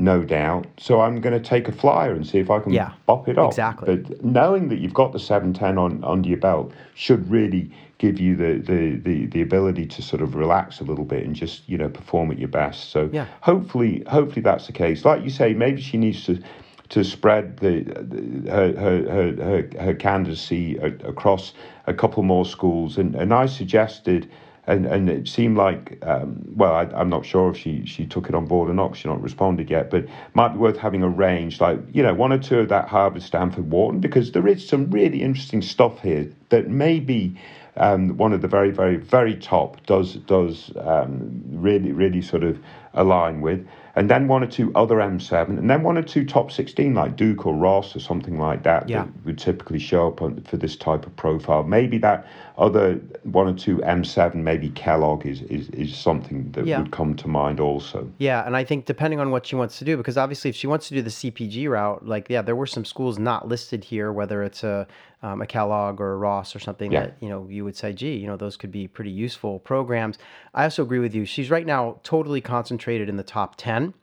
no 0.01 0.25
doubt. 0.25 0.67
So 0.79 1.01
I'm 1.01 1.21
going 1.21 1.41
to 1.41 1.49
take 1.49 1.69
a 1.69 1.73
flyer 1.73 2.13
and 2.13 2.27
see 2.27 2.39
if 2.39 2.51
I 2.51 2.59
can 2.59 2.73
yeah, 2.73 2.93
bop 3.07 3.29
it 3.29 3.39
off. 3.39 3.53
Exactly. 3.53 3.97
But 3.97 4.25
knowing 4.25 4.69
that 4.69 4.79
you've 4.79 4.95
got 4.95 5.13
the 5.13 5.19
710 5.19 5.79
on 5.79 6.03
under 6.05 6.29
your 6.29 6.39
belt 6.39 6.73
should 6.95 7.31
really 7.31 7.71
give 7.99 8.19
you 8.19 8.35
the, 8.35 8.55
the, 8.55 8.97
the, 8.97 9.27
the 9.27 9.43
ability 9.43 9.85
to 9.87 10.03
sort 10.03 10.23
of 10.23 10.35
relax 10.35 10.81
a 10.81 10.85
little 10.85 11.05
bit 11.05 11.25
and 11.25 11.37
just 11.37 11.69
you 11.69 11.77
know 11.77 11.89
perform 11.89 12.31
at 12.31 12.39
your 12.39 12.49
best. 12.49 12.91
So 12.91 13.11
yeah. 13.13 13.27
hopefully 13.43 14.03
hopefully 14.07 14.43
that's 14.43 14.67
the 14.67 14.73
case. 14.73 15.05
Like 15.05 15.23
you 15.23 15.31
say, 15.31 15.53
maybe 15.53 15.83
she 15.83 15.99
needs 15.99 16.25
to 16.25 16.43
to 16.91 17.05
spread 17.05 17.59
the, 17.59 17.83
the 17.83 18.51
her, 18.51 18.73
her, 18.75 19.03
her, 19.09 19.45
her, 19.45 19.85
her 19.85 19.95
candidacy 19.95 20.77
across 20.77 21.53
a 21.87 21.95
couple 21.95 22.23
more 22.25 22.45
schools. 22.45 22.99
And, 22.99 23.15
and 23.15 23.33
I 23.33 23.47
suggested 23.47 24.29
and 24.71 24.87
and 24.87 25.11
it 25.11 25.27
seemed 25.27 25.57
like 25.57 25.99
um, 26.03 26.43
well 26.57 26.75
I, 26.75 27.01
am 27.01 27.09
not 27.09 27.27
sure 27.27 27.51
if 27.51 27.57
she 27.57 27.85
she 27.85 28.07
took 28.07 28.29
it 28.29 28.35
on 28.35 28.47
board 28.47 28.71
or 28.71 28.75
not 28.75 28.97
she's 28.97 29.07
not 29.07 29.21
responded 29.21 29.69
yet 29.69 29.91
but 29.91 30.07
might 30.35 30.51
be 30.51 30.59
worth 30.59 30.77
having 30.77 31.03
a 31.03 31.09
range 31.09 31.61
like 31.61 31.81
you 31.93 32.03
know 32.03 32.15
one 32.15 32.33
or 32.33 32.39
two 32.39 32.61
of 32.61 32.69
that 32.69 32.89
Harvard 32.89 33.23
Stanford 33.23 33.71
Wharton 33.71 34.01
because 34.01 34.33
there 34.33 34.47
is 34.47 34.67
some 34.67 34.91
really 34.91 35.23
interesting 35.23 35.61
stuff 35.61 36.01
here 36.01 36.31
that 36.51 36.69
maybe 36.69 37.37
um, 37.77 38.17
one 38.17 38.33
of 38.33 38.43
the 38.43 38.49
very 38.49 38.71
very 38.71 38.97
very 38.97 39.35
top 39.35 39.85
does 39.87 40.15
does 40.15 40.71
um, 40.77 41.43
really 41.49 41.93
really 41.93 42.23
sort 42.23 42.45
of 42.45 42.59
align 42.95 43.41
with 43.41 43.67
and 43.97 44.09
then 44.09 44.29
one 44.29 44.43
or 44.43 44.47
two 44.47 44.73
other 44.75 44.97
M7, 44.97 45.59
and 45.59 45.69
then 45.69 45.83
one 45.83 45.99
or 45.99 46.03
two 46.03 46.25
top 46.25 46.53
16 46.53 46.95
like 46.95 47.17
Duke 47.17 47.45
or 47.47 47.55
Ross 47.55 47.95
or 47.97 48.01
something 48.01 48.39
like 48.39 48.63
that 48.63 48.89
yeah. 48.89 49.05
that 49.05 49.27
would 49.27 49.39
typically 49.39 49.79
show 49.79 50.09
up 50.09 50.23
on, 50.23 50.41
for 50.43 50.57
this 50.57 50.77
type 50.77 51.07
of 51.07 51.15
profile. 51.17 51.65
Maybe 51.65 51.99
that 51.99 52.27
other 52.61 52.97
one 53.23 53.49
or 53.49 53.55
two 53.55 53.79
M7, 53.79 54.35
maybe 54.35 54.69
Kellogg 54.71 55.25
is, 55.25 55.41
is, 55.43 55.71
is 55.71 55.97
something 55.97 56.53
that 56.53 56.67
yeah. 56.67 56.79
would 56.79 56.93
come 56.93 57.17
to 57.17 57.27
mind 57.27 57.59
also. 57.59 58.13
Yeah, 58.19 58.47
and 58.47 58.55
I 58.55 58.65
think 58.65 58.85
depending 58.85 59.19
on 59.19 59.31
what 59.31 59.47
she 59.47 59.57
wants 59.57 59.79
to 59.79 59.85
do, 59.85 59.97
because 59.97 60.19
obviously 60.19 60.51
if 60.51 60.57
she 60.57 60.67
wants 60.67 60.89
to 60.89 60.95
do 60.95 61.01
the 61.01 61.11
CPG 61.11 61.71
route, 61.71 62.07
like, 62.07 62.29
yeah, 62.29 62.43
there 62.43 62.55
were 62.55 62.67
some 62.67 62.85
schools 62.85 63.19
not 63.19 63.49
listed 63.49 63.83
here, 63.83 64.13
whether 64.13 64.43
it's 64.43 64.63
a, 64.63 64.87
um, 65.23 65.41
a 65.41 65.47
Kellogg 65.47 66.03
or 66.03 66.13
a 66.13 66.17
Ross 66.19 66.55
or 66.55 66.59
something 66.59 66.93
yeah. 66.93 67.07
that, 67.07 67.17
you 67.21 67.31
know, 67.31 67.49
you 67.49 67.65
would 67.65 67.77
say, 67.77 67.95
gee, 67.95 68.17
you 68.17 68.27
know, 68.27 68.37
those 68.37 68.59
could 68.59 68.71
be 68.71 68.87
pretty 68.87 69.11
useful 69.11 69.59
programs. 69.61 70.19
I 70.53 70.65
also 70.65 70.83
agree 70.83 70.99
with 70.99 71.15
you. 71.15 71.25
She's 71.25 71.51
right 71.51 71.67
now 71.67 71.99
totally 72.03 72.43
concentrated 72.43 73.09
in 73.09 73.17
the 73.17 73.23
top 73.23 73.57
10 73.57 73.95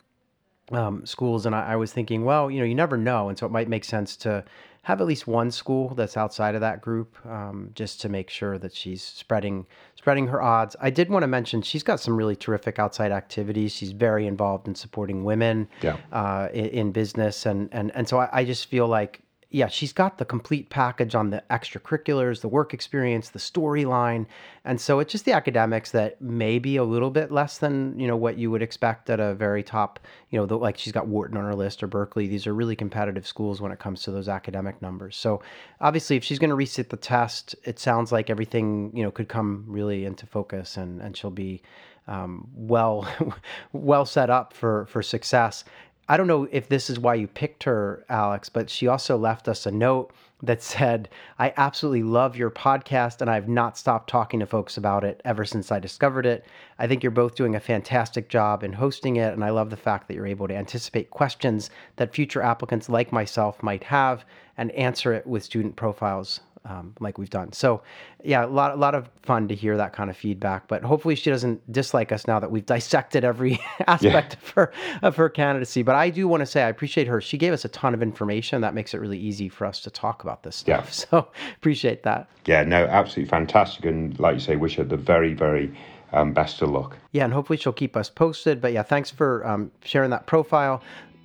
um, 0.71 1.05
schools. 1.05 1.45
And 1.45 1.55
I, 1.55 1.73
I, 1.73 1.75
was 1.75 1.93
thinking, 1.93 2.25
well, 2.25 2.49
you 2.51 2.59
know, 2.59 2.65
you 2.65 2.75
never 2.75 2.97
know. 2.97 3.29
And 3.29 3.37
so 3.37 3.45
it 3.45 3.51
might 3.51 3.69
make 3.69 3.85
sense 3.85 4.17
to 4.17 4.43
have 4.88 5.02
at 5.02 5.06
least 5.06 5.28
one 5.28 5.52
school 5.52 5.93
that's 5.95 6.15
outside 6.15 6.56
of 6.56 6.62
that 6.62 6.80
group 6.80 7.17
um, 7.26 7.71
just 7.76 8.00
to 8.00 8.08
make 8.08 8.30
sure 8.30 8.58
that 8.58 8.73
she's 8.73 9.04
spreading 9.04 9.65
spreading 9.95 10.28
her 10.28 10.41
odds. 10.41 10.78
I 10.80 10.91
did 10.91 11.10
want 11.10 11.23
to 11.23 11.28
mention 11.28 11.62
she's 11.62 11.84
got 11.84 12.00
some 12.00 12.15
really 12.15 12.38
terrific 12.38 12.80
outside 12.80 13.12
activities. 13.12 13.73
She's 13.73 13.91
very 13.91 14.26
involved 14.26 14.65
in 14.65 14.76
supporting 14.76 15.26
women 15.26 15.67
yeah. 15.82 15.97
uh, 16.13 16.47
in, 16.54 16.67
in, 16.67 16.91
business. 16.93 17.45
And, 17.45 17.67
and, 17.73 17.93
and 17.95 18.08
so 18.08 18.19
I, 18.19 18.30
I 18.32 18.45
just 18.45 18.69
feel 18.69 18.88
like 18.88 19.19
yeah, 19.49 19.67
she's 19.67 19.93
got 19.93 20.17
the 20.17 20.25
complete 20.25 20.69
package 20.69 21.15
on 21.15 21.29
the 21.29 21.41
extracurriculars, 21.49 22.41
the 22.41 22.49
work 22.49 22.73
experience, 22.73 23.29
the 23.29 23.39
storyline. 23.39 24.25
And 24.65 24.79
so 24.79 24.99
it's 24.99 25.12
just 25.12 25.23
the 25.23 25.31
academics 25.31 25.91
that 25.91 26.21
may 26.21 26.60
be 26.60 26.75
a 26.75 26.83
little 26.83 27.10
bit 27.10 27.31
less 27.31 27.57
than, 27.57 27.97
you 27.97 28.07
know, 28.07 28.17
what 28.17 28.38
you 28.38 28.51
would 28.51 28.62
expect 28.62 29.10
at 29.10 29.21
a 29.21 29.33
very 29.36 29.63
top, 29.63 30.01
you 30.31 30.38
know, 30.38 30.45
the, 30.45 30.57
like 30.57 30.77
she's 30.77 30.91
got 30.91 31.07
Wharton 31.07 31.38
on 31.38 31.45
her 31.45 31.55
list 31.55 31.81
or 31.81 31.88
Berkeley. 31.88 32.27
These 32.27 32.45
are 32.45 32.53
really 32.53 32.75
competitive 32.75 33.25
schools 33.25 33.62
when 33.62 33.71
it 33.71 33.79
comes 33.79 34.01
to 34.03 34.12
those 34.12 34.27
academic 34.27 34.81
numbers. 34.81 35.15
So 35.15 35.41
obviously 35.79 36.17
if 36.17 36.25
she's 36.25 36.39
going 36.39 36.49
to 36.49 36.55
resit 36.57 36.89
the 36.89 36.97
test, 36.97 37.55
it 37.63 37.79
sounds 37.79 38.12
like 38.12 38.29
everything, 38.29 38.91
you 38.93 39.03
know, 39.03 39.12
could 39.12 39.29
come 39.29 39.63
really 39.65 40.03
into 40.03 40.25
focus 40.25 40.75
and, 40.75 41.01
and 41.01 41.15
she'll 41.15 41.31
be 41.31 41.62
um, 42.07 42.47
well, 42.53 43.07
well 43.73 44.05
set 44.05 44.29
up 44.29 44.53
for, 44.53 44.86
for 44.88 45.01
success. 45.01 45.63
I 46.09 46.15
don't 46.15 46.27
know 46.27 46.47
if 46.51 46.69
this 46.69 46.89
is 46.89 46.99
why 46.99 47.15
you 47.15 47.27
picked 47.27 47.63
her, 47.63 48.05
Alex, 48.07 48.47
but 48.47 48.69
she 48.69 48.87
also 48.87 49.17
left 49.17 49.49
us 49.49 49.65
a 49.65 49.71
note 49.71 50.13
that 50.41 50.61
said, 50.61 51.09
I 51.37 51.53
absolutely 51.57 52.03
love 52.03 52.37
your 52.37 52.49
podcast 52.49 53.21
and 53.21 53.29
I've 53.29 53.49
not 53.49 53.77
stopped 53.77 54.09
talking 54.09 54.39
to 54.39 54.45
folks 54.45 54.77
about 54.77 55.03
it 55.03 55.19
ever 55.25 55.43
since 55.43 55.71
I 55.71 55.79
discovered 55.79 56.25
it. 56.25 56.45
I 56.79 56.87
think 56.87 57.03
you're 57.03 57.11
both 57.11 57.35
doing 57.35 57.55
a 57.55 57.59
fantastic 57.59 58.29
job 58.29 58.63
in 58.63 58.73
hosting 58.73 59.17
it, 59.17 59.33
and 59.33 59.43
I 59.43 59.49
love 59.49 59.69
the 59.69 59.75
fact 59.75 60.07
that 60.07 60.13
you're 60.13 60.27
able 60.27 60.47
to 60.47 60.55
anticipate 60.55 61.09
questions 61.09 61.69
that 61.97 62.13
future 62.13 62.41
applicants 62.41 62.87
like 62.87 63.11
myself 63.11 63.61
might 63.61 63.83
have 63.83 64.23
and 64.57 64.71
answer 64.71 65.11
it 65.11 65.27
with 65.27 65.43
student 65.43 65.75
profiles 65.75 66.39
um, 66.67 66.93
like 66.99 67.17
we've 67.17 67.30
done. 67.30 67.53
So, 67.53 67.82
yeah, 68.23 68.45
a 68.45 68.47
lot, 68.47 68.71
a 68.71 68.75
lot 68.75 68.93
of 68.93 69.10
fun 69.23 69.47
to 69.47 69.56
hear 69.56 69.77
that 69.77 69.93
kind 69.93 70.10
of 70.10 70.17
feedback. 70.17 70.67
But 70.67 70.84
hopefully, 70.84 71.15
she 71.15 71.30
doesn't 71.30 71.71
dislike 71.71 72.12
us 72.12 72.27
now 72.27 72.39
that 72.39 72.51
we've 72.51 72.65
dissected 72.75 73.23
every 73.23 73.60
aspect 73.88 74.34
yeah. 74.34 74.39
of 74.39 74.49
her 74.49 74.73
of 75.01 75.15
her 75.15 75.30
candidacy. 75.30 75.84
But 75.84 75.95
I 75.95 76.10
do 76.10 76.27
want 76.27 76.41
to 76.41 76.45
say 76.45 76.63
I 76.63 76.69
appreciate 76.69 77.08
her. 77.08 77.21
She 77.21 77.38
gave 77.38 77.53
us 77.53 77.65
a 77.65 77.69
ton 77.69 77.93
of 77.93 78.01
information 78.01 78.62
that 78.62 78.73
makes 78.73 78.93
it 78.93 78.99
really 78.99 79.19
easy 79.19 79.49
for 79.49 79.65
us 79.65 79.80
to 79.82 79.89
talk 79.89 80.23
about 80.23 80.43
this 80.43 80.56
stuff. 80.56 80.67
Yeah. 80.67 80.93
So 81.08 81.27
appreciate 81.56 82.03
that. 82.03 82.27
Yeah, 82.45 82.63
no, 82.63 82.86
absolutely 82.86 83.30
fantastic. 83.30 83.86
And 83.86 84.19
like 84.19 84.34
you 84.36 84.39
say, 84.39 84.56
wish 84.56 84.75
her 84.75 84.84
the 84.84 84.97
very, 84.97 85.34
very 85.34 85.71
um, 86.12 86.34
best 86.34 86.62
of 86.62 86.69
luck. 86.69 86.97
Yeah, 87.12 87.25
and 87.25 87.34
hopefully 87.34 87.58
she'll 87.58 87.73
keep 87.73 87.95
us 87.95 88.10
posted. 88.10 88.60
But 88.60 88.73
yeah, 88.73 88.84
thanks 88.84 89.10
for 89.10 89.45
um, 89.45 89.71
sharing 89.84 90.10
that 90.10 90.25
profile. 90.25 90.82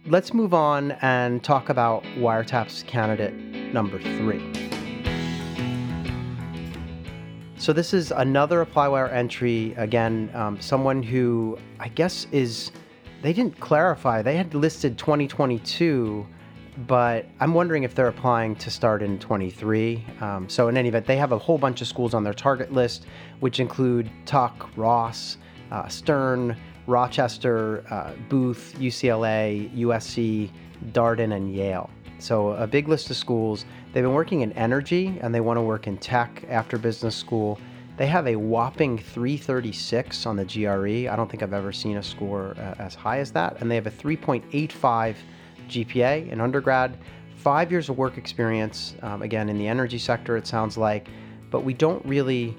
Let's 0.07 0.35
move 0.35 0.52
on 0.52 0.92
and 1.02 1.42
talk 1.42 1.68
about 1.68 2.02
Wiretaps 2.16 2.87
candidate 2.87 3.35
number 3.72 3.98
three. 3.98 4.81
So 7.62 7.72
this 7.72 7.94
is 7.94 8.11
another 8.11 8.66
ApplyWire 8.66 9.12
entry. 9.12 9.72
Again, 9.77 10.33
um, 10.35 10.61
someone 10.61 11.01
who 11.01 11.57
I 11.79 11.90
guess 11.90 12.27
is, 12.33 12.72
they 13.22 13.33
didn't 13.33 13.61
clarify. 13.61 14.20
They 14.20 14.37
had 14.37 14.53
listed 14.53 14.98
2022, 14.98 16.27
but 16.88 17.27
I'm 17.38 17.55
wondering 17.55 17.85
if 17.85 17.94
they're 17.94 18.09
applying 18.09 18.57
to 18.57 18.68
start 18.68 19.01
in 19.01 19.16
23. 19.20 20.05
Um, 20.20 20.48
so 20.48 20.66
in 20.66 20.77
any 20.77 20.88
event, 20.88 21.07
they 21.07 21.16
have 21.16 21.31
a 21.31 21.38
whole 21.38 21.57
bunch 21.57 21.81
of 21.81 21.87
schools 21.87 22.14
on 22.14 22.25
their 22.25 22.35
target 22.35 22.72
list, 22.72 23.07
which 23.38 23.61
include 23.61 24.11
Tuck, 24.27 24.68
Ross, 24.77 25.37
uh, 25.70 25.87
Stern, 25.87 26.57
Rochester, 26.88 27.85
uh, 27.90 28.14
Booth, 28.29 28.75
UCLA, 28.81 29.70
USC, 29.77 30.51
Darden, 30.90 31.37
and 31.37 31.55
Yale. 31.55 31.88
So 32.18 32.51
a 32.55 32.66
big 32.66 32.88
list 32.88 33.11
of 33.11 33.16
schools. 33.16 33.66
They've 33.92 34.02
been 34.02 34.14
working 34.14 34.40
in 34.40 34.52
energy 34.52 35.18
and 35.20 35.35
they 35.35 35.40
want 35.40 35.59
to 35.59 35.62
work 35.62 35.87
in 35.87 35.98
tech 35.98 36.44
after 36.48 36.78
business 36.78 37.14
school. 37.14 37.59
They 37.98 38.07
have 38.07 38.26
a 38.26 38.37
whopping 38.37 38.98
336 38.98 40.24
on 40.24 40.37
the 40.37 40.46
GRE. 40.46 41.11
I 41.11 41.14
don't 41.14 41.31
think 41.31 41.42
I've 41.42 41.52
ever 41.52 41.72
seen 41.72 41.98
a 41.98 42.02
score 42.02 42.55
uh, 42.57 42.74
as 42.78 42.94
high 42.94 43.18
as 43.18 43.33
that. 43.33 43.61
And 43.61 43.70
they 43.70 43.74
have 43.74 43.87
a 43.87 43.90
3.85 43.90 45.16
GPA 45.68 46.31
in 46.31 46.40
undergrad, 46.40 46.96
five 47.37 47.70
years 47.70 47.90
of 47.90 47.98
work 47.98 48.16
experience, 48.16 48.94
um, 49.02 49.20
again, 49.20 49.50
in 49.50 49.59
the 49.59 49.68
energy 49.68 49.98
sector, 49.98 50.38
it 50.38 50.46
sounds 50.46 50.78
like. 50.78 51.09
But 51.50 51.62
we 51.62 51.74
don't 51.74 52.05
really 52.07 52.57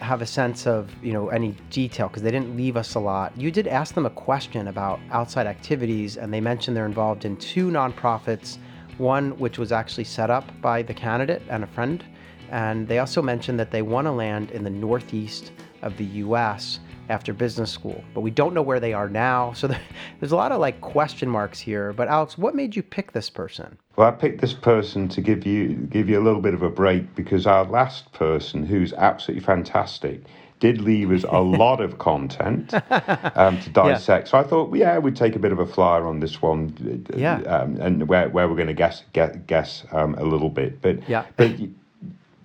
have 0.00 0.20
a 0.20 0.26
sense 0.26 0.66
of 0.66 0.92
you 1.02 1.14
know 1.14 1.28
any 1.28 1.56
detail 1.70 2.08
because 2.08 2.22
they 2.22 2.30
didn't 2.30 2.54
leave 2.54 2.76
us 2.76 2.96
a 2.96 3.00
lot. 3.00 3.34
You 3.34 3.50
did 3.50 3.66
ask 3.66 3.94
them 3.94 4.04
a 4.04 4.10
question 4.10 4.68
about 4.68 5.00
outside 5.10 5.46
activities, 5.46 6.18
and 6.18 6.32
they 6.32 6.40
mentioned 6.40 6.76
they're 6.76 6.84
involved 6.84 7.24
in 7.24 7.36
two 7.38 7.70
nonprofits 7.70 8.58
one 8.98 9.38
which 9.38 9.58
was 9.58 9.72
actually 9.72 10.04
set 10.04 10.30
up 10.30 10.44
by 10.60 10.82
the 10.82 10.94
candidate 10.94 11.42
and 11.48 11.64
a 11.64 11.66
friend. 11.66 12.04
And 12.50 12.86
they 12.86 12.98
also 12.98 13.20
mentioned 13.22 13.58
that 13.58 13.70
they 13.70 13.82
want 13.82 14.06
to 14.06 14.12
land 14.12 14.50
in 14.50 14.64
the 14.64 14.70
northeast 14.70 15.52
of 15.82 15.96
the 15.96 16.04
US 16.04 16.80
after 17.08 17.32
business 17.32 17.70
school, 17.70 18.02
but 18.14 18.20
we 18.20 18.30
don't 18.30 18.52
know 18.52 18.62
where 18.62 18.80
they 18.80 18.92
are 18.92 19.08
now. 19.08 19.52
So 19.56 19.68
there's 20.20 20.32
a 20.32 20.36
lot 20.36 20.52
of 20.52 20.60
like 20.60 20.80
question 20.80 21.28
marks 21.28 21.58
here. 21.58 21.92
But 21.92 22.08
Alex, 22.08 22.36
what 22.36 22.54
made 22.54 22.76
you 22.76 22.82
pick 22.82 23.12
this 23.12 23.30
person? 23.30 23.78
Well, 23.96 24.08
I 24.08 24.10
picked 24.10 24.40
this 24.40 24.52
person 24.52 25.08
to 25.08 25.20
give 25.20 25.46
you 25.46 25.74
give 25.90 26.08
you 26.08 26.20
a 26.20 26.24
little 26.24 26.40
bit 26.40 26.54
of 26.54 26.62
a 26.62 26.70
break 26.70 27.14
because 27.14 27.46
our 27.46 27.64
last 27.64 28.12
person, 28.12 28.66
who's 28.66 28.92
absolutely 28.92 29.44
fantastic, 29.44 30.22
did 30.60 30.80
leave 30.80 31.10
us 31.10 31.24
a 31.28 31.40
lot 31.40 31.80
of 31.80 31.98
content 31.98 32.72
um, 33.36 33.60
to 33.60 33.70
dissect. 33.70 34.26
Yeah. 34.26 34.30
So 34.30 34.38
I 34.38 34.42
thought, 34.42 34.74
yeah, 34.74 34.98
we'd 34.98 35.16
take 35.16 35.36
a 35.36 35.38
bit 35.38 35.52
of 35.52 35.58
a 35.58 35.66
flyer 35.66 36.06
on 36.06 36.20
this 36.20 36.40
one, 36.40 37.06
yeah. 37.14 37.40
um, 37.42 37.76
and 37.76 38.08
where, 38.08 38.28
where 38.28 38.48
we're 38.48 38.56
going 38.56 38.68
to 38.68 38.74
guess 38.74 39.02
guess, 39.12 39.36
guess 39.46 39.84
um, 39.92 40.14
a 40.14 40.24
little 40.24 40.50
bit. 40.50 40.80
But 40.80 41.08
yeah. 41.08 41.26
but 41.36 41.58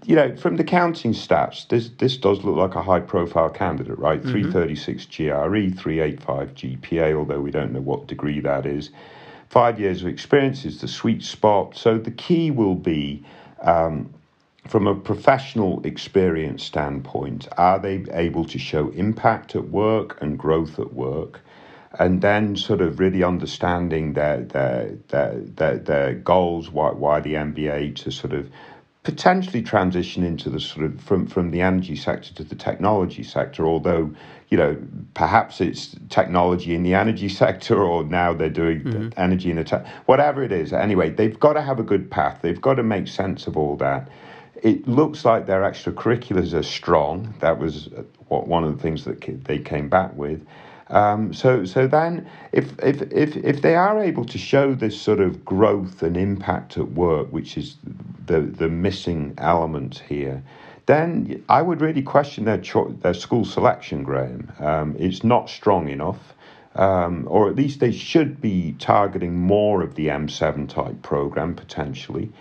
you 0.04 0.16
know, 0.16 0.36
from 0.36 0.58
the 0.58 0.64
counting 0.64 1.14
stats, 1.14 1.68
this 1.68 1.90
this 2.00 2.18
does 2.18 2.44
look 2.44 2.56
like 2.56 2.76
a 2.76 2.82
high 2.82 3.00
profile 3.00 3.50
candidate, 3.50 3.98
right? 3.98 4.20
Mm-hmm. 4.20 4.52
336 4.52 5.06
GRE, 5.06 5.80
385 5.80 6.54
GPA, 6.56 7.14
although 7.16 7.40
we 7.40 7.52
don't 7.52 7.72
know 7.72 7.82
what 7.82 8.08
degree 8.08 8.40
that 8.40 8.66
is. 8.66 8.90
Five 9.50 9.80
years 9.80 10.02
of 10.02 10.08
experience 10.08 10.66
is 10.66 10.80
the 10.80 10.88
sweet 10.88 11.24
spot. 11.24 11.76
So 11.76 11.98
the 11.98 12.12
key 12.12 12.52
will 12.52 12.76
be 12.76 13.24
um, 13.62 14.14
from 14.68 14.88
a 14.88 14.96
professional 14.96 15.82
experience 15.86 16.64
standpoint, 16.64 17.48
are 17.58 17.80
they 17.80 18.06
able 18.12 18.46
to 18.46 18.60
show 18.60 18.90
impact 18.90 19.56
at 19.56 19.70
work 19.70 20.18
and 20.22 20.38
growth 20.38 20.80
at 20.80 20.94
work? 20.94 21.42
And 22.00 22.22
then 22.22 22.56
sort 22.56 22.80
of 22.80 23.00
really 23.00 23.24
understanding 23.24 24.14
their 24.14 24.44
their 24.44 24.98
their 25.10 25.42
their, 25.42 25.78
their 25.78 26.14
goals, 26.14 26.70
why 26.70 26.92
why 26.92 27.20
the 27.20 27.34
MBA 27.34 27.96
to 27.98 28.12
sort 28.12 28.34
of 28.34 28.50
potentially 29.04 29.64
transition 29.64 30.24
into 30.24 30.50
the 30.50 30.60
sort 30.60 30.86
of 30.86 31.02
from 31.02 31.26
from 31.26 31.50
the 31.52 31.62
energy 31.62 31.96
sector 31.96 32.34
to 32.36 32.44
the 32.44 32.56
technology 32.56 33.24
sector 33.24 33.66
although 33.66 34.14
you 34.50 34.58
know 34.58 34.78
perhaps 35.16 35.60
it's 35.60 35.96
technology 36.10 36.76
in 36.76 36.84
the 36.84 36.94
energy 36.94 37.28
sector 37.44 37.82
or 37.82 38.04
now 38.04 38.32
they're 38.32 38.50
doing 38.50 38.82
mm-hmm. 38.82 39.10
energy 39.18 39.50
in 39.50 39.56
the 39.56 39.64
tech 39.64 39.88
whatever 40.06 40.44
it 40.44 40.52
is 40.52 40.72
anyway 40.72 41.10
they've 41.10 41.40
got 41.40 41.54
to 41.54 41.62
have 41.62 41.80
a 41.80 41.84
good 41.84 42.12
path 42.12 42.40
they've 42.44 42.62
got 42.62 42.76
to 42.76 42.84
make 42.84 43.08
sense 43.08 43.48
of 43.48 43.58
all 43.58 43.76
that 43.76 44.08
it 44.62 44.88
looks 44.88 45.26
like 45.26 45.46
their 45.46 45.62
extracurriculars 45.62 46.54
are 46.54 46.64
strong 46.64 47.34
that 47.40 47.58
was 47.58 47.90
what 48.28 48.48
one 48.48 48.64
of 48.64 48.76
the 48.76 48.82
things 48.82 49.06
that 49.06 49.22
they 49.46 49.58
came 49.58 49.90
back 49.90 50.16
with 50.16 50.46
um, 50.92 51.34
so, 51.34 51.64
so 51.64 51.88
then, 51.88 52.30
if, 52.52 52.74
if, 52.84 53.02
if, 53.14 53.38
if 53.38 53.62
they 53.62 53.76
are 53.76 54.04
able 54.04 54.26
to 54.26 54.38
show 54.38 54.76
this 54.76 55.02
sort 55.02 55.22
of 55.22 55.46
growth 55.46 56.04
and 56.04 56.18
impact 56.18 56.78
at 56.78 56.92
work, 56.92 57.30
which 57.32 57.58
is 57.58 57.78
the, 58.26 58.42
the 58.42 58.68
missing 58.68 59.34
element 59.38 60.04
here, 60.10 60.44
then 60.88 61.44
I 61.48 61.62
would 61.62 61.80
really 61.80 62.02
question 62.02 62.44
their, 62.44 62.58
cho- 62.58 62.94
their 63.02 63.14
school 63.14 63.46
selection, 63.46 64.04
Graham. 64.04 64.52
Um, 64.60 64.96
it's 65.00 65.24
not 65.24 65.50
strong 65.50 65.88
enough. 65.88 66.36
Um, 66.74 67.28
or 67.30 67.50
at 67.50 67.56
least 67.56 67.82
they 67.82 67.92
should 67.92 68.40
be 68.40 68.76
targeting 68.80 69.36
more 69.36 69.82
of 69.82 69.96
the 69.96 70.08
M7 70.08 70.70
type 70.70 71.02
program 71.02 71.54
potentially. 71.54 72.32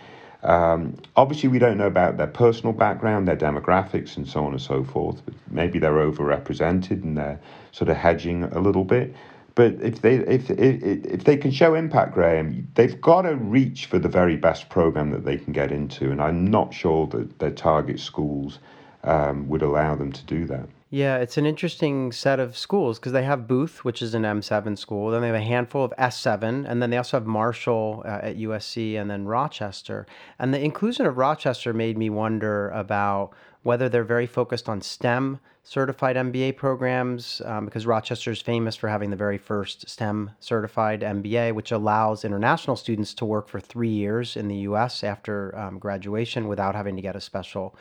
Um, 0.43 0.97
obviously, 1.17 1.49
we 1.49 1.59
don't 1.59 1.77
know 1.77 1.87
about 1.87 2.17
their 2.17 2.27
personal 2.27 2.73
background, 2.73 3.29
their 3.29 3.37
demographics, 3.37 4.17
and 4.17 4.27
so 4.27 4.45
on 4.45 4.53
and 4.53 4.61
so 4.61 4.85
forth. 4.85 5.23
But 5.25 5.35
maybe 5.51 5.79
they're 5.79 5.93
overrepresented 5.93 7.03
and 7.03 7.17
they're 7.17 7.41
sort 7.73 7.91
of 7.91 7.97
hedging 7.97 8.45
a 8.45 8.59
little 8.59 8.85
bit. 8.85 9.15
But 9.55 9.75
if 9.83 10.01
they 10.01 10.17
if 10.17 10.51
if, 10.51 10.83
if 11.05 11.25
they 11.25 11.37
can 11.37 11.51
show 11.51 11.75
impact, 11.75 12.15
Graham, 12.15 12.69
they've 12.75 12.99
got 13.01 13.23
to 13.23 13.37
reach 13.37 13.87
for 13.87 13.99
the 13.99 14.09
very 14.09 14.37
best 14.37 14.69
program 14.69 15.11
that 15.11 15.25
they 15.25 15.37
can 15.37 15.53
get 15.53 15.73
into, 15.73 16.11
and 16.11 16.23
I'm 16.23 16.47
not 16.47 16.73
sure 16.73 17.07
that 17.09 17.39
their 17.39 17.51
target 17.51 18.01
schools 18.01 18.59
um, 19.05 19.49
would 19.49 19.63
allow 19.63 19.95
them 19.97 20.13
to 20.13 20.25
do 20.25 20.47
that. 20.47 20.69
Yeah, 20.93 21.19
it's 21.19 21.39
an 21.39 21.47
interesting 21.47 22.11
set 22.11 22.41
of 22.41 22.59
schools 22.59 22.99
because 22.99 23.13
they 23.13 23.23
have 23.23 23.47
Booth, 23.47 23.85
which 23.85 24.03
is 24.03 24.13
an 24.13 24.25
M7 24.25 24.77
school. 24.77 25.13
Then 25.13 25.21
they 25.21 25.29
have 25.29 25.37
a 25.37 25.41
handful 25.41 25.85
of 25.85 25.93
S7, 25.97 26.69
and 26.69 26.83
then 26.83 26.91
they 26.91 26.97
also 26.97 27.17
have 27.17 27.29
Marshall 27.29 28.03
uh, 28.05 28.19
at 28.23 28.39
USC, 28.39 29.01
and 29.01 29.09
then 29.09 29.25
Rochester. 29.25 30.05
And 30.41 30.53
the 30.53 30.61
inclusion 30.61 31.07
of 31.07 31.17
Rochester 31.17 31.73
made 31.73 31.97
me 31.97 32.11
wonder 32.11 32.71
about 32.71 33.31
whether 33.63 33.89
they're 33.89 34.03
very 34.03 34.27
focused 34.27 34.69
on 34.69 34.81
STEM 34.81 35.39
certified 35.63 36.17
MBA 36.17 36.57
programs, 36.57 37.41
um, 37.45 37.67
because 37.67 37.87
Rochester 37.87 38.33
is 38.33 38.43
famous 38.43 38.75
for 38.75 38.89
having 38.89 39.11
the 39.11 39.17
very 39.17 39.39
first 39.39 39.89
STEM 39.89 40.33
certified 40.41 41.03
MBA, 41.03 41.55
which 41.55 41.71
allows 41.71 42.25
international 42.25 42.75
students 42.75 43.15
to 43.15 43.25
work 43.25 43.49
for 43.49 43.61
three 43.61 43.91
years 43.91 44.37
in 44.37 44.49
the 44.49 44.57
US 44.57 45.05
after 45.05 45.57
um, 45.57 45.79
graduation 45.79 46.49
without 46.49 46.75
having 46.75 46.97
to 46.97 47.03
get 47.03 47.15
a 47.15 47.21
special 47.21 47.77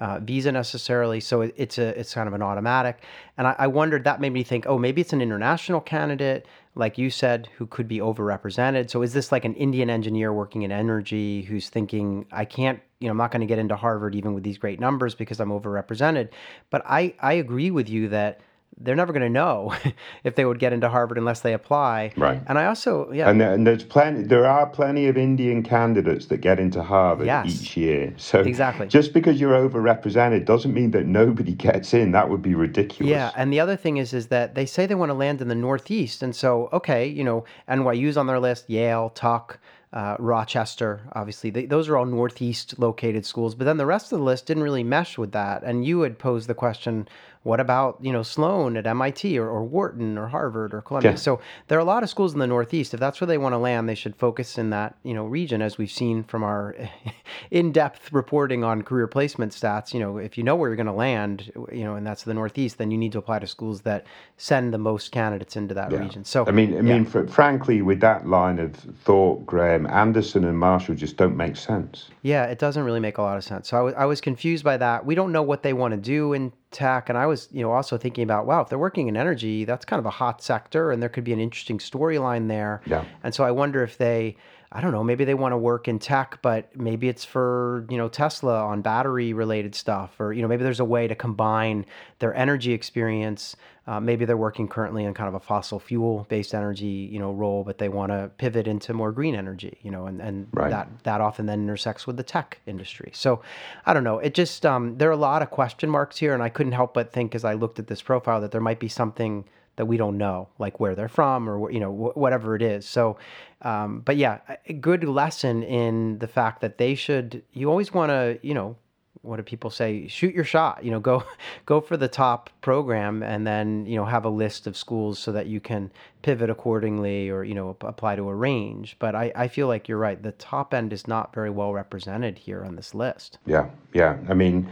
uh, 0.00 0.18
visa 0.18 0.50
necessarily. 0.50 1.20
So 1.20 1.42
it, 1.42 1.54
it's 1.56 1.78
a 1.78 1.98
it's 1.98 2.14
kind 2.14 2.26
of 2.26 2.32
an 2.32 2.42
automatic. 2.42 3.02
And 3.36 3.46
I, 3.46 3.54
I, 3.58 3.66
wondered 3.66 4.04
that 4.04 4.20
made 4.20 4.32
me 4.32 4.42
think, 4.42 4.64
oh, 4.66 4.78
maybe 4.78 5.02
it's 5.02 5.12
an 5.12 5.20
international 5.20 5.80
candidate, 5.80 6.46
like 6.74 6.96
you 6.96 7.10
said, 7.10 7.48
who 7.58 7.66
could 7.66 7.86
be 7.86 7.98
overrepresented. 7.98 8.88
So 8.88 9.02
is 9.02 9.12
this 9.12 9.30
like 9.30 9.44
an 9.44 9.54
Indian 9.54 9.90
engineer 9.90 10.32
working 10.32 10.62
in 10.62 10.72
energy 10.72 11.42
who's 11.42 11.68
thinking, 11.68 12.26
I 12.32 12.46
can't, 12.46 12.80
you 12.98 13.08
know, 13.08 13.12
I'm 13.12 13.18
not 13.18 13.30
going 13.30 13.42
to 13.42 13.46
get 13.46 13.58
into 13.58 13.76
Harvard 13.76 14.14
even 14.14 14.32
with 14.32 14.42
these 14.42 14.56
great 14.56 14.80
numbers 14.80 15.14
because 15.14 15.38
I'm 15.38 15.50
overrepresented. 15.50 16.30
But 16.70 16.82
I 16.86 17.14
I 17.20 17.34
agree 17.34 17.70
with 17.70 17.88
you 17.88 18.08
that 18.08 18.40
they're 18.78 18.96
never 18.96 19.12
going 19.12 19.22
to 19.22 19.28
know 19.28 19.74
if 20.24 20.34
they 20.34 20.44
would 20.44 20.58
get 20.58 20.72
into 20.72 20.88
Harvard 20.88 21.18
unless 21.18 21.40
they 21.40 21.52
apply. 21.52 22.12
Right. 22.16 22.40
And 22.46 22.58
I 22.58 22.66
also, 22.66 23.10
yeah. 23.12 23.28
And, 23.28 23.40
there, 23.40 23.52
and 23.52 23.66
there's 23.66 23.84
plenty. 23.84 24.22
There 24.22 24.46
are 24.46 24.66
plenty 24.66 25.06
of 25.06 25.16
Indian 25.16 25.62
candidates 25.62 26.26
that 26.26 26.38
get 26.38 26.58
into 26.58 26.82
Harvard 26.82 27.26
yes. 27.26 27.46
each 27.46 27.76
year. 27.76 28.14
So 28.16 28.40
exactly. 28.40 28.86
Just 28.88 29.12
because 29.12 29.40
you're 29.40 29.68
overrepresented 29.68 30.44
doesn't 30.44 30.72
mean 30.72 30.90
that 30.92 31.06
nobody 31.06 31.52
gets 31.52 31.92
in. 31.94 32.12
That 32.12 32.30
would 32.30 32.42
be 32.42 32.54
ridiculous. 32.54 33.10
Yeah. 33.10 33.32
And 33.36 33.52
the 33.52 33.60
other 33.60 33.76
thing 33.76 33.98
is, 33.98 34.12
is 34.12 34.28
that 34.28 34.54
they 34.54 34.66
say 34.66 34.86
they 34.86 34.94
want 34.94 35.10
to 35.10 35.14
land 35.14 35.40
in 35.40 35.48
the 35.48 35.54
Northeast, 35.54 36.22
and 36.22 36.34
so 36.34 36.68
okay, 36.72 37.06
you 37.06 37.24
know, 37.24 37.44
NYU's 37.68 38.16
on 38.16 38.26
their 38.26 38.40
list, 38.40 38.68
Yale, 38.70 39.10
Tuck 39.10 39.58
uh, 39.92 40.16
Rochester, 40.18 41.00
obviously. 41.12 41.50
They, 41.50 41.66
those 41.66 41.88
are 41.88 41.96
all 41.96 42.06
Northeast 42.06 42.78
located 42.78 43.26
schools. 43.26 43.54
But 43.54 43.64
then 43.64 43.76
the 43.76 43.86
rest 43.86 44.12
of 44.12 44.18
the 44.18 44.24
list 44.24 44.46
didn't 44.46 44.62
really 44.62 44.84
mesh 44.84 45.18
with 45.18 45.32
that. 45.32 45.62
And 45.64 45.84
you 45.84 46.02
had 46.02 46.18
posed 46.18 46.48
the 46.48 46.54
question 46.54 47.08
what 47.42 47.58
about, 47.58 47.96
you 48.02 48.12
know, 48.12 48.22
Sloan 48.22 48.76
at 48.76 48.86
MIT 48.86 49.38
or, 49.38 49.48
or 49.48 49.64
Wharton 49.64 50.18
or 50.18 50.28
Harvard 50.28 50.74
or 50.74 50.82
Columbia? 50.82 51.12
Yeah. 51.12 51.16
So 51.16 51.40
there 51.68 51.78
are 51.78 51.80
a 51.80 51.84
lot 51.84 52.02
of 52.02 52.10
schools 52.10 52.34
in 52.34 52.38
the 52.38 52.46
Northeast. 52.46 52.92
If 52.92 53.00
that's 53.00 53.18
where 53.18 53.26
they 53.26 53.38
want 53.38 53.54
to 53.54 53.58
land, 53.58 53.88
they 53.88 53.94
should 53.94 54.14
focus 54.14 54.58
in 54.58 54.68
that, 54.70 54.96
you 55.04 55.14
know, 55.14 55.24
region, 55.24 55.62
as 55.62 55.78
we've 55.78 55.90
seen 55.90 56.22
from 56.22 56.42
our 56.42 56.76
in 57.50 57.72
depth 57.72 58.12
reporting 58.12 58.62
on 58.62 58.82
career 58.82 59.06
placement 59.06 59.52
stats. 59.52 59.94
You 59.94 60.00
know, 60.00 60.18
if 60.18 60.36
you 60.36 60.44
know 60.44 60.54
where 60.54 60.68
you're 60.68 60.76
going 60.76 60.86
to 60.86 60.92
land, 60.92 61.50
you 61.72 61.84
know, 61.84 61.94
and 61.94 62.06
that's 62.06 62.24
the 62.24 62.34
Northeast, 62.34 62.76
then 62.76 62.90
you 62.90 62.98
need 62.98 63.12
to 63.12 63.18
apply 63.18 63.38
to 63.38 63.46
schools 63.46 63.80
that 63.82 64.04
send 64.36 64.74
the 64.74 64.78
most 64.78 65.10
candidates 65.10 65.56
into 65.56 65.72
that 65.72 65.90
yeah. 65.90 65.98
region. 65.98 66.26
So, 66.26 66.44
I 66.46 66.50
mean, 66.50 66.74
I 66.74 66.76
yeah. 66.76 66.82
mean, 66.82 67.06
for, 67.06 67.26
frankly, 67.26 67.80
with 67.80 68.00
that 68.00 68.26
line 68.26 68.58
of 68.58 68.76
thought, 68.76 69.46
Graham, 69.46 69.86
Anderson 69.86 70.44
and 70.44 70.58
Marshall 70.58 70.94
just 70.94 71.16
don't 71.16 71.38
make 71.38 71.56
sense. 71.56 72.10
Yeah, 72.20 72.44
it 72.44 72.58
doesn't 72.58 72.82
really 72.82 73.00
make 73.00 73.16
a 73.16 73.22
lot 73.22 73.38
of 73.38 73.44
sense. 73.44 73.70
So 73.70 73.76
I, 73.78 73.80
w- 73.80 73.96
I 73.96 74.04
was 74.04 74.20
confused 74.20 74.62
by 74.62 74.76
that. 74.76 75.06
We 75.06 75.14
don't 75.14 75.32
know 75.32 75.42
what 75.42 75.62
they 75.62 75.72
want 75.72 75.92
to 75.92 76.00
do 76.00 76.34
in 76.34 76.52
tech 76.70 77.08
and 77.08 77.18
i 77.18 77.26
was 77.26 77.48
you 77.50 77.62
know 77.62 77.72
also 77.72 77.98
thinking 77.98 78.22
about 78.22 78.46
wow 78.46 78.60
if 78.60 78.68
they're 78.68 78.78
working 78.78 79.08
in 79.08 79.16
energy 79.16 79.64
that's 79.64 79.84
kind 79.84 79.98
of 79.98 80.06
a 80.06 80.10
hot 80.10 80.42
sector 80.42 80.90
and 80.90 81.02
there 81.02 81.08
could 81.08 81.24
be 81.24 81.32
an 81.32 81.40
interesting 81.40 81.78
storyline 81.78 82.48
there. 82.48 82.80
Yeah. 82.86 83.04
And 83.22 83.34
so 83.34 83.44
i 83.44 83.50
wonder 83.50 83.82
if 83.82 83.98
they 83.98 84.36
i 84.72 84.80
don't 84.80 84.92
know 84.92 85.04
maybe 85.04 85.24
they 85.24 85.34
want 85.34 85.52
to 85.52 85.56
work 85.56 85.88
in 85.88 85.98
tech 85.98 86.38
but 86.42 86.74
maybe 86.76 87.08
it's 87.08 87.24
for 87.24 87.86
you 87.90 87.96
know 87.96 88.08
tesla 88.08 88.64
on 88.64 88.82
battery 88.82 89.32
related 89.32 89.74
stuff 89.74 90.18
or 90.20 90.32
you 90.32 90.42
know 90.42 90.48
maybe 90.48 90.62
there's 90.62 90.80
a 90.80 90.84
way 90.84 91.06
to 91.08 91.14
combine 91.14 91.84
their 92.18 92.34
energy 92.34 92.72
experience 92.72 93.56
uh, 93.90 93.98
maybe 93.98 94.24
they're 94.24 94.36
working 94.36 94.68
currently 94.68 95.02
in 95.02 95.12
kind 95.14 95.26
of 95.26 95.34
a 95.34 95.40
fossil 95.40 95.80
fuel 95.80 96.24
based 96.28 96.54
energy, 96.54 97.08
you 97.10 97.18
know, 97.18 97.32
role, 97.32 97.64
but 97.64 97.78
they 97.78 97.88
want 97.88 98.12
to 98.12 98.30
pivot 98.38 98.68
into 98.68 98.94
more 98.94 99.10
green 99.10 99.34
energy, 99.34 99.78
you 99.82 99.90
know, 99.90 100.06
and, 100.06 100.20
and 100.20 100.46
right. 100.52 100.70
that 100.70 100.88
that 101.02 101.20
often 101.20 101.46
then 101.46 101.60
intersects 101.60 102.06
with 102.06 102.16
the 102.16 102.22
tech 102.22 102.60
industry. 102.66 103.10
So 103.12 103.42
I 103.86 103.92
don't 103.92 104.04
know. 104.04 104.20
It 104.20 104.34
just 104.34 104.64
um, 104.64 104.98
there 104.98 105.08
are 105.08 105.12
a 105.12 105.16
lot 105.16 105.42
of 105.42 105.50
question 105.50 105.90
marks 105.90 106.18
here, 106.18 106.34
and 106.34 106.40
I 106.40 106.50
couldn't 106.50 106.72
help 106.72 106.94
but 106.94 107.12
think 107.12 107.34
as 107.34 107.44
I 107.44 107.54
looked 107.54 107.80
at 107.80 107.88
this 107.88 108.00
profile 108.00 108.40
that 108.42 108.52
there 108.52 108.60
might 108.60 108.78
be 108.78 108.88
something 108.88 109.44
that 109.76 109.86
we 109.86 109.96
don't 109.96 110.18
know, 110.18 110.48
like 110.58 110.80
where 110.80 110.94
they're 110.94 111.08
from 111.08 111.48
or 111.48 111.70
you 111.70 111.80
know 111.80 111.92
wh- 111.92 112.16
whatever 112.16 112.54
it 112.54 112.62
is. 112.62 112.86
So, 112.86 113.16
um, 113.62 114.00
but 114.00 114.16
yeah, 114.16 114.40
a 114.66 114.72
good 114.72 115.04
lesson 115.04 115.62
in 115.62 116.18
the 116.18 116.28
fact 116.28 116.60
that 116.60 116.78
they 116.78 116.94
should. 116.94 117.42
You 117.52 117.70
always 117.70 117.92
want 117.92 118.10
to, 118.10 118.38
you 118.42 118.54
know, 118.54 118.76
what 119.22 119.36
do 119.36 119.42
people 119.42 119.70
say 119.70 120.06
shoot 120.08 120.34
your 120.34 120.44
shot 120.44 120.82
you 120.82 120.90
know 120.90 121.00
go 121.00 121.22
go 121.66 121.80
for 121.80 121.96
the 121.96 122.08
top 122.08 122.50
program 122.60 123.22
and 123.22 123.46
then 123.46 123.84
you 123.86 123.96
know 123.96 124.04
have 124.04 124.24
a 124.24 124.30
list 124.30 124.66
of 124.66 124.76
schools 124.76 125.18
so 125.18 125.32
that 125.32 125.46
you 125.46 125.60
can 125.60 125.90
pivot 126.22 126.48
accordingly 126.48 127.28
or 127.28 127.44
you 127.44 127.54
know 127.54 127.76
apply 127.82 128.16
to 128.16 128.28
a 128.28 128.34
range 128.34 128.96
but 128.98 129.14
i, 129.14 129.32
I 129.36 129.48
feel 129.48 129.66
like 129.66 129.88
you're 129.88 129.98
right 129.98 130.22
the 130.22 130.32
top 130.32 130.72
end 130.72 130.92
is 130.92 131.06
not 131.06 131.34
very 131.34 131.50
well 131.50 131.72
represented 131.72 132.38
here 132.38 132.64
on 132.64 132.76
this 132.76 132.94
list 132.94 133.38
yeah 133.46 133.68
yeah 133.92 134.16
i 134.28 134.34
mean 134.34 134.70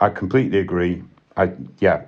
i 0.00 0.08
completely 0.08 0.58
agree 0.58 1.02
i 1.36 1.52
yeah 1.80 2.02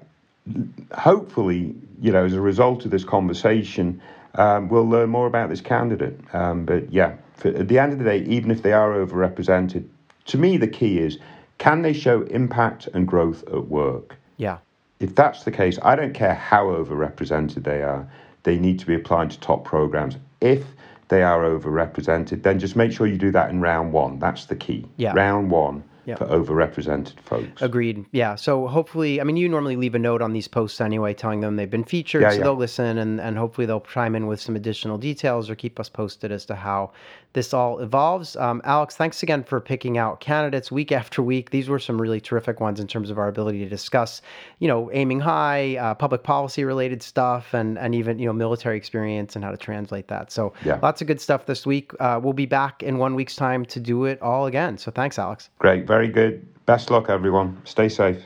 hopefully 0.93 1.75
you 2.01 2.11
know 2.11 2.25
as 2.25 2.35
a 2.35 2.41
result 2.41 2.85
of 2.85 2.91
this 2.91 3.05
conversation 3.05 4.01
um, 4.35 4.69
we'll 4.69 4.89
learn 4.89 5.09
more 5.09 5.27
about 5.27 5.49
this 5.49 5.61
candidate 5.61 6.19
um, 6.35 6.65
but 6.65 6.93
yeah 6.93 7.15
for, 7.35 7.49
at 7.49 7.69
the 7.69 7.79
end 7.79 7.93
of 7.93 7.99
the 7.99 8.05
day 8.05 8.25
even 8.25 8.51
if 8.51 8.63
they 8.63 8.73
are 8.73 8.91
overrepresented 8.91 9.87
to 10.27 10.39
me 10.39 10.57
the 10.57 10.67
key 10.67 10.99
is 10.99 11.19
can 11.63 11.83
they 11.83 11.93
show 11.93 12.23
impact 12.23 12.89
and 12.93 13.07
growth 13.07 13.45
at 13.47 13.69
work? 13.69 14.17
Yeah. 14.37 14.59
If 14.99 15.15
that's 15.15 15.45
the 15.45 15.53
case, 15.53 15.79
I 15.81 15.95
don't 15.95 16.13
care 16.13 16.35
how 16.35 16.67
overrepresented 16.67 17.63
they 17.63 17.83
are, 17.83 18.05
they 18.43 18.59
need 18.59 18.81
to 18.81 18.87
be 18.87 18.97
applied 18.97 19.31
to 19.31 19.39
top 19.39 19.65
programs. 19.65 20.17
If 20.41 20.65
they 21.07 21.23
are 21.23 21.43
overrepresented, 21.45 22.43
then 22.43 22.59
just 22.59 22.75
make 22.75 22.91
sure 22.91 23.07
you 23.07 23.17
do 23.17 23.31
that 23.31 23.51
in 23.51 23.61
round 23.61 23.93
one. 23.93 24.19
That's 24.19 24.47
the 24.47 24.57
key. 24.57 24.87
Yeah. 24.97 25.13
Round 25.13 25.53
one 25.53 25.85
yep. 26.05 26.19
for 26.19 26.27
overrepresented 26.27 27.19
folks. 27.21 27.63
Agreed. 27.63 28.05
Yeah. 28.13 28.35
So 28.35 28.67
hopefully, 28.67 29.21
I 29.21 29.25
mean, 29.25 29.37
you 29.37 29.49
normally 29.49 29.77
leave 29.77 29.95
a 29.95 29.99
note 29.99 30.23
on 30.23 30.33
these 30.33 30.49
posts 30.49 30.81
anyway, 30.81 31.15
telling 31.15 31.41
them 31.41 31.57
they've 31.57 31.71
been 31.71 31.85
featured, 31.85 32.23
yeah, 32.23 32.31
so 32.31 32.37
yeah. 32.37 32.43
they'll 32.45 32.57
listen 32.57 32.99
and, 32.99 33.21
and 33.21 33.39
hopefully 33.39 33.67
they'll 33.67 33.81
chime 33.81 34.15
in 34.15 34.27
with 34.27 34.41
some 34.41 34.57
additional 34.57 34.99
details 34.99 35.49
or 35.49 35.55
keep 35.55 35.79
us 35.79 35.89
posted 35.89 36.33
as 36.33 36.45
to 36.47 36.55
how 36.55 36.93
this 37.33 37.55
all 37.55 37.79
evolves. 37.79 38.37
Um, 38.37 38.61
Alex, 38.65 38.97
thanks 38.97 39.23
again 39.23 39.43
for 39.45 39.61
picking 39.61 39.99
out 39.99 40.21
candidates 40.21 40.71
week 40.71 40.93
after 41.01 41.23
week. 41.23 41.51
These 41.51 41.69
were 41.69 41.79
some 41.79 42.01
really 42.01 42.21
terrific 42.21 42.61
ones 42.61 42.81
in 42.81 42.87
terms 42.87 43.11
of 43.11 43.19
our 43.19 43.29
ability 43.29 43.61
to 43.61 43.69
discuss, 43.69 44.23
you 44.59 44.69
know, 44.69 44.91
aiming 44.93 45.21
high, 45.21 45.77
uh, 45.77 45.95
public 45.95 46.23
policy 46.23 46.65
related 46.65 47.03
stuff, 47.03 47.55
and 47.55 47.79
and 47.79 47.95
even 47.95 48.19
you 48.19 48.27
know 48.27 48.33
military 48.33 48.77
experience 48.77 49.35
and 49.37 49.45
how 49.45 49.51
to 49.51 49.57
translate 49.57 50.09
that. 50.09 50.31
So 50.31 50.53
yeah. 50.65 50.79
lots 50.83 51.01
of 51.01 51.07
good 51.07 51.21
stuff 51.21 51.47
this 51.47 51.67
week. 51.67 51.93
Uh, 52.01 52.21
we'll 52.23 52.33
be 52.33 52.47
back 52.47 52.83
in 52.83 52.99
one 52.99 53.15
week's 53.15 53.37
time 53.37 53.65
to 53.67 53.81
do 53.81 54.05
it 54.05 54.21
all 54.23 54.47
again. 54.47 54.79
So 54.79 54.91
thanks, 54.91 55.19
Alex. 55.19 55.51
Great. 55.59 55.87
Very 55.87 56.09
good. 56.09 56.47
Best 56.67 56.91
luck, 56.91 57.09
everyone. 57.09 57.61
Stay 57.65 57.89
safe. 57.89 58.19